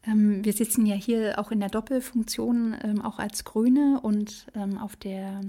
Ähm, 0.04 0.44
wir 0.44 0.54
sitzen 0.54 0.86
ja 0.86 0.96
hier 0.96 1.40
auch 1.40 1.52
in 1.52 1.60
der 1.60 1.70
Doppelfunktion, 1.70 2.76
ähm, 2.82 3.02
auch 3.02 3.20
als 3.20 3.44
Grüne 3.44 4.00
und 4.02 4.48
ähm, 4.56 4.78
auf 4.78 4.96
der 4.96 5.42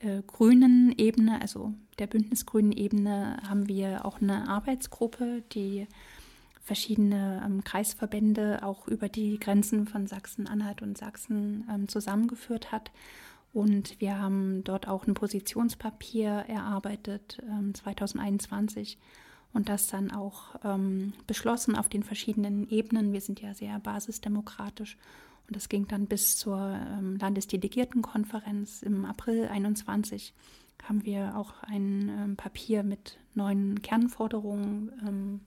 äh, 0.00 0.22
grünen 0.26 0.94
Ebene, 0.96 1.40
also 1.40 1.74
der 1.98 2.06
bündnisgrünen 2.06 2.72
Ebene, 2.72 3.36
haben 3.46 3.68
wir 3.68 4.04
auch 4.04 4.20
eine 4.20 4.48
Arbeitsgruppe, 4.48 5.42
die 5.52 5.86
verschiedene 6.70 7.42
ähm, 7.44 7.64
Kreisverbände 7.64 8.62
auch 8.62 8.86
über 8.86 9.08
die 9.08 9.40
Grenzen 9.40 9.88
von 9.88 10.06
Sachsen-Anhalt 10.06 10.82
und 10.82 10.96
Sachsen 10.96 11.66
ähm, 11.68 11.88
zusammengeführt 11.88 12.70
hat. 12.70 12.92
Und 13.52 14.00
wir 14.00 14.20
haben 14.20 14.62
dort 14.62 14.86
auch 14.86 15.04
ein 15.04 15.14
Positionspapier 15.14 16.30
erarbeitet 16.46 17.42
ähm, 17.42 17.74
2021 17.74 18.98
und 19.52 19.68
das 19.68 19.88
dann 19.88 20.12
auch 20.12 20.54
ähm, 20.62 21.12
beschlossen 21.26 21.74
auf 21.74 21.88
den 21.88 22.04
verschiedenen 22.04 22.68
Ebenen. 22.68 23.12
Wir 23.12 23.20
sind 23.20 23.40
ja 23.40 23.52
sehr 23.52 23.80
basisdemokratisch 23.80 24.96
und 25.48 25.56
das 25.56 25.68
ging 25.68 25.88
dann 25.88 26.06
bis 26.06 26.36
zur 26.36 26.56
ähm, 26.56 27.16
Landesdelegiertenkonferenz 27.16 28.82
im 28.82 29.04
April 29.06 29.48
21 29.48 30.34
haben 30.84 31.04
wir 31.04 31.36
auch 31.36 31.64
ein 31.64 32.08
ähm, 32.16 32.36
Papier 32.36 32.84
mit 32.84 33.18
neuen 33.34 33.82
Kernforderungen 33.82 35.40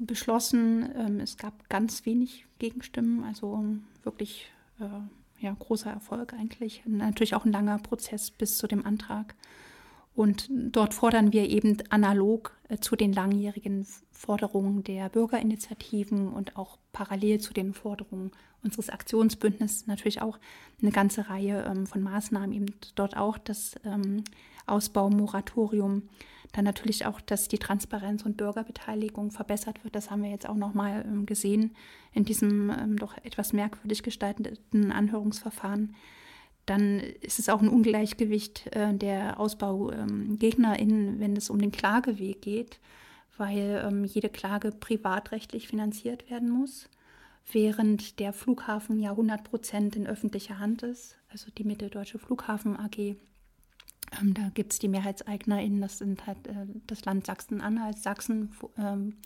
beschlossen. 0.00 0.90
Ähm, 0.96 1.20
es 1.20 1.36
gab 1.36 1.68
ganz 1.68 2.06
wenig 2.06 2.46
Gegenstimmen, 2.58 3.24
also 3.24 3.64
wirklich 4.02 4.50
äh, 4.80 5.44
ja, 5.44 5.54
großer 5.58 5.90
Erfolg 5.90 6.32
eigentlich. 6.34 6.82
Natürlich 6.86 7.34
auch 7.34 7.44
ein 7.44 7.52
langer 7.52 7.78
Prozess 7.78 8.30
bis 8.30 8.58
zu 8.58 8.66
dem 8.66 8.84
Antrag. 8.84 9.34
Und 10.14 10.48
dort 10.50 10.92
fordern 10.92 11.32
wir 11.32 11.48
eben 11.48 11.78
analog 11.88 12.56
äh, 12.68 12.78
zu 12.78 12.96
den 12.96 13.12
langjährigen 13.12 13.86
Forderungen 14.10 14.82
der 14.84 15.08
Bürgerinitiativen 15.08 16.28
und 16.28 16.56
auch 16.56 16.78
parallel 16.92 17.40
zu 17.40 17.54
den 17.54 17.72
Forderungen 17.74 18.32
unseres 18.62 18.90
Aktionsbündnisses 18.90 19.86
natürlich 19.86 20.20
auch 20.20 20.38
eine 20.82 20.90
ganze 20.90 21.30
Reihe 21.30 21.64
ähm, 21.64 21.86
von 21.86 22.02
Maßnahmen, 22.02 22.52
eben 22.52 22.66
dort 22.94 23.16
auch 23.16 23.38
das 23.38 23.76
ähm, 23.84 24.24
Ausbaumoratorium, 24.66 26.02
dann 26.52 26.64
natürlich 26.64 27.06
auch, 27.06 27.20
dass 27.20 27.48
die 27.48 27.58
Transparenz 27.58 28.24
und 28.24 28.36
Bürgerbeteiligung 28.36 29.30
verbessert 29.30 29.84
wird. 29.84 29.94
Das 29.94 30.10
haben 30.10 30.22
wir 30.22 30.30
jetzt 30.30 30.48
auch 30.48 30.56
nochmal 30.56 31.04
ähm, 31.06 31.26
gesehen 31.26 31.76
in 32.12 32.24
diesem 32.24 32.70
ähm, 32.70 32.96
doch 32.96 33.16
etwas 33.24 33.52
merkwürdig 33.52 34.02
gestalteten 34.02 34.92
Anhörungsverfahren 34.92 35.94
dann 36.70 37.00
ist 37.00 37.40
es 37.40 37.48
auch 37.48 37.60
ein 37.60 37.68
Ungleichgewicht 37.68 38.74
äh, 38.76 38.94
der 38.94 39.40
AusbaugegnerInnen, 39.40 41.08
ähm, 41.08 41.20
wenn 41.20 41.36
es 41.36 41.50
um 41.50 41.58
den 41.58 41.72
Klageweg 41.72 42.42
geht, 42.42 42.78
weil 43.36 43.84
ähm, 43.84 44.04
jede 44.04 44.28
Klage 44.28 44.70
privatrechtlich 44.70 45.66
finanziert 45.66 46.30
werden 46.30 46.48
muss, 46.48 46.88
während 47.50 48.20
der 48.20 48.32
Flughafen 48.32 49.00
ja 49.00 49.10
100 49.10 49.42
Prozent 49.42 49.96
in 49.96 50.06
öffentlicher 50.06 50.60
Hand 50.60 50.82
ist, 50.82 51.16
also 51.28 51.50
die 51.50 51.64
Mitteldeutsche 51.64 52.20
Flughafen 52.20 52.76
AG. 52.76 53.16
Ähm, 54.18 54.34
da 54.34 54.48
gibt 54.54 54.72
es 54.72 54.78
die 54.78 54.88
MehrheitseignerInnen, 54.88 55.80
das 55.80 55.98
sind 55.98 56.26
halt 56.26 56.46
äh, 56.46 56.66
das 56.86 57.04
Land 57.04 57.26
Sachsen-Anhalt, 57.26 57.98
Sachsen, 57.98 58.50
ähm, 58.76 59.16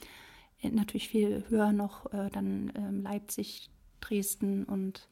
natürlich 0.62 1.08
viel 1.08 1.44
höher 1.48 1.72
noch, 1.72 2.12
äh, 2.12 2.30
dann 2.30 2.72
ähm, 2.74 3.02
Leipzig, 3.02 3.70
Dresden 4.00 4.64
und 4.64 5.08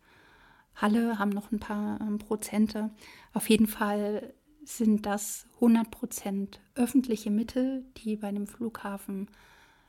Halle 0.75 1.19
haben 1.19 1.31
noch 1.31 1.53
ein 1.53 1.61
paar 1.61 1.99
Prozente. 2.19 2.91
Auf 3.35 3.51
jeden 3.51 3.67
Fall 3.67 4.33
sind 4.65 5.07
das 5.07 5.47
100 5.57 5.91
Prozent 5.91 6.61
öffentliche 6.75 7.31
Mittel, 7.31 7.85
die 7.99 8.17
bei 8.17 8.31
dem 8.33 8.47
Flughafen 8.47 9.29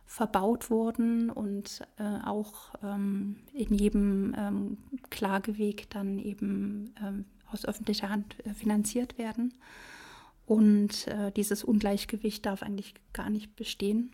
verbaut 0.05 0.69
wurden 0.69 1.29
und 1.29 1.81
äh, 1.97 2.19
auch 2.25 2.73
ähm, 2.83 3.37
in 3.53 3.73
jedem 3.73 4.35
ähm, 4.37 4.77
Klageweg 5.09 5.89
dann 5.89 6.19
eben 6.19 6.93
ähm, 7.01 7.25
aus 7.53 7.65
öffentlicher 7.65 8.09
Hand 8.09 8.35
äh, 8.45 8.53
finanziert 8.53 9.17
werden. 9.17 9.53
Und 10.45 11.07
äh, 11.07 11.31
dieses 11.31 11.63
Ungleichgewicht 11.63 12.45
darf 12.45 12.63
eigentlich 12.63 12.95
gar 13.13 13.29
nicht 13.29 13.55
bestehen. 13.55 14.11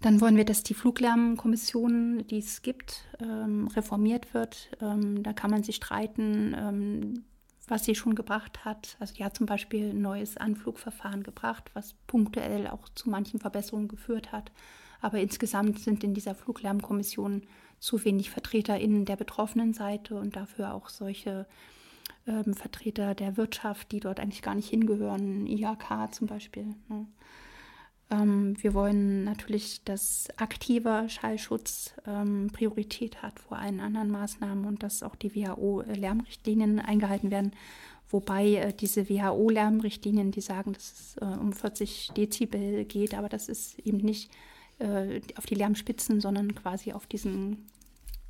Dann 0.00 0.20
wollen 0.20 0.36
wir, 0.36 0.44
dass 0.44 0.62
die 0.62 0.74
Fluglärmkommission, 0.74 2.26
die 2.28 2.38
es 2.38 2.62
gibt, 2.62 3.08
ähm, 3.20 3.66
reformiert 3.68 4.32
wird. 4.32 4.70
Ähm, 4.80 5.22
da 5.22 5.32
kann 5.32 5.50
man 5.50 5.64
sich 5.64 5.76
streiten, 5.76 6.54
ähm, 6.56 7.24
was 7.66 7.84
sie 7.84 7.96
schon 7.96 8.14
gebracht 8.14 8.64
hat. 8.64 8.96
Also 9.00 9.14
die 9.14 9.24
hat 9.24 9.36
zum 9.36 9.46
Beispiel 9.46 9.90
ein 9.90 10.00
neues 10.00 10.36
Anflugverfahren 10.36 11.24
gebracht, 11.24 11.70
was 11.74 11.94
punktuell 12.06 12.68
auch 12.68 12.88
zu 12.94 13.10
manchen 13.10 13.40
Verbesserungen 13.40 13.88
geführt 13.88 14.30
hat. 14.30 14.52
Aber 15.00 15.20
insgesamt 15.20 15.80
sind 15.80 16.04
in 16.04 16.14
dieser 16.14 16.34
Fluglärmkommission 16.34 17.42
zu 17.80 18.04
wenig 18.04 18.30
VertreterInnen 18.30 19.04
der 19.04 19.16
betroffenen 19.16 19.74
Seite 19.74 20.14
und 20.16 20.36
dafür 20.36 20.74
auch 20.74 20.88
solche 20.88 21.46
ähm, 22.28 22.54
Vertreter 22.54 23.14
der 23.14 23.36
Wirtschaft, 23.36 23.90
die 23.90 24.00
dort 24.00 24.20
eigentlich 24.20 24.42
gar 24.42 24.54
nicht 24.54 24.68
hingehören, 24.68 25.46
IHK 25.46 26.12
zum 26.12 26.26
Beispiel. 26.26 26.66
Ne? 26.88 27.06
Ähm, 28.10 28.54
wir 28.62 28.74
wollen 28.74 29.24
natürlich, 29.24 29.82
dass 29.84 30.28
aktiver 30.36 31.08
Schallschutz 31.08 31.94
ähm, 32.06 32.50
Priorität 32.52 33.22
hat 33.22 33.38
vor 33.40 33.58
allen 33.58 33.80
anderen 33.80 34.10
Maßnahmen 34.10 34.64
und 34.64 34.82
dass 34.82 35.02
auch 35.02 35.16
die 35.16 35.34
WHO-Lärmrichtlinien 35.34 36.78
eingehalten 36.80 37.30
werden. 37.30 37.52
Wobei 38.10 38.54
äh, 38.54 38.72
diese 38.72 39.08
WHO-Lärmrichtlinien, 39.08 40.30
die 40.30 40.40
sagen, 40.40 40.72
dass 40.72 40.92
es 40.92 41.16
äh, 41.20 41.24
um 41.24 41.52
40 41.52 42.12
Dezibel 42.16 42.84
geht, 42.84 43.14
aber 43.14 43.28
das 43.28 43.48
ist 43.48 43.78
eben 43.80 43.98
nicht 43.98 44.30
äh, 44.78 45.20
auf 45.36 45.44
die 45.44 45.56
Lärmspitzen, 45.56 46.20
sondern 46.20 46.54
quasi 46.54 46.92
auf 46.92 47.06
diesen 47.06 47.66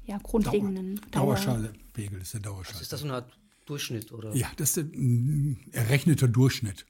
ja, 0.05 0.19
grundlegenden 0.19 0.97
Dauer, 1.11 1.35
Dauerschallpegel 1.37 2.23
ist 2.23 2.35
der 2.35 2.41
Dauerschall. 2.41 2.73
Also 2.73 2.83
ist 2.83 2.93
das 2.93 3.01
so 3.01 3.07
eine 3.07 3.15
Art 3.17 3.39
Durchschnitt, 3.69 4.13
oder? 4.13 4.35
Ja, 4.35 4.51
das 4.57 4.71
ist 4.71 4.77
der 4.77 4.85
mm, 4.85 5.57
errechnete 5.73 6.29
Durchschnitt. 6.29 6.87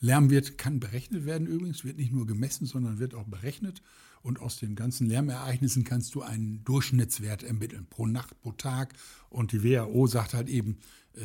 Lärm 0.00 0.30
kann 0.56 0.80
berechnet 0.80 1.26
werden 1.26 1.46
übrigens, 1.46 1.84
wird 1.84 1.98
nicht 1.98 2.12
nur 2.12 2.26
gemessen, 2.26 2.66
sondern 2.66 2.98
wird 2.98 3.14
auch 3.14 3.26
berechnet. 3.26 3.82
Und 4.22 4.38
aus 4.38 4.58
den 4.58 4.74
ganzen 4.74 5.06
Lärmereignissen 5.06 5.84
kannst 5.84 6.14
du 6.14 6.22
einen 6.22 6.62
Durchschnittswert 6.64 7.42
ermitteln, 7.42 7.86
pro 7.88 8.06
Nacht, 8.06 8.38
pro 8.40 8.52
Tag. 8.52 8.94
Und 9.28 9.52
die 9.52 9.62
WHO 9.62 10.06
sagt 10.06 10.34
halt 10.34 10.48
eben 10.48 10.78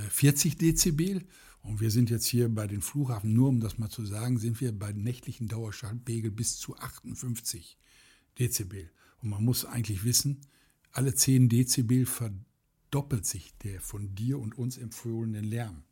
40 0.09 0.53
äh, 0.53 0.55
Dezibel. 0.57 1.23
Und 1.61 1.81
wir 1.81 1.89
sind 1.89 2.09
jetzt 2.09 2.25
hier 2.25 2.47
bei 2.47 2.67
den 2.67 2.81
Flughafen, 2.81 3.33
nur 3.33 3.49
um 3.49 3.59
das 3.59 3.77
mal 3.77 3.89
zu 3.89 4.05
sagen, 4.05 4.37
sind 4.37 4.61
wir 4.61 4.77
bei 4.77 4.91
nächtlichen 4.91 5.47
Dauerschallpegel 5.47 6.31
bis 6.31 6.57
zu 6.57 6.77
58 6.77 7.77
Dezibel. 8.37 8.89
Und 9.21 9.29
man 9.29 9.43
muss 9.43 9.65
eigentlich 9.65 10.03
wissen, 10.03 10.41
alle 10.91 11.15
10 11.15 11.49
Dezibel 11.49 12.05
verdoppelt 12.95 13.25
sich 13.25 13.53
der 13.57 13.81
von 13.81 14.15
dir 14.15 14.39
und 14.39 14.57
uns 14.57 14.77
empfohlene 14.77 15.41
Lärm. 15.41 15.83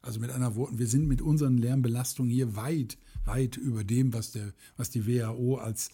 Also 0.00 0.20
mit 0.20 0.30
anderen 0.30 0.54
Worten, 0.54 0.78
wir 0.78 0.86
sind 0.86 1.06
mit 1.06 1.20
unseren 1.20 1.58
Lärmbelastungen 1.58 2.32
hier 2.32 2.56
weit, 2.56 2.96
weit 3.26 3.58
über 3.58 3.84
dem, 3.84 4.14
was, 4.14 4.32
der, 4.32 4.54
was 4.74 4.88
die 4.88 5.06
WHO 5.06 5.56
als 5.56 5.90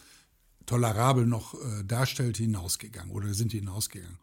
tolerabel 0.65 1.27
noch 1.27 1.55
äh, 1.55 1.83
darstellt, 1.83 2.37
hinausgegangen 2.37 3.11
oder 3.11 3.35
sind 3.35 3.51
hinausgegangen. 3.51 4.19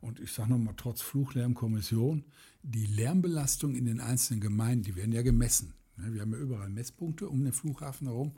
Und 0.00 0.18
ich 0.18 0.32
sage 0.32 0.48
nochmal, 0.48 0.72
trotz 0.78 1.02
Fluchlärmkommission, 1.02 2.24
die 2.62 2.86
Lärmbelastung 2.86 3.74
in 3.74 3.84
den 3.84 4.00
einzelnen 4.00 4.40
Gemeinden, 4.40 4.84
die 4.84 4.96
werden 4.96 5.12
ja 5.12 5.20
gemessen. 5.20 5.74
Ne, 5.98 6.14
wir 6.14 6.22
haben 6.22 6.32
ja 6.32 6.38
überall 6.38 6.70
Messpunkte 6.70 7.28
um 7.28 7.44
den 7.44 7.52
Flughafen 7.52 8.06
herum. 8.06 8.32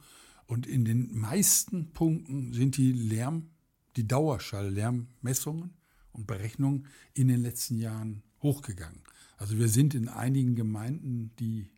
Und 0.48 0.66
in 0.66 0.84
den 0.84 1.16
meisten 1.16 1.92
Punkten 1.92 2.52
sind 2.52 2.76
die 2.78 2.90
Lärm, 2.90 3.50
die 3.94 4.08
Dauerschall-Lärmmessungen 4.08 5.83
und 6.14 6.26
Berechnungen 6.26 6.86
in 7.12 7.28
den 7.28 7.42
letzten 7.42 7.76
Jahren 7.76 8.22
hochgegangen. 8.42 9.02
Also 9.36 9.58
wir 9.58 9.68
sind 9.68 9.94
in 9.94 10.08
einigen 10.08 10.54
Gemeinden, 10.54 11.32
die 11.38 11.68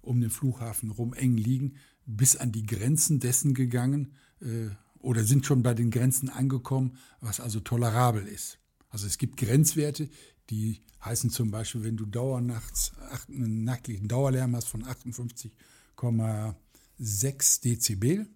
um 0.00 0.20
den 0.20 0.30
Flughafen 0.30 0.90
rum 0.90 1.12
eng 1.12 1.36
liegen, 1.36 1.76
bis 2.06 2.36
an 2.36 2.52
die 2.52 2.64
Grenzen 2.64 3.20
dessen 3.20 3.52
gegangen 3.54 4.14
äh, 4.40 4.70
oder 5.00 5.24
sind 5.24 5.44
schon 5.44 5.62
bei 5.62 5.74
den 5.74 5.90
Grenzen 5.90 6.30
angekommen, 6.30 6.96
was 7.20 7.40
also 7.40 7.60
tolerabel 7.60 8.26
ist. 8.26 8.58
Also 8.88 9.06
es 9.06 9.18
gibt 9.18 9.36
Grenzwerte, 9.36 10.08
die 10.50 10.80
heißen 11.04 11.30
zum 11.30 11.50
Beispiel, 11.50 11.82
wenn 11.84 11.96
du 11.96 12.04
dauernachts 12.06 12.92
einen 13.28 13.64
nachtlichen 13.64 14.08
Dauerlärm 14.08 14.56
hast 14.56 14.68
von 14.68 14.84
58,6 14.84 17.62
Dezibel, 17.62 18.26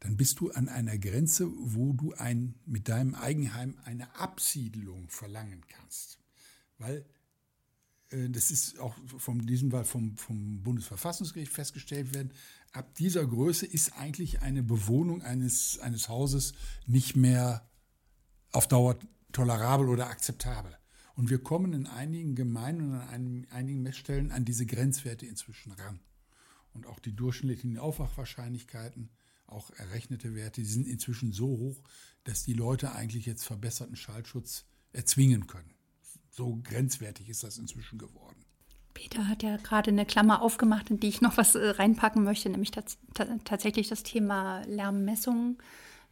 dann 0.00 0.16
bist 0.16 0.40
du 0.40 0.50
an 0.50 0.68
einer 0.68 0.98
Grenze, 0.98 1.50
wo 1.56 1.92
du 1.92 2.12
ein, 2.14 2.54
mit 2.66 2.88
deinem 2.88 3.14
Eigenheim 3.14 3.76
eine 3.84 4.14
Absiedelung 4.16 5.08
verlangen 5.08 5.64
kannst. 5.68 6.18
Weil 6.78 7.06
äh, 8.10 8.28
das 8.28 8.50
ist 8.50 8.78
auch 8.78 8.94
von 9.18 9.46
diesem 9.46 9.70
Fall 9.70 9.84
vom, 9.84 10.16
vom 10.16 10.62
Bundesverfassungsgericht 10.62 11.52
festgestellt 11.52 12.14
werden, 12.14 12.32
ab 12.72 12.94
dieser 12.94 13.26
Größe 13.26 13.66
ist 13.66 13.96
eigentlich 13.96 14.42
eine 14.42 14.62
Bewohnung 14.62 15.22
eines, 15.22 15.78
eines 15.80 16.08
Hauses 16.08 16.54
nicht 16.86 17.16
mehr 17.16 17.68
auf 18.52 18.68
Dauer 18.68 18.98
tolerabel 19.32 19.88
oder 19.88 20.08
akzeptabel. 20.08 20.76
Und 21.14 21.30
wir 21.30 21.42
kommen 21.42 21.72
in 21.72 21.86
einigen 21.86 22.34
Gemeinden 22.34 22.92
und 22.92 23.00
an 23.00 23.46
einigen 23.50 23.82
Messstellen 23.82 24.30
an 24.30 24.44
diese 24.44 24.66
Grenzwerte 24.66 25.24
inzwischen 25.24 25.72
ran. 25.72 26.00
Und 26.74 26.86
auch 26.86 26.98
die 26.98 27.16
durchschnittlichen 27.16 27.78
Aufwachwahrscheinlichkeiten, 27.78 29.08
auch 29.46 29.70
errechnete 29.70 30.34
Werte, 30.34 30.60
die 30.60 30.66
sind 30.66 30.86
inzwischen 30.86 31.32
so 31.32 31.46
hoch, 31.46 31.82
dass 32.24 32.42
die 32.42 32.54
Leute 32.54 32.92
eigentlich 32.92 33.26
jetzt 33.26 33.44
verbesserten 33.44 33.96
Schallschutz 33.96 34.66
erzwingen 34.92 35.46
können. 35.46 35.74
So 36.30 36.58
grenzwertig 36.62 37.28
ist 37.28 37.44
das 37.44 37.58
inzwischen 37.58 37.98
geworden. 37.98 38.44
Peter 38.94 39.28
hat 39.28 39.42
ja 39.42 39.58
gerade 39.58 39.90
eine 39.90 40.06
Klammer 40.06 40.40
aufgemacht, 40.40 40.90
in 40.90 40.98
die 40.98 41.08
ich 41.08 41.20
noch 41.20 41.36
was 41.36 41.54
äh, 41.54 41.68
reinpacken 41.68 42.24
möchte, 42.24 42.48
nämlich 42.48 42.70
tatsächlich 43.44 43.88
das 43.88 44.02
Thema 44.02 44.62
Lärmmessungen. 44.66 45.58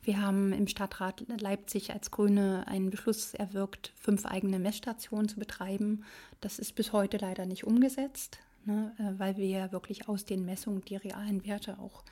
Wir 0.02 0.20
haben 0.20 0.52
im 0.52 0.68
Stadtrat 0.68 1.24
Leipzig 1.40 1.92
als 1.94 2.10
Grüne 2.10 2.66
einen 2.66 2.90
Beschluss 2.90 3.32
erwirkt, 3.32 3.94
fünf 3.96 4.26
eigene 4.26 4.58
Messstationen 4.58 5.30
zu 5.30 5.38
betreiben. 5.38 6.04
Das 6.42 6.58
ist 6.58 6.74
bis 6.74 6.92
heute 6.92 7.16
leider 7.16 7.46
nicht 7.46 7.64
umgesetzt, 7.64 8.38
ne, 8.66 8.94
äh, 8.98 9.18
weil 9.18 9.38
wir 9.38 9.46
ja 9.46 9.72
wirklich 9.72 10.06
aus 10.06 10.26
den 10.26 10.44
Messungen 10.44 10.82
die 10.82 10.96
realen 10.96 11.46
Werte 11.46 11.78
auch 11.78 12.04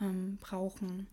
ähm, 0.00 0.38
brauchen. 0.40 1.06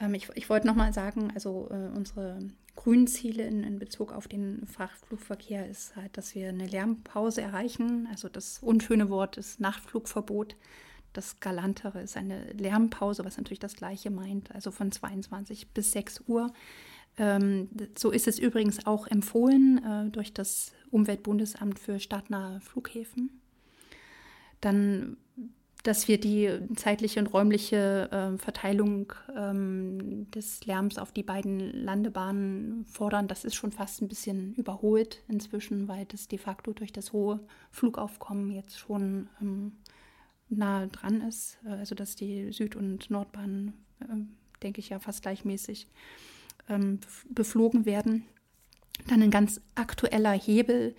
Ähm, 0.00 0.14
ich, 0.14 0.28
ich 0.34 0.48
wollte 0.48 0.66
nochmal 0.66 0.92
sagen, 0.92 1.30
also 1.34 1.68
äh, 1.70 1.96
unsere 1.96 2.38
grünen 2.74 3.06
Ziele 3.06 3.44
in, 3.44 3.64
in, 3.64 3.78
Bezug 3.78 4.12
auf 4.12 4.28
den 4.28 4.66
Frachtflugverkehr 4.66 5.68
ist 5.68 5.96
halt, 5.96 6.16
dass 6.16 6.34
wir 6.34 6.48
eine 6.50 6.66
Lärmpause 6.66 7.40
erreichen. 7.40 8.06
Also 8.10 8.28
das 8.28 8.58
unschöne 8.60 9.08
Wort 9.08 9.38
ist 9.38 9.60
Nachtflugverbot. 9.60 10.56
Das 11.12 11.40
Galantere 11.40 12.02
ist 12.02 12.16
eine 12.16 12.52
Lärmpause, 12.52 13.24
was 13.24 13.38
natürlich 13.38 13.58
das 13.58 13.74
Gleiche 13.74 14.10
meint, 14.10 14.54
also 14.54 14.70
von 14.70 14.92
22 14.92 15.72
bis 15.72 15.92
6 15.92 16.24
Uhr. 16.26 16.52
Ähm, 17.16 17.70
so 17.96 18.10
ist 18.10 18.28
es 18.28 18.38
übrigens 18.38 18.86
auch 18.86 19.06
empfohlen 19.06 19.82
äh, 19.82 20.10
durch 20.10 20.34
das 20.34 20.72
Umweltbundesamt 20.90 21.78
für 21.78 21.98
stadtnahe 21.98 22.60
Flughäfen. 22.60 23.40
Dann, 24.60 25.16
dass 25.86 26.08
wir 26.08 26.18
die 26.18 26.50
zeitliche 26.74 27.20
und 27.20 27.28
räumliche 27.28 28.10
äh, 28.10 28.38
Verteilung 28.38 29.12
ähm, 29.36 30.28
des 30.32 30.64
Lärms 30.66 30.98
auf 30.98 31.12
die 31.12 31.22
beiden 31.22 31.60
Landebahnen 31.60 32.84
fordern, 32.86 33.28
das 33.28 33.44
ist 33.44 33.54
schon 33.54 33.70
fast 33.70 34.02
ein 34.02 34.08
bisschen 34.08 34.52
überholt 34.54 35.22
inzwischen, 35.28 35.86
weil 35.86 36.04
das 36.06 36.26
de 36.26 36.38
facto 36.38 36.72
durch 36.72 36.92
das 36.92 37.12
hohe 37.12 37.38
Flugaufkommen 37.70 38.50
jetzt 38.50 38.78
schon 38.80 39.28
ähm, 39.40 39.76
nah 40.48 40.86
dran 40.86 41.20
ist, 41.20 41.58
äh, 41.64 41.70
also 41.70 41.94
dass 41.94 42.16
die 42.16 42.52
Süd- 42.52 42.74
und 42.74 43.08
Nordbahnen, 43.08 43.72
äh, 44.00 44.16
denke 44.62 44.80
ich 44.80 44.88
ja, 44.88 44.98
fast 44.98 45.22
gleichmäßig 45.22 45.86
ähm, 46.68 46.98
beflogen 47.30 47.86
werden. 47.86 48.24
Dann 49.06 49.22
ein 49.22 49.30
ganz 49.30 49.60
aktueller 49.76 50.32
Hebel 50.32 50.96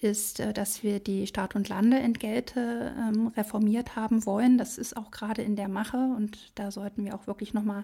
ist, 0.00 0.40
äh, 0.40 0.52
dass 0.52 0.82
wir 0.82 1.00
die 1.00 1.26
Start- 1.26 1.56
und 1.56 1.68
Landeentgelte 1.68 2.94
ähm, 2.98 3.28
reformiert 3.28 3.96
haben 3.96 4.24
wollen. 4.26 4.58
Das 4.58 4.78
ist 4.78 4.96
auch 4.96 5.10
gerade 5.10 5.42
in 5.42 5.56
der 5.56 5.68
Mache 5.68 5.96
und 6.16 6.52
da 6.54 6.70
sollten 6.70 7.04
wir 7.04 7.14
auch 7.14 7.26
wirklich 7.26 7.54
nochmal 7.54 7.82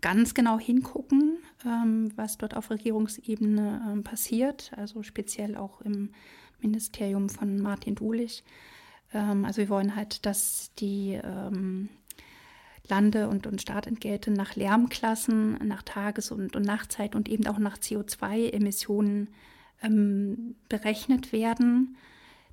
ganz 0.00 0.34
genau 0.34 0.58
hingucken, 0.58 1.38
ähm, 1.64 2.12
was 2.16 2.36
dort 2.36 2.56
auf 2.56 2.70
Regierungsebene 2.70 3.88
ähm, 3.90 4.04
passiert, 4.04 4.72
also 4.76 5.02
speziell 5.02 5.56
auch 5.56 5.80
im 5.80 6.10
Ministerium 6.60 7.28
von 7.28 7.60
Martin 7.60 7.94
Dulich. 7.94 8.44
Ähm, 9.14 9.46
also 9.46 9.62
wir 9.62 9.70
wollen 9.70 9.96
halt, 9.96 10.26
dass 10.26 10.72
die 10.78 11.18
ähm, 11.22 11.88
Lande- 12.88 13.28
und, 13.28 13.46
und 13.46 13.62
Startentgelte 13.62 14.30
nach 14.30 14.56
Lärmklassen, 14.56 15.54
nach 15.66 15.82
Tages- 15.82 16.30
und, 16.30 16.54
und 16.54 16.66
Nachtzeit 16.66 17.14
und 17.14 17.30
eben 17.30 17.46
auch 17.46 17.58
nach 17.58 17.78
CO2-Emissionen 17.78 19.28
ähm, 19.84 20.56
berechnet 20.68 21.32
werden. 21.32 21.96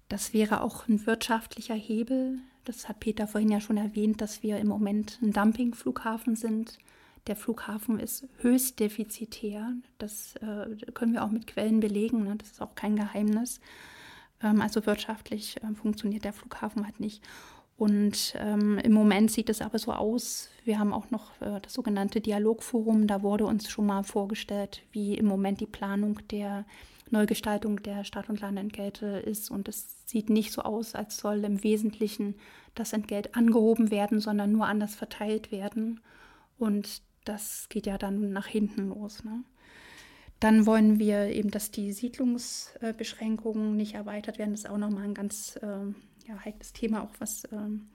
Das 0.09 0.33
wäre 0.33 0.61
auch 0.61 0.87
ein 0.87 1.05
wirtschaftlicher 1.05 1.75
Hebel. 1.75 2.39
Das 2.65 2.89
hat 2.89 2.99
Peter 2.99 3.27
vorhin 3.27 3.49
ja 3.49 3.61
schon 3.61 3.77
erwähnt, 3.77 4.21
dass 4.21 4.43
wir 4.43 4.57
im 4.57 4.67
Moment 4.67 5.19
ein 5.21 5.31
Dumpingflughafen 5.31 6.35
sind. 6.35 6.77
Der 7.27 7.35
Flughafen 7.35 7.99
ist 7.99 8.27
höchst 8.39 8.79
defizitär. 8.79 9.73
Das 9.97 10.35
äh, 10.37 10.75
können 10.93 11.13
wir 11.13 11.23
auch 11.23 11.31
mit 11.31 11.47
Quellen 11.47 11.79
belegen. 11.79 12.23
Ne? 12.23 12.35
Das 12.35 12.51
ist 12.51 12.61
auch 12.61 12.75
kein 12.75 12.95
Geheimnis. 12.95 13.59
Ähm, 14.43 14.61
also 14.61 14.85
wirtschaftlich 14.85 15.57
äh, 15.63 15.73
funktioniert 15.75 16.23
der 16.23 16.33
Flughafen 16.33 16.85
halt 16.85 16.99
nicht. 16.99 17.23
Und 17.81 18.35
ähm, 18.37 18.77
im 18.77 18.93
Moment 18.93 19.31
sieht 19.31 19.49
es 19.49 19.59
aber 19.59 19.79
so 19.79 19.91
aus, 19.91 20.49
wir 20.65 20.77
haben 20.77 20.93
auch 20.93 21.09
noch 21.09 21.41
äh, 21.41 21.59
das 21.59 21.73
sogenannte 21.73 22.21
Dialogforum, 22.21 23.07
da 23.07 23.23
wurde 23.23 23.47
uns 23.47 23.71
schon 23.71 23.87
mal 23.87 24.03
vorgestellt, 24.03 24.83
wie 24.91 25.15
im 25.15 25.25
Moment 25.25 25.61
die 25.61 25.65
Planung 25.65 26.19
der 26.29 26.67
Neugestaltung 27.09 27.81
der 27.81 28.03
Stadt- 28.03 28.29
und 28.29 28.39
Landentgelte 28.39 29.07
ist. 29.07 29.49
Und 29.49 29.67
es 29.67 29.97
sieht 30.05 30.29
nicht 30.29 30.51
so 30.51 30.61
aus, 30.61 30.93
als 30.93 31.17
soll 31.17 31.43
im 31.43 31.63
Wesentlichen 31.63 32.35
das 32.75 32.93
Entgelt 32.93 33.33
angehoben 33.33 33.89
werden, 33.89 34.19
sondern 34.19 34.51
nur 34.51 34.67
anders 34.67 34.93
verteilt 34.93 35.51
werden. 35.51 36.01
Und 36.59 37.01
das 37.25 37.65
geht 37.67 37.87
ja 37.87 37.97
dann 37.97 38.31
nach 38.31 38.45
hinten 38.45 38.89
los. 38.89 39.23
Ne? 39.23 39.43
Dann 40.39 40.67
wollen 40.67 40.99
wir 40.99 41.29
eben, 41.29 41.49
dass 41.49 41.71
die 41.71 41.93
Siedlungsbeschränkungen 41.93 43.75
nicht 43.75 43.95
erweitert 43.95 44.37
werden. 44.37 44.51
Das 44.51 44.65
ist 44.65 44.69
auch 44.69 44.77
nochmal 44.77 45.05
ein 45.05 45.15
ganz 45.15 45.55
äh, 45.63 45.95
ja, 46.27 46.43
heikles 46.43 46.73
Thema, 46.73 47.03
auch 47.03 47.13
was 47.19 47.43
ähm, 47.51 47.87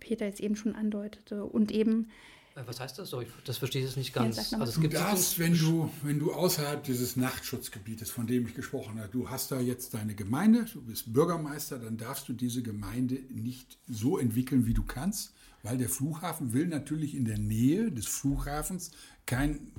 Peter 0.00 0.26
jetzt 0.26 0.40
eben 0.40 0.56
schon 0.56 0.74
andeutete. 0.74 1.44
Und 1.44 1.70
eben 1.70 2.08
äh, 2.56 2.62
was 2.66 2.80
heißt 2.80 2.98
das? 2.98 3.14
Das 3.44 3.58
verstehe 3.58 3.82
ich 3.82 3.88
jetzt 3.88 3.96
nicht 3.96 4.14
ganz. 4.14 4.50
Ja, 4.50 4.58
also 4.58 4.72
es 4.72 4.80
gibt 4.80 4.94
du 4.94 4.98
darfst, 4.98 5.38
wenn 5.38 5.56
du, 5.56 5.90
wenn 6.02 6.18
du 6.18 6.32
außerhalb 6.32 6.82
dieses 6.82 7.16
Nachtschutzgebietes, 7.16 8.10
von 8.10 8.26
dem 8.26 8.46
ich 8.46 8.54
gesprochen 8.54 8.98
habe, 8.98 9.08
du 9.10 9.28
hast 9.30 9.52
da 9.52 9.60
jetzt 9.60 9.94
deine 9.94 10.14
Gemeinde, 10.14 10.64
du 10.72 10.80
bist 10.80 11.12
Bürgermeister, 11.12 11.78
dann 11.78 11.98
darfst 11.98 12.28
du 12.28 12.32
diese 12.32 12.62
Gemeinde 12.62 13.18
nicht 13.30 13.78
so 13.86 14.18
entwickeln, 14.18 14.66
wie 14.66 14.74
du 14.74 14.82
kannst, 14.82 15.34
weil 15.62 15.76
der 15.76 15.88
Flughafen 15.88 16.52
will 16.52 16.66
natürlich 16.66 17.14
in 17.14 17.24
der 17.24 17.38
Nähe 17.38 17.92
des 17.92 18.06
Flughafens 18.06 18.90
kein, 19.26 19.72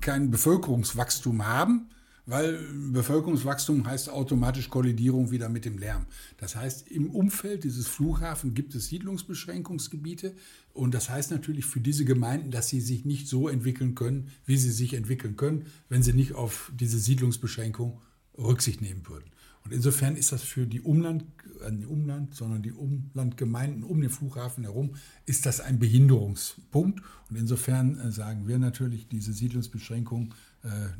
kein 0.00 0.30
Bevölkerungswachstum 0.30 1.46
haben, 1.46 1.90
weil 2.26 2.58
Bevölkerungswachstum 2.92 3.86
heißt 3.86 4.10
automatisch 4.10 4.68
Kollidierung 4.68 5.30
wieder 5.30 5.48
mit 5.48 5.64
dem 5.64 5.78
Lärm. 5.78 6.06
Das 6.36 6.56
heißt, 6.56 6.88
im 6.88 7.10
Umfeld 7.10 7.64
dieses 7.64 7.86
Flughafens 7.86 8.54
gibt 8.54 8.74
es 8.74 8.88
Siedlungsbeschränkungsgebiete 8.88 10.34
und 10.72 10.92
das 10.92 11.08
heißt 11.08 11.30
natürlich 11.30 11.64
für 11.64 11.80
diese 11.80 12.04
Gemeinden, 12.04 12.50
dass 12.50 12.68
sie 12.68 12.80
sich 12.80 13.04
nicht 13.04 13.28
so 13.28 13.48
entwickeln 13.48 13.94
können, 13.94 14.28
wie 14.44 14.56
sie 14.56 14.72
sich 14.72 14.94
entwickeln 14.94 15.36
können, 15.36 15.66
wenn 15.88 16.02
sie 16.02 16.12
nicht 16.12 16.34
auf 16.34 16.72
diese 16.74 16.98
Siedlungsbeschränkung 16.98 18.00
Rücksicht 18.36 18.82
nehmen 18.82 19.06
würden. 19.08 19.30
Und 19.66 19.72
insofern 19.72 20.14
ist 20.14 20.30
das 20.30 20.42
für 20.42 20.64
die 20.64 20.80
Umland, 20.80 21.24
äh, 21.60 21.84
Umland, 21.86 22.36
sondern 22.36 22.62
die 22.62 22.70
Umlandgemeinden 22.70 23.82
um 23.82 24.00
den 24.00 24.10
Flughafen 24.10 24.62
herum, 24.62 24.94
ist 25.24 25.44
das 25.44 25.60
ein 25.60 25.80
Behinderungspunkt. 25.80 27.02
Und 27.28 27.36
insofern 27.36 27.98
äh, 27.98 28.12
sagen 28.12 28.46
wir 28.46 28.60
natürlich, 28.60 29.08
diese 29.08 29.32
Siedlungsbeschränkungen, 29.32 30.28
äh, 30.28 30.34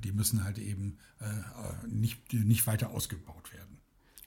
die 0.02 0.12
müssen 0.12 0.44
halt 0.44 0.58
eben 0.58 0.98
äh, 1.20 1.86
nicht, 1.88 2.32
nicht 2.32 2.66
weiter 2.66 2.90
ausgebaut 2.90 3.52
werden. 3.52 3.78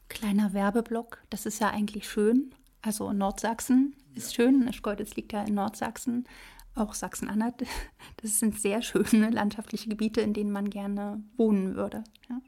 Kleiner 0.10 0.54
Werbeblock, 0.54 1.20
das 1.30 1.46
ist 1.46 1.60
ja 1.60 1.70
eigentlich 1.70 2.10
schön. 2.10 2.54
Also 2.82 3.12
Nordsachsen 3.14 3.96
ist 4.16 4.36
ja. 4.36 4.44
schön, 4.44 4.72
Schkeuditz 4.74 5.16
liegt 5.16 5.34
ja 5.34 5.44
in 5.44 5.54
Nordsachsen, 5.54 6.28
auch 6.76 6.94
Sachsen-Anhalt. 6.94 7.56
Das 8.22 8.38
sind 8.38 8.60
sehr 8.60 8.82
schöne 8.82 9.30
landschaftliche 9.30 9.88
Gebiete, 9.88 10.20
in 10.20 10.34
denen 10.34 10.52
man 10.52 10.70
gerne 10.70 11.24
wohnen 11.38 11.76
würde. 11.76 12.04
Ja. 12.30 12.42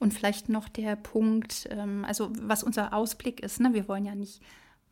Und 0.00 0.12
vielleicht 0.12 0.48
noch 0.48 0.68
der 0.68 0.96
Punkt, 0.96 1.68
ähm, 1.70 2.04
also 2.04 2.32
was 2.40 2.64
unser 2.64 2.92
Ausblick 2.92 3.40
ist, 3.40 3.60
ne? 3.60 3.72
wir 3.72 3.86
wollen 3.86 4.04
ja 4.04 4.16
nicht 4.16 4.42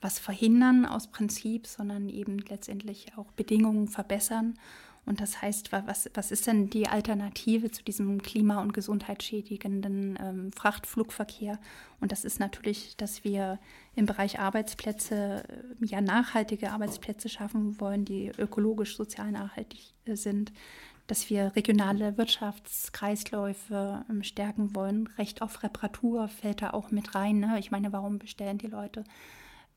was 0.01 0.19
verhindern 0.21 0.87
aus 0.87 1.11
Prinzip, 1.11 1.67
sondern 1.67 2.09
eben 2.09 2.39
letztendlich 2.39 3.17
auch 3.17 3.33
Bedingungen 3.33 3.89
verbessern. 3.89 4.55
Und 5.07 5.21
das 5.21 5.43
heißt, 5.43 5.71
was, 5.73 6.11
was 6.15 6.31
ist 6.31 6.47
denn 6.47 6.71
die 6.71 6.89
Alternative 6.89 7.71
zu 7.71 7.83
diesem 7.83 8.23
klima- 8.23 8.63
und 8.63 8.73
gesundheitsschädigenden 8.73 10.19
ähm, 10.21 10.53
Frachtflugverkehr? 10.53 11.59
Und 12.01 12.11
das 12.13 12.25
ist 12.25 12.41
natürlich, 12.41 12.97
dass 12.97 13.23
wir 13.23 13.59
im 13.95 14.07
Bereich 14.07 14.41
Arbeitsplätze 14.41 15.45
äh, 15.47 15.87
ja 15.87 16.01
nachhaltige 16.01 16.71
Arbeitsplätze 16.71 17.29
schaffen 17.29 17.81
wollen, 17.81 18.05
die 18.05 18.33
ökologisch, 18.39 18.97
sozial 18.97 19.31
nachhaltig 19.31 19.95
äh, 20.07 20.17
sind 20.17 20.53
dass 21.07 21.29
wir 21.29 21.55
regionale 21.55 22.17
Wirtschaftskreisläufe 22.17 24.05
ähm, 24.09 24.23
stärken 24.23 24.75
wollen. 24.75 25.07
Recht 25.19 25.43
auf 25.43 25.63
Reparatur 25.63 26.29
fällt 26.29 26.63
da 26.63 26.71
auch 26.71 26.91
mit 26.91 27.15
rein. 27.15 27.41
Ne? 27.41 27.59
Ich 27.59 27.71
meine, 27.71 27.93
warum 27.93 28.19
bestellen 28.19 28.59
die 28.59 28.69
Leute 28.69 29.05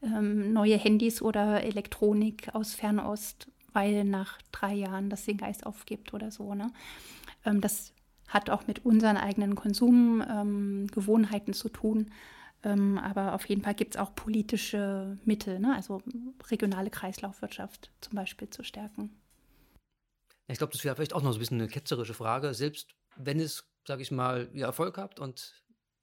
ähm, 0.01 0.53
neue 0.53 0.77
Handys 0.77 1.21
oder 1.21 1.63
Elektronik 1.63 2.53
aus 2.53 2.73
Fernost, 2.75 3.49
weil 3.77 4.03
nach 4.05 4.39
drei 4.51 4.73
Jahren 4.73 5.11
das 5.11 5.25
den 5.25 5.37
Geist 5.37 5.67
aufgibt 5.67 6.11
oder 6.15 6.31
so. 6.31 6.55
Ne? 6.55 6.73
Ähm, 7.45 7.61
das 7.61 7.93
hat 8.27 8.49
auch 8.49 8.65
mit 8.65 8.83
unseren 8.85 9.17
eigenen 9.17 9.53
Konsumgewohnheiten 9.53 11.49
ähm, 11.49 11.53
zu 11.53 11.69
tun. 11.69 12.11
Ähm, 12.63 12.97
aber 12.97 13.35
auf 13.35 13.47
jeden 13.47 13.61
Fall 13.61 13.75
gibt 13.75 13.93
es 13.93 14.01
auch 14.01 14.15
politische 14.15 15.19
Mittel, 15.25 15.59
ne? 15.59 15.75
also 15.75 16.01
regionale 16.49 16.89
Kreislaufwirtschaft 16.89 17.91
zum 18.01 18.15
Beispiel 18.15 18.49
zu 18.49 18.63
stärken. 18.63 19.15
Ich 20.47 20.57
glaube, 20.57 20.73
das 20.73 20.83
wäre 20.83 20.95
vielleicht 20.95 21.13
auch 21.13 21.21
noch 21.21 21.33
so 21.33 21.37
ein 21.37 21.41
bisschen 21.41 21.61
eine 21.61 21.69
ketzerische 21.69 22.15
Frage. 22.15 22.55
Selbst 22.55 22.95
wenn 23.15 23.39
es, 23.39 23.69
sage 23.85 24.01
ich 24.01 24.09
mal, 24.09 24.49
ihr 24.53 24.65
Erfolg 24.65 24.97
habt 24.97 25.19
und 25.19 25.53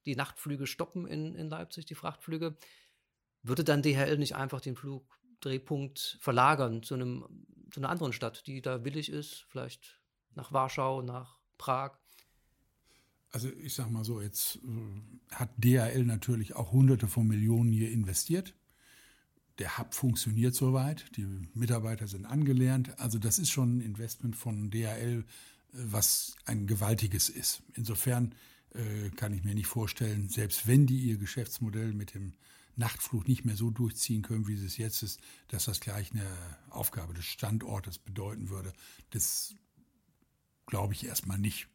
die 0.07 0.15
Nachtflüge 0.15 0.69
stoppen 0.69 1.09
in, 1.09 1.35
in 1.35 1.51
Leipzig, 1.51 1.87
die 1.87 1.97
Frachtflüge, 1.97 2.57
würde 3.43 3.65
dann 3.65 3.83
DHL 3.83 4.17
nicht 4.19 4.37
einfach 4.37 4.61
den 4.61 4.77
Flugdrehpunkt 4.77 6.19
verlagern 6.21 6.85
zu, 6.85 6.95
einem, 6.95 7.47
zu 7.75 7.81
einer 7.81 7.91
anderen 7.91 8.13
Stadt, 8.13 8.47
die 8.47 8.63
da 8.63 8.85
willig 8.85 9.11
ist, 9.11 9.47
vielleicht 9.49 10.01
nach 10.37 10.53
Warschau, 10.53 11.03
nach 11.03 11.39
Prag? 11.59 11.99
Also 13.33 13.49
ich 13.49 13.75
sage 13.75 13.91
mal 13.91 14.05
so, 14.05 14.21
jetzt 14.21 14.61
äh, 14.63 15.35
hat 15.35 15.51
DHL 15.59 16.05
natürlich 16.05 16.55
auch 16.55 16.71
hunderte 16.71 17.09
von 17.09 17.27
Millionen 17.27 17.73
hier 17.73 17.91
investiert. 17.91 18.55
Der 19.59 19.77
Hub 19.77 19.93
funktioniert 19.93 20.55
soweit, 20.55 21.05
die 21.17 21.27
Mitarbeiter 21.53 22.07
sind 22.07 22.27
angelernt. 22.27 22.97
Also 23.01 23.19
das 23.19 23.41
ist 23.41 23.51
schon 23.51 23.79
ein 23.79 23.81
Investment 23.81 24.37
von 24.37 24.71
DHL, 24.71 25.25
äh, 25.25 25.25
was 25.73 26.37
ein 26.45 26.69
gewaltiges 26.69 27.29
ist. 27.29 27.65
Insofern 27.75 28.37
äh, 28.71 29.11
kann 29.17 29.33
ich 29.33 29.43
mir 29.43 29.57
nicht 29.57 29.67
vorstellen, 29.67 30.29
selbst 30.29 30.69
wenn 30.69 30.87
die 30.87 31.01
ihr 31.01 31.19
Geschäftsmodell 31.19 31.93
mit 31.93 32.15
dem 32.15 32.35
Nachtflug 32.77 33.29
nicht 33.29 33.45
mehr 33.45 33.57
so 33.57 33.71
durchziehen 33.71 34.23
können, 34.23 34.47
wie 34.47 34.55
es 34.55 34.77
jetzt 34.77 35.03
ist, 35.03 35.21
dass 35.49 35.67
das 35.67 35.81
gleich 35.81 36.13
eine 36.13 36.27
Aufgabe 36.71 37.15
des 37.15 37.25
Standortes 37.25 37.99
bedeuten 37.99 38.51
würde. 38.51 38.73
Das 39.11 39.55
glaube 40.67 40.95
ich 40.95 41.07
erstmal 41.07 41.39
nicht. 41.39 41.69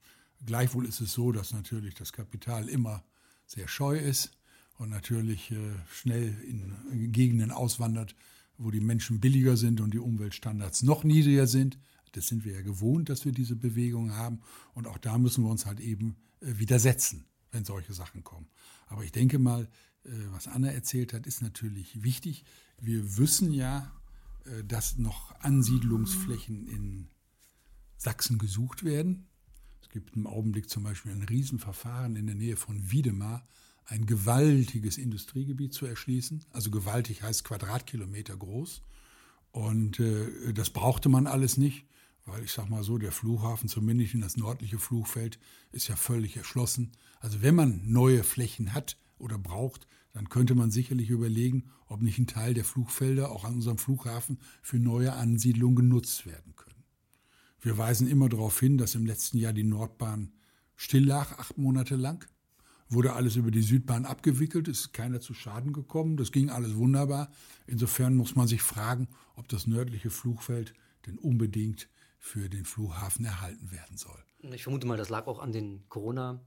Gleichwohl 0.45 0.85
ist 0.85 1.01
es 1.01 1.13
so, 1.13 1.31
dass 1.31 1.53
natürlich 1.53 1.95
das 1.95 2.13
Kapital 2.13 2.69
immer 2.69 3.03
sehr 3.45 3.67
scheu 3.67 3.97
ist 3.97 4.31
und 4.77 4.89
natürlich 4.89 5.51
äh, 5.51 5.73
schnell 5.91 6.35
in 6.47 7.11
Gegenden 7.11 7.51
auswandert, 7.51 8.15
wo 8.57 8.71
die 8.71 8.79
Menschen 8.79 9.19
billiger 9.19 9.57
sind 9.57 9.81
und 9.81 9.93
die 9.93 9.99
Umweltstandards 9.99 10.83
noch 10.83 11.03
niedriger 11.03 11.47
sind. 11.47 11.77
Das 12.13 12.27
sind 12.27 12.45
wir 12.45 12.53
ja 12.53 12.61
gewohnt, 12.61 13.09
dass 13.09 13.25
wir 13.25 13.31
diese 13.31 13.55
Bewegung 13.55 14.15
haben. 14.15 14.41
Und 14.73 14.87
auch 14.87 14.97
da 14.97 15.17
müssen 15.17 15.43
wir 15.43 15.51
uns 15.51 15.65
halt 15.65 15.79
eben 15.79 16.15
äh, 16.41 16.57
widersetzen, 16.57 17.25
wenn 17.51 17.65
solche 17.65 17.93
Sachen 17.93 18.23
kommen. 18.23 18.47
Aber 18.87 19.03
ich 19.03 19.11
denke 19.11 19.39
mal, 19.39 19.67
was 20.31 20.47
Anna 20.47 20.71
erzählt 20.71 21.13
hat, 21.13 21.27
ist 21.27 21.41
natürlich 21.41 22.03
wichtig. 22.03 22.45
Wir 22.79 23.17
wissen 23.17 23.51
ja, 23.51 23.91
äh, 24.45 24.63
dass 24.63 24.97
noch 24.97 25.35
Ansiedlungsflächen 25.41 26.67
in 26.67 27.07
Sachsen 27.97 28.37
gesucht 28.37 28.83
werden. 28.83 29.27
Es 29.81 29.89
gibt 29.89 30.15
im 30.15 30.27
Augenblick 30.27 30.69
zum 30.69 30.83
Beispiel 30.83 31.11
ein 31.11 31.23
Riesenverfahren 31.23 32.15
in 32.15 32.27
der 32.27 32.35
Nähe 32.35 32.55
von 32.55 32.91
Wiedemar, 32.91 33.45
ein 33.85 34.05
gewaltiges 34.05 34.97
Industriegebiet 34.97 35.73
zu 35.73 35.85
erschließen. 35.85 36.45
Also 36.51 36.69
gewaltig 36.69 37.23
heißt 37.23 37.43
Quadratkilometer 37.43 38.37
groß. 38.37 38.83
Und 39.51 39.99
äh, 39.99 40.53
das 40.53 40.69
brauchte 40.69 41.09
man 41.09 41.25
alles 41.25 41.57
nicht, 41.57 41.85
weil 42.25 42.43
ich 42.43 42.51
sage 42.51 42.69
mal 42.69 42.83
so, 42.83 42.99
der 42.99 43.11
Flughafen, 43.11 43.67
zumindest 43.67 44.13
in 44.13 44.21
das 44.21 44.37
nördliche 44.37 44.77
Flugfeld, 44.77 45.39
ist 45.71 45.87
ja 45.87 45.95
völlig 45.95 46.37
erschlossen. 46.37 46.91
Also 47.19 47.41
wenn 47.41 47.55
man 47.55 47.81
neue 47.91 48.23
Flächen 48.23 48.73
hat, 48.73 48.95
oder 49.19 49.37
braucht, 49.37 49.87
dann 50.13 50.29
könnte 50.29 50.55
man 50.55 50.71
sicherlich 50.71 51.09
überlegen, 51.09 51.69
ob 51.87 52.01
nicht 52.01 52.17
ein 52.17 52.27
Teil 52.27 52.53
der 52.53 52.65
Flugfelder 52.65 53.31
auch 53.31 53.45
an 53.45 53.55
unserem 53.55 53.77
Flughafen 53.77 54.39
für 54.61 54.79
neue 54.79 55.13
Ansiedlungen 55.13 55.75
genutzt 55.75 56.25
werden 56.25 56.55
können. 56.55 56.83
Wir 57.61 57.77
weisen 57.77 58.07
immer 58.07 58.29
darauf 58.29 58.59
hin, 58.59 58.77
dass 58.77 58.95
im 58.95 59.05
letzten 59.05 59.37
Jahr 59.37 59.53
die 59.53 59.63
Nordbahn 59.63 60.31
still 60.75 61.05
lag, 61.05 61.37
acht 61.37 61.57
Monate 61.57 61.95
lang. 61.95 62.25
Wurde 62.87 63.13
alles 63.13 63.35
über 63.35 63.51
die 63.51 63.61
Südbahn 63.61 64.05
abgewickelt, 64.05 64.67
ist 64.67 64.93
keiner 64.93 65.19
zu 65.19 65.33
Schaden 65.33 65.73
gekommen, 65.73 66.17
das 66.17 66.31
ging 66.31 66.49
alles 66.49 66.75
wunderbar. 66.75 67.31
Insofern 67.67 68.15
muss 68.15 68.35
man 68.35 68.47
sich 68.47 68.63
fragen, 68.63 69.07
ob 69.35 69.47
das 69.47 69.67
nördliche 69.67 70.09
Flugfeld 70.09 70.73
denn 71.05 71.19
unbedingt 71.19 71.87
für 72.17 72.49
den 72.49 72.65
Flughafen 72.65 73.25
erhalten 73.25 73.71
werden 73.71 73.97
soll. 73.97 74.17
Ich 74.41 74.63
vermute 74.63 74.87
mal, 74.87 74.97
das 74.97 75.09
lag 75.09 75.27
auch 75.27 75.39
an 75.39 75.51
den 75.51 75.87
Corona- 75.89 76.41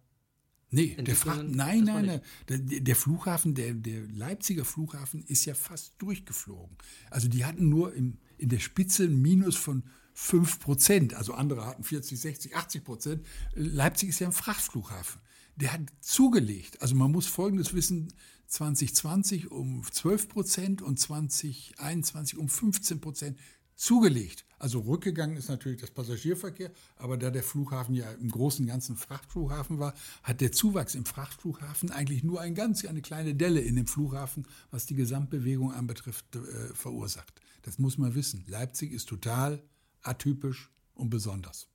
Nee, 0.74 0.94
der 0.94 1.14
Fracht, 1.14 1.44
nein, 1.48 1.84
nein, 1.84 2.06
nein. 2.06 2.20
Der, 2.48 2.58
der, 2.58 2.96
Flughafen, 2.96 3.54
der, 3.54 3.74
der 3.74 4.08
Leipziger 4.08 4.64
Flughafen 4.64 5.22
ist 5.26 5.44
ja 5.44 5.52
fast 5.52 5.92
durchgeflogen. 5.98 6.78
Also 7.10 7.28
die 7.28 7.44
hatten 7.44 7.68
nur 7.68 7.92
im, 7.92 8.16
in 8.38 8.48
der 8.48 8.58
Spitze 8.58 9.04
ein 9.04 9.20
Minus 9.20 9.54
von 9.54 9.82
5 10.14 10.60
Prozent. 10.60 11.14
Also 11.14 11.34
andere 11.34 11.66
hatten 11.66 11.84
40, 11.84 12.18
60, 12.18 12.56
80 12.56 12.84
Prozent. 12.84 13.26
Leipzig 13.54 14.08
ist 14.08 14.20
ja 14.20 14.28
ein 14.28 14.32
Frachtflughafen. 14.32 15.20
Der 15.56 15.74
hat 15.74 15.82
zugelegt. 16.00 16.80
Also 16.80 16.94
man 16.94 17.12
muss 17.12 17.26
Folgendes 17.26 17.74
wissen. 17.74 18.10
2020 18.46 19.50
um 19.50 19.82
12 19.82 20.28
Prozent 20.28 20.82
und 20.82 20.98
2021 20.98 22.38
um 22.38 22.48
15 22.48 23.00
Prozent 23.00 23.38
zugelegt. 23.82 24.44
Also 24.60 24.78
rückgegangen 24.78 25.36
ist 25.36 25.48
natürlich 25.48 25.80
das 25.80 25.90
Passagierverkehr, 25.90 26.70
aber 26.96 27.16
da 27.16 27.30
der 27.30 27.42
Flughafen 27.42 27.96
ja 27.96 28.08
im 28.12 28.30
großen 28.30 28.64
ganzen 28.64 28.94
Frachtflughafen 28.94 29.80
war, 29.80 29.92
hat 30.22 30.40
der 30.40 30.52
Zuwachs 30.52 30.94
im 30.94 31.04
Frachtflughafen 31.04 31.90
eigentlich 31.90 32.22
nur 32.22 32.40
ein 32.40 32.54
ganz, 32.54 32.84
eine 32.84 33.02
kleine 33.02 33.34
Delle 33.34 33.60
in 33.60 33.74
dem 33.74 33.88
Flughafen, 33.88 34.46
was 34.70 34.86
die 34.86 34.94
Gesamtbewegung 34.94 35.72
anbetrifft, 35.72 36.36
äh, 36.36 36.72
verursacht. 36.74 37.40
Das 37.62 37.80
muss 37.80 37.98
man 37.98 38.14
wissen. 38.14 38.44
Leipzig 38.46 38.92
ist 38.92 39.08
total 39.08 39.60
atypisch 40.02 40.70
und 40.94 41.10
besonders. 41.10 41.66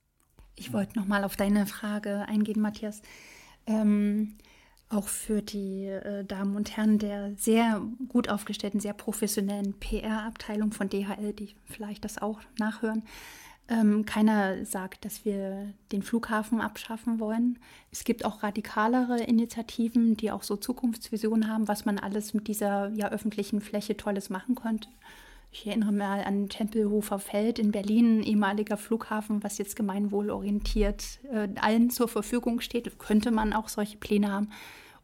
Ich 0.56 0.72
wollte 0.72 0.98
noch 0.98 1.06
mal 1.06 1.24
auf 1.24 1.36
deine 1.36 1.66
Frage 1.66 2.26
eingehen, 2.26 2.62
Matthias. 2.62 3.02
Ähm, 3.66 4.38
auch 4.90 5.08
für 5.08 5.42
die 5.42 5.86
äh, 5.86 6.24
Damen 6.24 6.56
und 6.56 6.76
Herren 6.76 6.98
der 6.98 7.34
sehr 7.36 7.82
gut 8.08 8.28
aufgestellten, 8.28 8.80
sehr 8.80 8.94
professionellen 8.94 9.74
PR-Abteilung 9.74 10.72
von 10.72 10.88
DHL, 10.88 11.32
die 11.32 11.54
vielleicht 11.66 12.04
das 12.04 12.20
auch 12.20 12.40
nachhören. 12.58 13.02
Ähm, 13.70 14.06
keiner 14.06 14.64
sagt, 14.64 15.04
dass 15.04 15.26
wir 15.26 15.74
den 15.92 16.02
Flughafen 16.02 16.62
abschaffen 16.62 17.20
wollen. 17.20 17.58
Es 17.92 18.04
gibt 18.04 18.24
auch 18.24 18.42
radikalere 18.42 19.22
Initiativen, 19.22 20.16
die 20.16 20.30
auch 20.30 20.42
so 20.42 20.56
Zukunftsvisionen 20.56 21.48
haben, 21.52 21.68
was 21.68 21.84
man 21.84 21.98
alles 21.98 22.32
mit 22.32 22.48
dieser 22.48 22.88
ja, 22.94 23.10
öffentlichen 23.10 23.60
Fläche 23.60 23.96
Tolles 23.96 24.30
machen 24.30 24.54
könnte. 24.54 24.88
Ich 25.50 25.66
erinnere 25.66 25.92
mal 25.92 26.22
an 26.24 26.48
Tempelhofer 26.48 27.18
Feld 27.18 27.58
in 27.58 27.72
Berlin, 27.72 28.22
ehemaliger 28.22 28.76
Flughafen, 28.76 29.42
was 29.42 29.58
jetzt 29.58 29.76
gemeinwohlorientiert 29.76 31.20
äh, 31.32 31.48
allen 31.60 31.90
zur 31.90 32.08
Verfügung 32.08 32.60
steht. 32.60 32.98
Könnte 32.98 33.30
man 33.30 33.52
auch 33.52 33.68
solche 33.68 33.96
Pläne 33.96 34.30
haben. 34.30 34.50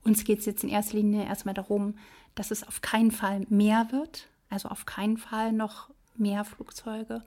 Uns 0.04 0.24
geht 0.24 0.40
es 0.40 0.46
jetzt 0.46 0.62
in 0.62 0.70
erster 0.70 0.98
Linie 0.98 1.24
erstmal 1.24 1.54
darum, 1.54 1.94
dass 2.34 2.50
es 2.50 2.66
auf 2.66 2.82
keinen 2.82 3.10
Fall 3.10 3.46
mehr 3.48 3.88
wird, 3.90 4.28
also 4.50 4.68
auf 4.68 4.84
keinen 4.84 5.16
Fall 5.16 5.52
noch 5.52 5.90
mehr 6.16 6.44
Flugzeuge 6.44 7.22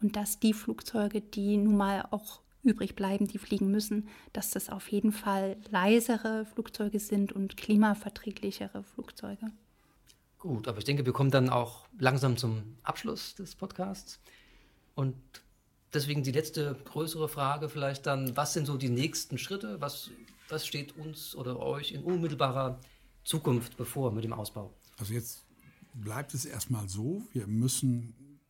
und 0.00 0.16
dass 0.16 0.40
die 0.40 0.54
Flugzeuge, 0.54 1.20
die 1.20 1.58
nun 1.58 1.76
mal 1.76 2.06
auch 2.10 2.40
übrig 2.62 2.94
bleiben, 2.96 3.26
die 3.26 3.38
fliegen 3.38 3.70
müssen, 3.70 4.08
dass 4.32 4.50
das 4.50 4.70
auf 4.70 4.88
jeden 4.88 5.12
Fall 5.12 5.56
leisere 5.70 6.46
Flugzeuge 6.46 7.00
sind 7.00 7.32
und 7.32 7.56
klimaverträglichere 7.56 8.82
Flugzeuge. 8.82 9.52
Gut, 10.42 10.66
aber 10.66 10.78
ich 10.78 10.84
denke, 10.84 11.06
wir 11.06 11.12
kommen 11.12 11.30
dann 11.30 11.50
auch 11.50 11.86
langsam 12.00 12.36
zum 12.36 12.76
Abschluss 12.82 13.36
des 13.36 13.54
Podcasts. 13.54 14.18
Und 14.96 15.14
deswegen 15.94 16.24
die 16.24 16.32
letzte 16.32 16.74
größere 16.84 17.28
Frage 17.28 17.68
vielleicht 17.68 18.06
dann, 18.06 18.36
was 18.36 18.52
sind 18.52 18.66
so 18.66 18.76
die 18.76 18.88
nächsten 18.88 19.38
Schritte? 19.38 19.80
Was, 19.80 20.10
was 20.48 20.66
steht 20.66 20.96
uns 20.96 21.36
oder 21.36 21.60
euch 21.60 21.92
in 21.92 22.02
unmittelbarer 22.02 22.80
Zukunft 23.22 23.76
bevor 23.76 24.10
mit 24.10 24.24
dem 24.24 24.32
Ausbau? 24.32 24.74
Also 24.98 25.14
jetzt 25.14 25.44
bleibt 25.94 26.34
es 26.34 26.44
erstmal 26.44 26.88
so, 26.88 27.22
wir 27.32 27.46
müssen, 27.46 28.40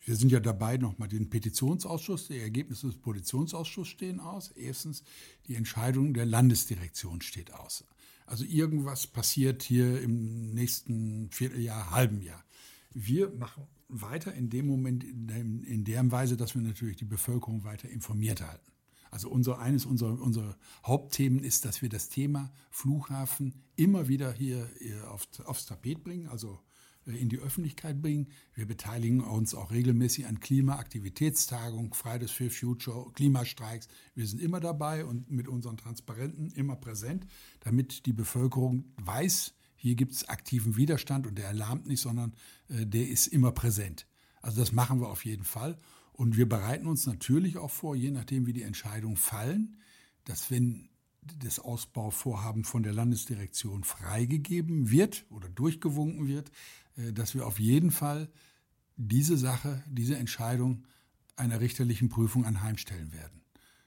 wir 0.00 0.16
sind 0.16 0.32
ja 0.32 0.40
dabei 0.40 0.78
nochmal 0.78 1.08
den 1.08 1.28
Petitionsausschuss, 1.28 2.28
die 2.28 2.38
Ergebnisse 2.38 2.86
des 2.86 2.96
Petitionsausschusses 2.96 3.92
stehen 3.92 4.18
aus. 4.18 4.50
Erstens, 4.52 5.02
die 5.46 5.56
Entscheidung 5.56 6.14
der 6.14 6.24
Landesdirektion 6.24 7.20
steht 7.20 7.52
aus. 7.52 7.84
Also 8.28 8.44
irgendwas 8.44 9.06
passiert 9.06 9.62
hier 9.62 10.02
im 10.02 10.52
nächsten 10.52 11.30
Vierteljahr, 11.30 11.90
halben 11.90 12.20
Jahr. 12.20 12.44
Wir 12.92 13.30
machen 13.30 13.66
weiter 13.88 14.34
in 14.34 14.50
dem 14.50 14.66
Moment, 14.66 15.02
in, 15.02 15.84
der 15.84 16.10
Weise, 16.12 16.36
dass 16.36 16.54
wir 16.54 16.60
natürlich 16.60 16.96
die 16.96 17.06
Bevölkerung 17.06 17.64
weiter 17.64 17.88
informiert 17.88 18.42
halten. 18.42 18.70
Also 19.10 19.30
unser, 19.30 19.60
eines 19.60 19.86
unserer, 19.86 20.20
unserer 20.20 20.58
Hauptthemen 20.84 21.42
ist, 21.42 21.64
dass 21.64 21.80
wir 21.80 21.88
das 21.88 22.10
Thema 22.10 22.52
Flughafen 22.70 23.54
immer 23.76 24.08
wieder 24.08 24.34
hier 24.34 24.68
auf, 25.10 25.26
aufs 25.46 25.64
Tapet 25.64 26.04
bringen, 26.04 26.28
also 26.28 26.58
in 27.16 27.28
die 27.28 27.38
Öffentlichkeit 27.38 28.00
bringen. 28.02 28.28
Wir 28.54 28.66
beteiligen 28.66 29.20
uns 29.20 29.54
auch 29.54 29.70
regelmäßig 29.70 30.26
an 30.26 30.40
Klimaaktivitätstagungen, 30.40 31.92
Fridays 31.92 32.30
for 32.30 32.50
Future, 32.50 33.10
Klimastreiks. 33.12 33.88
Wir 34.14 34.26
sind 34.26 34.40
immer 34.40 34.60
dabei 34.60 35.04
und 35.04 35.30
mit 35.30 35.48
unseren 35.48 35.76
Transparenten 35.76 36.50
immer 36.50 36.76
präsent, 36.76 37.26
damit 37.60 38.06
die 38.06 38.12
Bevölkerung 38.12 38.84
weiß, 38.96 39.54
hier 39.80 39.94
gibt 39.94 40.12
es 40.12 40.28
aktiven 40.28 40.76
Widerstand 40.76 41.26
und 41.26 41.38
der 41.38 41.46
erlahmt 41.46 41.86
nicht, 41.86 42.00
sondern 42.00 42.34
äh, 42.68 42.84
der 42.84 43.08
ist 43.08 43.28
immer 43.28 43.52
präsent. 43.52 44.06
Also 44.42 44.60
das 44.60 44.72
machen 44.72 45.00
wir 45.00 45.08
auf 45.08 45.24
jeden 45.24 45.44
Fall. 45.44 45.78
Und 46.12 46.36
wir 46.36 46.48
bereiten 46.48 46.88
uns 46.88 47.06
natürlich 47.06 47.58
auch 47.58 47.70
vor, 47.70 47.94
je 47.94 48.10
nachdem, 48.10 48.46
wie 48.46 48.52
die 48.52 48.62
Entscheidungen 48.62 49.16
fallen, 49.16 49.78
dass 50.24 50.50
wenn 50.50 50.88
das 51.38 51.60
Ausbauvorhaben 51.60 52.64
von 52.64 52.82
der 52.82 52.92
Landesdirektion 52.92 53.84
freigegeben 53.84 54.90
wird 54.90 55.26
oder 55.30 55.48
durchgewunken 55.48 56.26
wird, 56.26 56.50
dass 57.12 57.34
wir 57.34 57.46
auf 57.46 57.58
jeden 57.58 57.90
Fall 57.90 58.28
diese 58.96 59.36
Sache, 59.36 59.82
diese 59.86 60.16
Entscheidung 60.16 60.84
einer 61.36 61.60
richterlichen 61.60 62.08
Prüfung 62.08 62.44
anheimstellen 62.44 63.12
werden. 63.12 63.42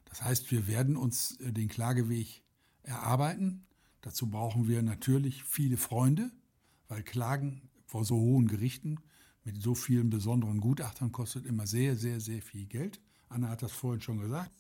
Das 0.06 0.24
heißt, 0.24 0.52
wir 0.52 0.68
werden 0.68 0.96
uns 0.96 1.40
äh, 1.40 1.52
den 1.52 1.68
Klageweg 1.68 2.44
erarbeiten. 2.84 3.66
Dazu 4.02 4.28
brauchen 4.30 4.68
wir 4.68 4.82
natürlich 4.82 5.44
viele 5.44 5.78
Freunde, 5.78 6.32
weil 6.88 7.04
Klagen 7.04 7.70
vor 7.86 8.06
so 8.06 8.16
hohen 8.16 8.48
Gerichten 8.48 8.98
mit 9.44 9.62
so 9.62 9.76
vielen 9.76 10.10
besonderen 10.10 10.60
Gutachtern 10.60 11.12
kostet 11.12 11.46
immer 11.46 11.68
sehr, 11.68 11.96
sehr, 11.96 12.20
sehr 12.20 12.42
viel 12.42 12.66
Geld. 12.66 13.00
Anna 13.30 13.50
hat 13.50 13.62
das 13.62 13.72
vorhin 13.72 14.02
schon 14.02 14.20
gesagt. 14.20 14.52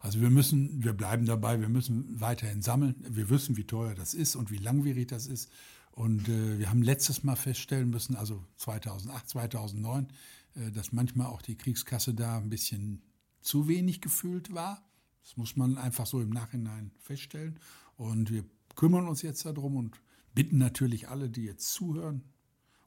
Also 0.00 0.20
wir 0.20 0.30
müssen, 0.30 0.82
wir 0.82 0.94
bleiben 0.94 1.26
dabei, 1.26 1.60
wir 1.60 1.68
müssen 1.68 2.20
weiterhin 2.20 2.62
sammeln. 2.62 2.96
Wir 3.06 3.28
wissen, 3.28 3.56
wie 3.56 3.64
teuer 3.64 3.94
das 3.94 4.14
ist 4.14 4.34
und 4.34 4.50
wie 4.50 4.56
langwierig 4.56 5.08
das 5.08 5.26
ist. 5.26 5.50
Und 5.92 6.28
äh, 6.28 6.58
wir 6.58 6.70
haben 6.70 6.82
letztes 6.82 7.24
Mal 7.24 7.36
feststellen 7.36 7.90
müssen, 7.90 8.16
also 8.16 8.44
2008, 8.56 9.28
2009, 9.28 10.08
äh, 10.54 10.70
dass 10.70 10.92
manchmal 10.92 11.26
auch 11.26 11.42
die 11.42 11.56
Kriegskasse 11.56 12.14
da 12.14 12.38
ein 12.38 12.50
bisschen 12.50 13.02
zu 13.40 13.68
wenig 13.68 14.00
gefüllt 14.00 14.54
war. 14.54 14.84
Das 15.22 15.36
muss 15.36 15.56
man 15.56 15.78
einfach 15.78 16.06
so 16.06 16.20
im 16.20 16.30
Nachhinein 16.30 16.92
feststellen. 16.98 17.58
Und 17.96 18.30
wir 18.30 18.44
kümmern 18.76 19.06
uns 19.06 19.22
jetzt 19.22 19.44
darum 19.44 19.76
und 19.76 20.00
bitten 20.34 20.58
natürlich 20.58 21.08
alle, 21.08 21.28
die 21.28 21.42
jetzt 21.42 21.72
zuhören 21.72 22.22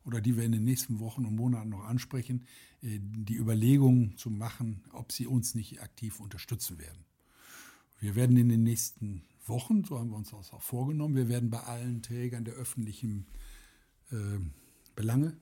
oder 0.06 0.22
die 0.22 0.36
wir 0.36 0.44
in 0.44 0.52
den 0.52 0.64
nächsten 0.64 1.00
Wochen 1.00 1.26
und 1.26 1.36
Monaten 1.36 1.70
noch 1.70 1.84
ansprechen, 1.84 2.46
äh, 2.82 3.00
die 3.00 3.36
Überlegungen 3.36 4.18
zu 4.18 4.30
machen, 4.30 4.84
ob 4.92 5.12
sie 5.12 5.28
uns 5.28 5.56
nicht 5.56 5.82
aktiv 5.82 6.20
unterstützen 6.20 6.80
werden. 6.80 7.06
Wir 8.00 8.16
werden 8.16 8.36
in 8.38 8.50
den 8.50 8.64
nächsten 8.64 9.24
Wochen, 9.46 9.84
so 9.84 10.00
haben 10.00 10.10
wir 10.10 10.18
uns 10.18 10.32
das 10.32 10.52
auch 10.54 10.62
vorgenommen, 10.62 11.16
wir 11.16 11.30
werden 11.30 11.50
bei 11.50 11.62
allen 11.62 12.02
Trägern 12.02 12.46
der 12.46 12.54
öffentlichen 12.54 13.28
äh, 14.12 14.40
Belange, 14.96 15.38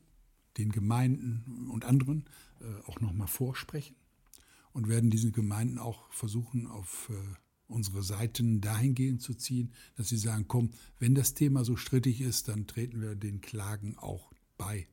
den 0.58 0.72
Gemeinden 0.72 1.70
und 1.72 1.86
anderen, 1.86 2.26
äh, 2.60 2.90
auch 2.90 3.00
nochmal 3.00 3.28
vorsprechen 3.28 3.96
und 4.74 4.88
werden 4.88 5.10
diese 5.10 5.32
Gemeinden 5.32 5.78
auch 5.78 6.12
versuchen, 6.12 6.68
auf 6.68 7.10
äh, 7.10 7.14
unsere 7.68 8.04
Seiten 8.04 8.62
dahingehend 8.62 9.22
zu 9.22 9.34
ziehen, 9.34 9.72
dass 9.96 10.10
sie 10.10 10.18
sagen, 10.18 10.46
komm, 10.48 10.72
wenn 11.00 11.16
das 11.16 11.34
Thema 11.34 11.64
so 11.64 11.78
strittig 11.78 12.22
ist, 12.22 12.48
dann 12.48 12.68
treten 12.68 13.02
wir 13.02 13.16
den 13.16 13.42
Klagen 13.42 13.98
auch 13.98 14.32
bei, 14.58 14.88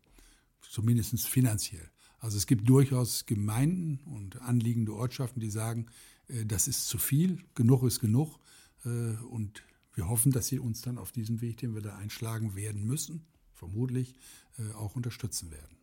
zumindest 0.61 1.27
finanziell. 1.27 1.91
Also 2.21 2.37
es 2.37 2.47
gibt 2.47 2.69
durchaus 2.69 3.27
Gemeinden 3.27 4.01
und 4.07 4.41
anliegende 4.43 4.95
Ortschaften, 4.95 5.41
die 5.41 5.51
sagen, 5.51 5.87
äh, 6.29 6.45
das 6.45 6.69
ist 6.69 6.89
zu 6.89 6.99
viel, 6.99 7.43
genug 7.55 7.83
ist 7.83 8.01
genug. 8.01 8.39
Äh, 8.85 9.17
und 9.25 9.63
wir 9.95 10.09
hoffen, 10.09 10.33
dass 10.33 10.47
Sie 10.47 10.59
uns 10.59 10.81
dann 10.83 10.99
auf 10.99 11.13
diesem 11.13 11.41
Weg, 11.41 11.59
den 11.59 11.75
wir 11.75 11.83
da 11.83 11.97
einschlagen 11.97 12.55
werden 12.55 12.85
müssen, 12.85 13.27
vermutlich 13.53 14.15
äh, 14.59 14.73
auch 14.75 14.97
unterstützen 14.97 15.51
werden. 15.51 15.77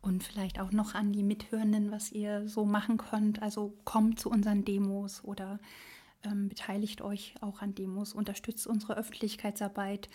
Und 0.00 0.22
vielleicht 0.22 0.60
auch 0.60 0.72
noch 0.72 0.94
an 0.94 1.12
die 1.12 1.22
Mithörenden, 1.22 1.90
was 1.90 2.12
ihr 2.12 2.48
so 2.48 2.64
machen 2.64 2.98
könnt. 2.98 3.42
Also 3.42 3.76
kommt 3.84 4.20
zu 4.20 4.30
unseren 4.30 4.64
Demos 4.64 5.24
oder 5.24 5.58
ähm, 6.24 6.48
beteiligt 6.48 7.02
euch 7.02 7.34
auch 7.40 7.62
an 7.62 7.74
Demos, 7.74 8.12
unterstützt 8.12 8.66
unsere 8.66 8.96
Öffentlichkeitsarbeit, 8.96 10.08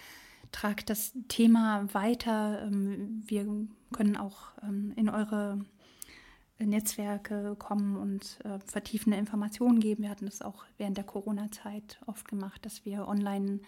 tragt 0.51 0.89
das 0.89 1.13
Thema 1.27 1.93
weiter. 1.93 2.63
Ähm, 2.65 3.23
wir 3.25 3.45
können 3.91 4.17
auch 4.17 4.51
ähm, 4.61 4.93
in 4.95 5.09
eure 5.09 5.63
Netzwerke 6.65 7.55
kommen 7.57 7.95
und 7.95 8.39
äh, 8.43 8.59
vertiefende 8.65 9.17
Informationen 9.17 9.79
geben. 9.79 10.03
Wir 10.03 10.09
hatten 10.09 10.25
das 10.25 10.41
auch 10.41 10.65
während 10.77 10.97
der 10.97 11.03
Corona-Zeit 11.03 11.99
oft 12.05 12.27
gemacht, 12.27 12.65
dass 12.65 12.85
wir 12.85 13.07
online 13.07 13.59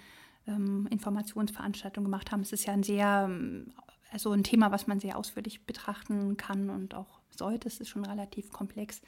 ähm, 0.48 0.88
Informationsveranstaltungen 0.90 2.06
gemacht 2.06 2.32
haben. 2.32 2.42
Es 2.42 2.54
ist 2.54 2.66
ja 2.66 2.74
ein 2.74 2.84
sehr, 2.84 3.30
also 4.12 4.32
ein 4.32 4.44
Thema, 4.44 4.72
was 4.72 4.88
man 4.88 5.00
sehr 5.00 5.18
ausführlich 5.18 5.66
betrachten 5.66 6.38
kann 6.38 6.70
und 6.70 6.96
auch 6.96 7.20
sollte. 7.30 7.68
Es 7.68 7.80
ist 7.80 7.90
schon 7.90 8.06
relativ 8.06 8.52
komplex. 8.52 9.02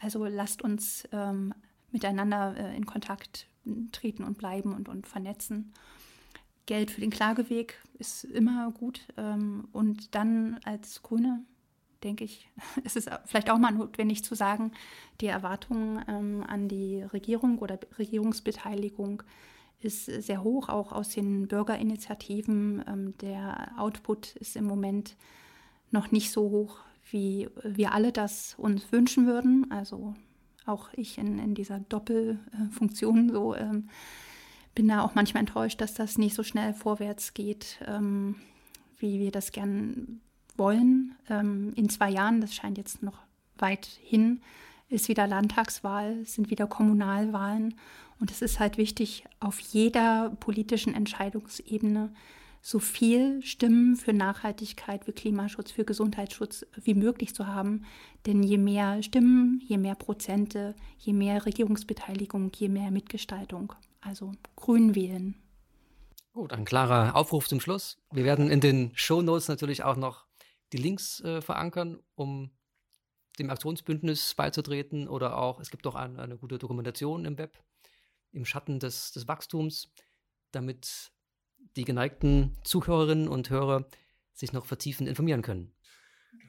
Also 0.00 0.24
lasst 0.26 0.62
uns 0.62 1.08
ähm, 1.12 1.54
miteinander 1.90 2.56
äh, 2.56 2.76
in 2.76 2.86
Kontakt 2.86 3.46
treten 3.92 4.24
und 4.24 4.38
bleiben 4.38 4.74
und, 4.74 4.88
und 4.88 5.06
vernetzen. 5.06 5.72
Geld 6.66 6.90
für 6.90 7.00
den 7.00 7.10
Klageweg 7.10 7.82
ist 7.98 8.24
immer 8.24 8.70
gut. 8.72 9.00
Ähm, 9.16 9.68
und 9.72 10.14
dann 10.14 10.58
als 10.64 11.02
Grüne 11.02 11.44
denke 12.02 12.24
ich, 12.24 12.48
ist 12.84 12.96
es 12.96 13.06
vielleicht 13.24 13.50
auch 13.50 13.58
mal 13.58 13.72
notwendig 13.72 14.24
zu 14.24 14.34
sagen, 14.34 14.72
die 15.20 15.26
Erwartungen 15.26 16.04
ähm, 16.08 16.44
an 16.46 16.68
die 16.68 17.02
Regierung 17.02 17.58
oder 17.58 17.78
Regierungsbeteiligung 17.98 19.22
ist 19.80 20.06
sehr 20.06 20.42
hoch, 20.42 20.68
auch 20.68 20.92
aus 20.92 21.10
den 21.10 21.46
Bürgerinitiativen. 21.46 22.84
Ähm, 22.86 23.18
der 23.18 23.72
Output 23.78 24.34
ist 24.36 24.56
im 24.56 24.64
Moment 24.64 25.16
noch 25.90 26.10
nicht 26.10 26.32
so 26.32 26.50
hoch, 26.50 26.80
wie 27.10 27.48
wir 27.62 27.92
alle 27.92 28.12
das 28.12 28.54
uns 28.58 28.90
wünschen 28.92 29.26
würden. 29.26 29.70
Also 29.70 30.14
auch 30.66 30.90
ich 30.92 31.18
in, 31.18 31.38
in 31.38 31.54
dieser 31.54 31.80
Doppelfunktion 31.80 33.30
so 33.30 33.54
ähm, 33.54 33.88
bin 34.74 34.88
da 34.88 35.02
auch 35.02 35.14
manchmal 35.14 35.40
enttäuscht, 35.40 35.80
dass 35.80 35.94
das 35.94 36.18
nicht 36.18 36.34
so 36.34 36.42
schnell 36.42 36.74
vorwärts 36.74 37.34
geht, 37.34 37.80
ähm, 37.86 38.36
wie 38.98 39.18
wir 39.20 39.30
das 39.30 39.52
gern 39.52 40.20
wollen. 40.58 41.14
Ähm, 41.28 41.72
in 41.76 41.88
zwei 41.88 42.10
Jahren, 42.10 42.40
das 42.40 42.54
scheint 42.54 42.78
jetzt 42.78 43.02
noch 43.02 43.18
weit 43.58 43.86
hin, 43.86 44.40
ist 44.88 45.08
wieder 45.08 45.26
Landtagswahl, 45.26 46.24
sind 46.24 46.50
wieder 46.50 46.66
Kommunalwahlen. 46.66 47.74
Und 48.20 48.30
es 48.30 48.42
ist 48.42 48.58
halt 48.58 48.78
wichtig, 48.78 49.24
auf 49.40 49.60
jeder 49.60 50.30
politischen 50.40 50.94
Entscheidungsebene 50.94 52.12
so 52.60 52.80
viel 52.80 53.40
Stimmen 53.42 53.96
für 53.96 54.12
Nachhaltigkeit, 54.12 55.04
für 55.04 55.12
Klimaschutz, 55.12 55.70
für 55.70 55.84
Gesundheitsschutz 55.84 56.66
wie 56.82 56.94
möglich 56.94 57.34
zu 57.34 57.46
haben. 57.46 57.84
Denn 58.26 58.42
je 58.42 58.58
mehr 58.58 59.02
Stimmen, 59.02 59.62
je 59.64 59.78
mehr 59.78 59.94
Prozente, 59.94 60.74
je 60.98 61.12
mehr 61.12 61.46
Regierungsbeteiligung, 61.46 62.50
je 62.56 62.68
mehr 62.68 62.90
Mitgestaltung. 62.90 63.72
Also 64.00 64.32
grün 64.56 64.94
wählen. 64.94 65.34
Gut, 66.32 66.52
ein 66.52 66.64
klarer 66.64 67.16
Aufruf 67.16 67.48
zum 67.48 67.60
Schluss. 67.60 67.98
Wir 68.12 68.24
werden 68.24 68.50
in 68.50 68.60
den 68.60 68.92
Show 68.94 69.22
Notes 69.22 69.48
natürlich 69.48 69.82
auch 69.82 69.96
noch 69.96 70.27
die 70.72 70.78
Links 70.78 71.20
äh, 71.20 71.40
verankern, 71.40 72.00
um 72.14 72.50
dem 73.38 73.50
Aktionsbündnis 73.50 74.34
beizutreten 74.34 75.08
oder 75.08 75.38
auch, 75.38 75.60
es 75.60 75.70
gibt 75.70 75.86
auch 75.86 75.94
ein, 75.94 76.18
eine 76.18 76.36
gute 76.36 76.58
Dokumentation 76.58 77.24
im 77.24 77.38
Web, 77.38 77.56
im 78.32 78.44
Schatten 78.44 78.80
des, 78.80 79.12
des 79.12 79.28
Wachstums, 79.28 79.92
damit 80.50 81.12
die 81.76 81.84
geneigten 81.84 82.56
Zuhörerinnen 82.64 83.28
und 83.28 83.50
Hörer 83.50 83.88
sich 84.32 84.52
noch 84.52 84.66
vertiefend 84.66 85.08
informieren 85.08 85.42
können. 85.42 85.74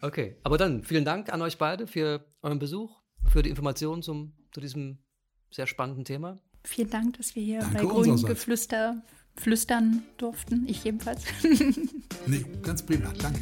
Okay, 0.02 0.38
aber 0.44 0.58
dann 0.58 0.84
vielen 0.84 1.06
Dank 1.06 1.32
an 1.32 1.42
euch 1.42 1.58
beide 1.58 1.88
für 1.88 2.26
euren 2.42 2.60
Besuch, 2.60 3.02
für 3.28 3.42
die 3.42 3.50
Informationen 3.50 4.02
zum, 4.02 4.34
zu 4.52 4.62
diesem 4.62 5.04
sehr 5.52 5.68
spannenden 5.68 6.06
Thema. 6.06 6.40
Vielen 6.64 6.90
Dank, 6.90 7.18
dass 7.18 7.36
wir 7.36 7.44
hier 7.44 7.60
Danke 7.60 7.78
bei 7.78 7.86
Grünen 7.86 8.22
Geflüster 8.24 9.02
flüstern 9.36 10.04
durften. 10.18 10.66
Ich 10.68 10.84
jedenfalls. 10.84 11.24
nee, 12.28 12.46
ganz 12.62 12.86
prima. 12.86 13.12
Danke. 13.14 13.42